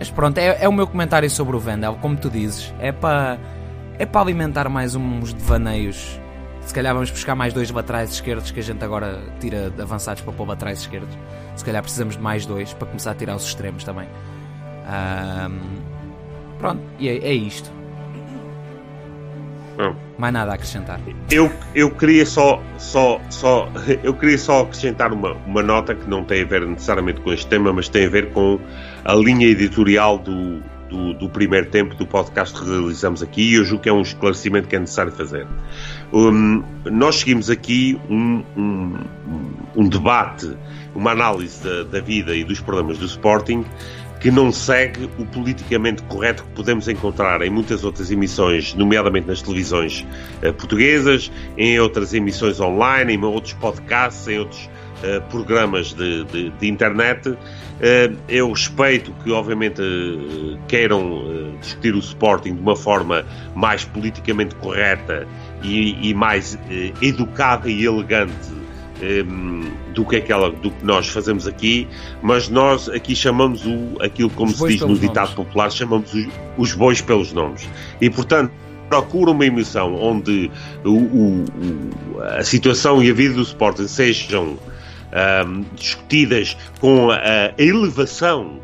[0.01, 2.73] mas pronto, é, é o meu comentário sobre o Vendel, como tu dizes.
[2.81, 3.39] É para
[3.99, 6.19] é para alimentar mais uns devaneios.
[6.63, 10.33] Se calhar vamos buscar mais dois laterais esquerdos que a gente agora tira avançados para
[10.33, 11.15] pôr laterais esquerdos.
[11.55, 14.09] Se calhar precisamos de mais dois para começar a tirar os extremos também.
[14.89, 15.59] Um,
[16.59, 17.71] pronto, e é, é isto.
[20.19, 21.01] Mais nada a acrescentar.
[21.31, 23.69] Eu, eu queria só, só, só,
[24.02, 27.47] eu queria só acrescentar uma, uma nota que não tem a ver necessariamente com este
[27.47, 28.59] tema, mas tem a ver com
[29.05, 33.65] a linha editorial do, do, do primeiro tempo do podcast que realizamos aqui e eu
[33.65, 35.47] julgo que é um esclarecimento que é necessário fazer.
[36.12, 38.98] Um, nós seguimos aqui um, um,
[39.77, 40.57] um debate,
[40.94, 43.65] uma análise da, da vida e dos problemas do Sporting
[44.21, 49.41] que não segue o politicamente correto que podemos encontrar em muitas outras emissões, nomeadamente nas
[49.41, 50.07] televisões
[50.43, 56.51] uh, portuguesas, em outras emissões online, em outros podcasts, em outros uh, programas de, de,
[56.51, 57.31] de internet.
[57.31, 57.39] Uh,
[58.29, 59.81] eu respeito que, obviamente,
[60.69, 63.25] queiram discutir o Sporting de uma forma
[63.55, 65.27] mais politicamente correta
[65.63, 66.59] e, e mais
[67.01, 68.61] educada e elegante
[70.01, 71.87] um, ehm, do que aquela do que nós fazemos aqui,
[72.23, 75.35] mas nós aqui chamamos o aquilo como se diz no ditado nomes.
[75.35, 77.69] popular, chamamos os, os bois pelos nomes.
[78.01, 78.53] E portanto,
[78.89, 80.51] procura uma emissão onde
[80.85, 81.45] o, o,
[82.39, 84.59] a situação e a vida do Sporting sejam
[85.47, 88.59] um, discutidas com a, a elevação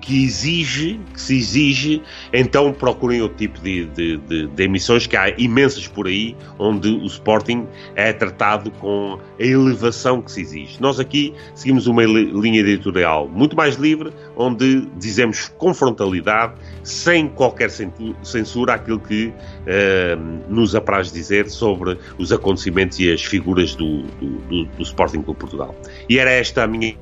[0.00, 2.02] que exige, que se exige,
[2.32, 6.88] então procurem outro tipo de, de, de, de, emissões, que há imensas por aí, onde
[6.88, 10.80] o Sporting é tratado com a elevação que se exige.
[10.80, 17.70] Nós aqui seguimos uma linha editorial muito mais livre, onde dizemos com frontalidade, sem qualquer
[17.70, 19.32] censura, aquilo que
[19.66, 20.16] eh,
[20.48, 25.38] nos apraz dizer sobre os acontecimentos e as figuras do, do, do, do Sporting Clube
[25.38, 25.74] Portugal.
[26.08, 26.96] E era esta a minha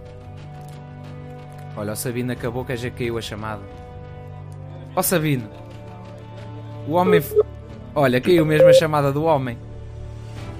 [1.77, 3.63] Olha, o Sabino acabou que já caiu a chamada.
[4.95, 5.49] Ó oh, Sabino!
[6.87, 7.23] O homem.
[7.95, 9.57] Olha, caiu mesmo a chamada do homem.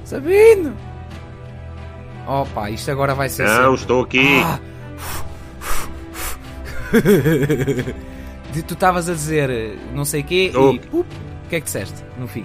[0.05, 0.75] Sabino!
[2.27, 3.47] Opa, isto agora vai ser.
[3.47, 3.83] Não, assim.
[3.83, 4.41] estou aqui!
[4.43, 4.61] Ah.
[8.67, 10.75] tu estavas a dizer não sei quê estou...
[10.75, 10.81] e.
[10.93, 11.07] o
[11.49, 12.45] que é que disseste no fim?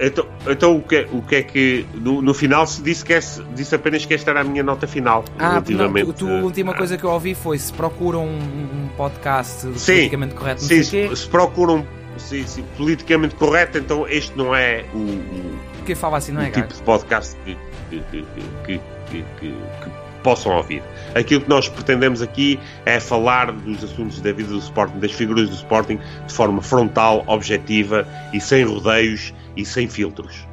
[0.00, 1.86] Então, então o, que, o que é que.
[1.94, 3.20] No, no final se disse, que é,
[3.54, 5.24] disse apenas que esta era a minha nota final.
[5.38, 8.38] Ah, relativamente, não, tu, tu, a última coisa que eu ouvi foi se procuram um,
[8.38, 14.36] um podcast sim, politicamente correto, sim, se, se procuram sim, sim, politicamente correto, então este
[14.36, 14.98] não é o.
[14.98, 17.56] o Quem fala assim, não é, tipo de podcast que,
[17.90, 18.24] que,
[18.64, 18.80] que,
[19.10, 20.82] que, que possam ouvir.
[21.14, 25.48] Aquilo que nós pretendemos aqui é falar dos assuntos da vida do Sporting, das figuras
[25.48, 30.46] do Sporting, de forma frontal, objetiva e sem rodeios e sem filtros.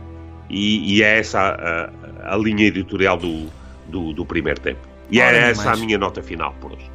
[0.49, 3.47] E, e é essa a, a, linha editorial do,
[3.87, 4.79] do, do primeiro tempo.
[5.11, 5.79] E Ora, é essa mais.
[5.79, 6.91] a minha nota final por hoje.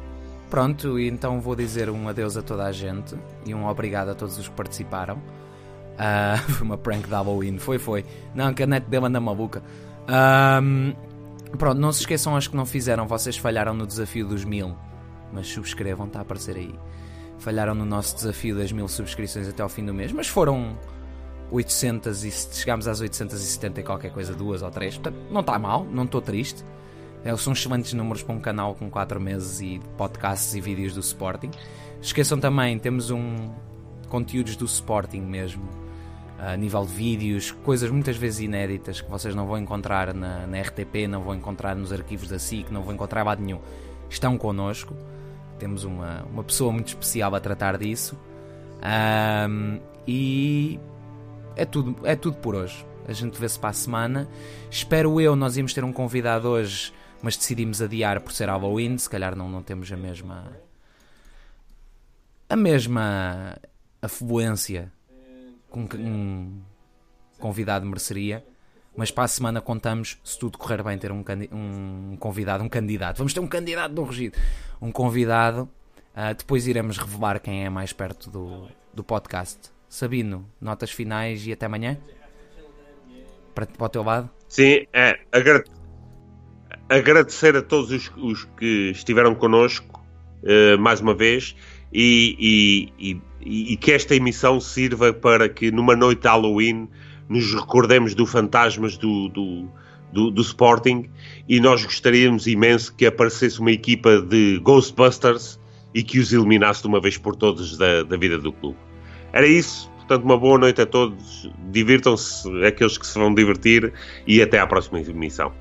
[0.49, 3.15] Pronto, então vou dizer um adeus a toda a gente
[3.45, 5.15] e um obrigado a todos os que participaram.
[5.15, 8.05] Uh, foi uma prank de Halloween, foi, foi.
[8.35, 9.63] Não, que a net deu anda maluca.
[10.61, 10.93] Um,
[11.57, 14.75] pronto, não se esqueçam as que não fizeram, vocês falharam no desafio dos mil.
[15.31, 16.75] Mas subscrevam, está a aparecer aí.
[17.39, 20.77] Falharam no nosso desafio das mil subscrições até ao fim do mês, mas foram
[21.51, 24.95] 800 e chegámos às 870 e qualquer coisa, duas ou três.
[24.95, 26.63] Portanto, não está mal, não estou triste.
[27.23, 31.01] É, são excelentes números para um canal com 4 meses e podcasts e vídeos do
[31.01, 31.51] Sporting.
[32.01, 33.51] Esqueçam também, temos um
[34.09, 35.69] conteúdos do Sporting mesmo,
[36.39, 40.59] a nível de vídeos, coisas muitas vezes inéditas que vocês não vão encontrar na, na
[40.59, 43.59] RTP, não vão encontrar nos arquivos da SIC, não vão encontrar lado nenhum.
[44.09, 44.95] Estão connosco.
[45.59, 48.17] Temos uma, uma pessoa muito especial a tratar disso.
[49.47, 50.79] Um, e
[51.55, 52.85] é tudo, é tudo por hoje.
[53.07, 54.27] A gente vê-se para a semana.
[54.69, 58.97] Espero eu, nós íamos ter um convidado hoje, mas decidimos adiar por ser Halloween.
[58.97, 60.51] Se calhar não, não temos a mesma.
[62.47, 63.57] a mesma
[64.01, 64.91] afluência
[65.71, 66.61] que um
[67.39, 68.45] convidado mereceria.
[68.95, 73.17] Mas para a semana contamos, se tudo correr bem, ter um, um convidado, um candidato.
[73.17, 74.37] Vamos ter um candidato do Regido.
[74.81, 75.69] Um convidado.
[76.13, 79.71] Uh, depois iremos revelar quem é mais perto do, do podcast.
[79.91, 81.97] Sabino, notas finais e até amanhã?
[83.53, 84.29] Para, para o teu lado?
[84.47, 85.19] Sim, é,
[86.87, 90.01] agradecer a todos os, os que estiveram connosco
[90.43, 91.57] uh, mais uma vez
[91.91, 93.11] e, e,
[93.41, 96.87] e, e, que esta emissão sirva para que numa noite de Halloween
[97.27, 99.67] nos recordemos do fantasmas do, do,
[100.13, 101.09] do, do Sporting
[101.49, 105.59] e nós gostaríamos imenso que aparecesse uma equipa de Ghostbusters
[105.93, 108.90] e que os eliminasse de uma vez por todas da, da vida do clube.
[109.33, 109.89] Era isso.
[109.97, 111.49] Portanto, uma boa noite a todos.
[111.71, 113.93] Divirtam-se aqueles que se vão divertir
[114.27, 115.51] e até à próxima emissão.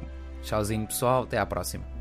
[0.43, 1.23] Tchauzinho, pessoal.
[1.23, 2.00] Até à próxima.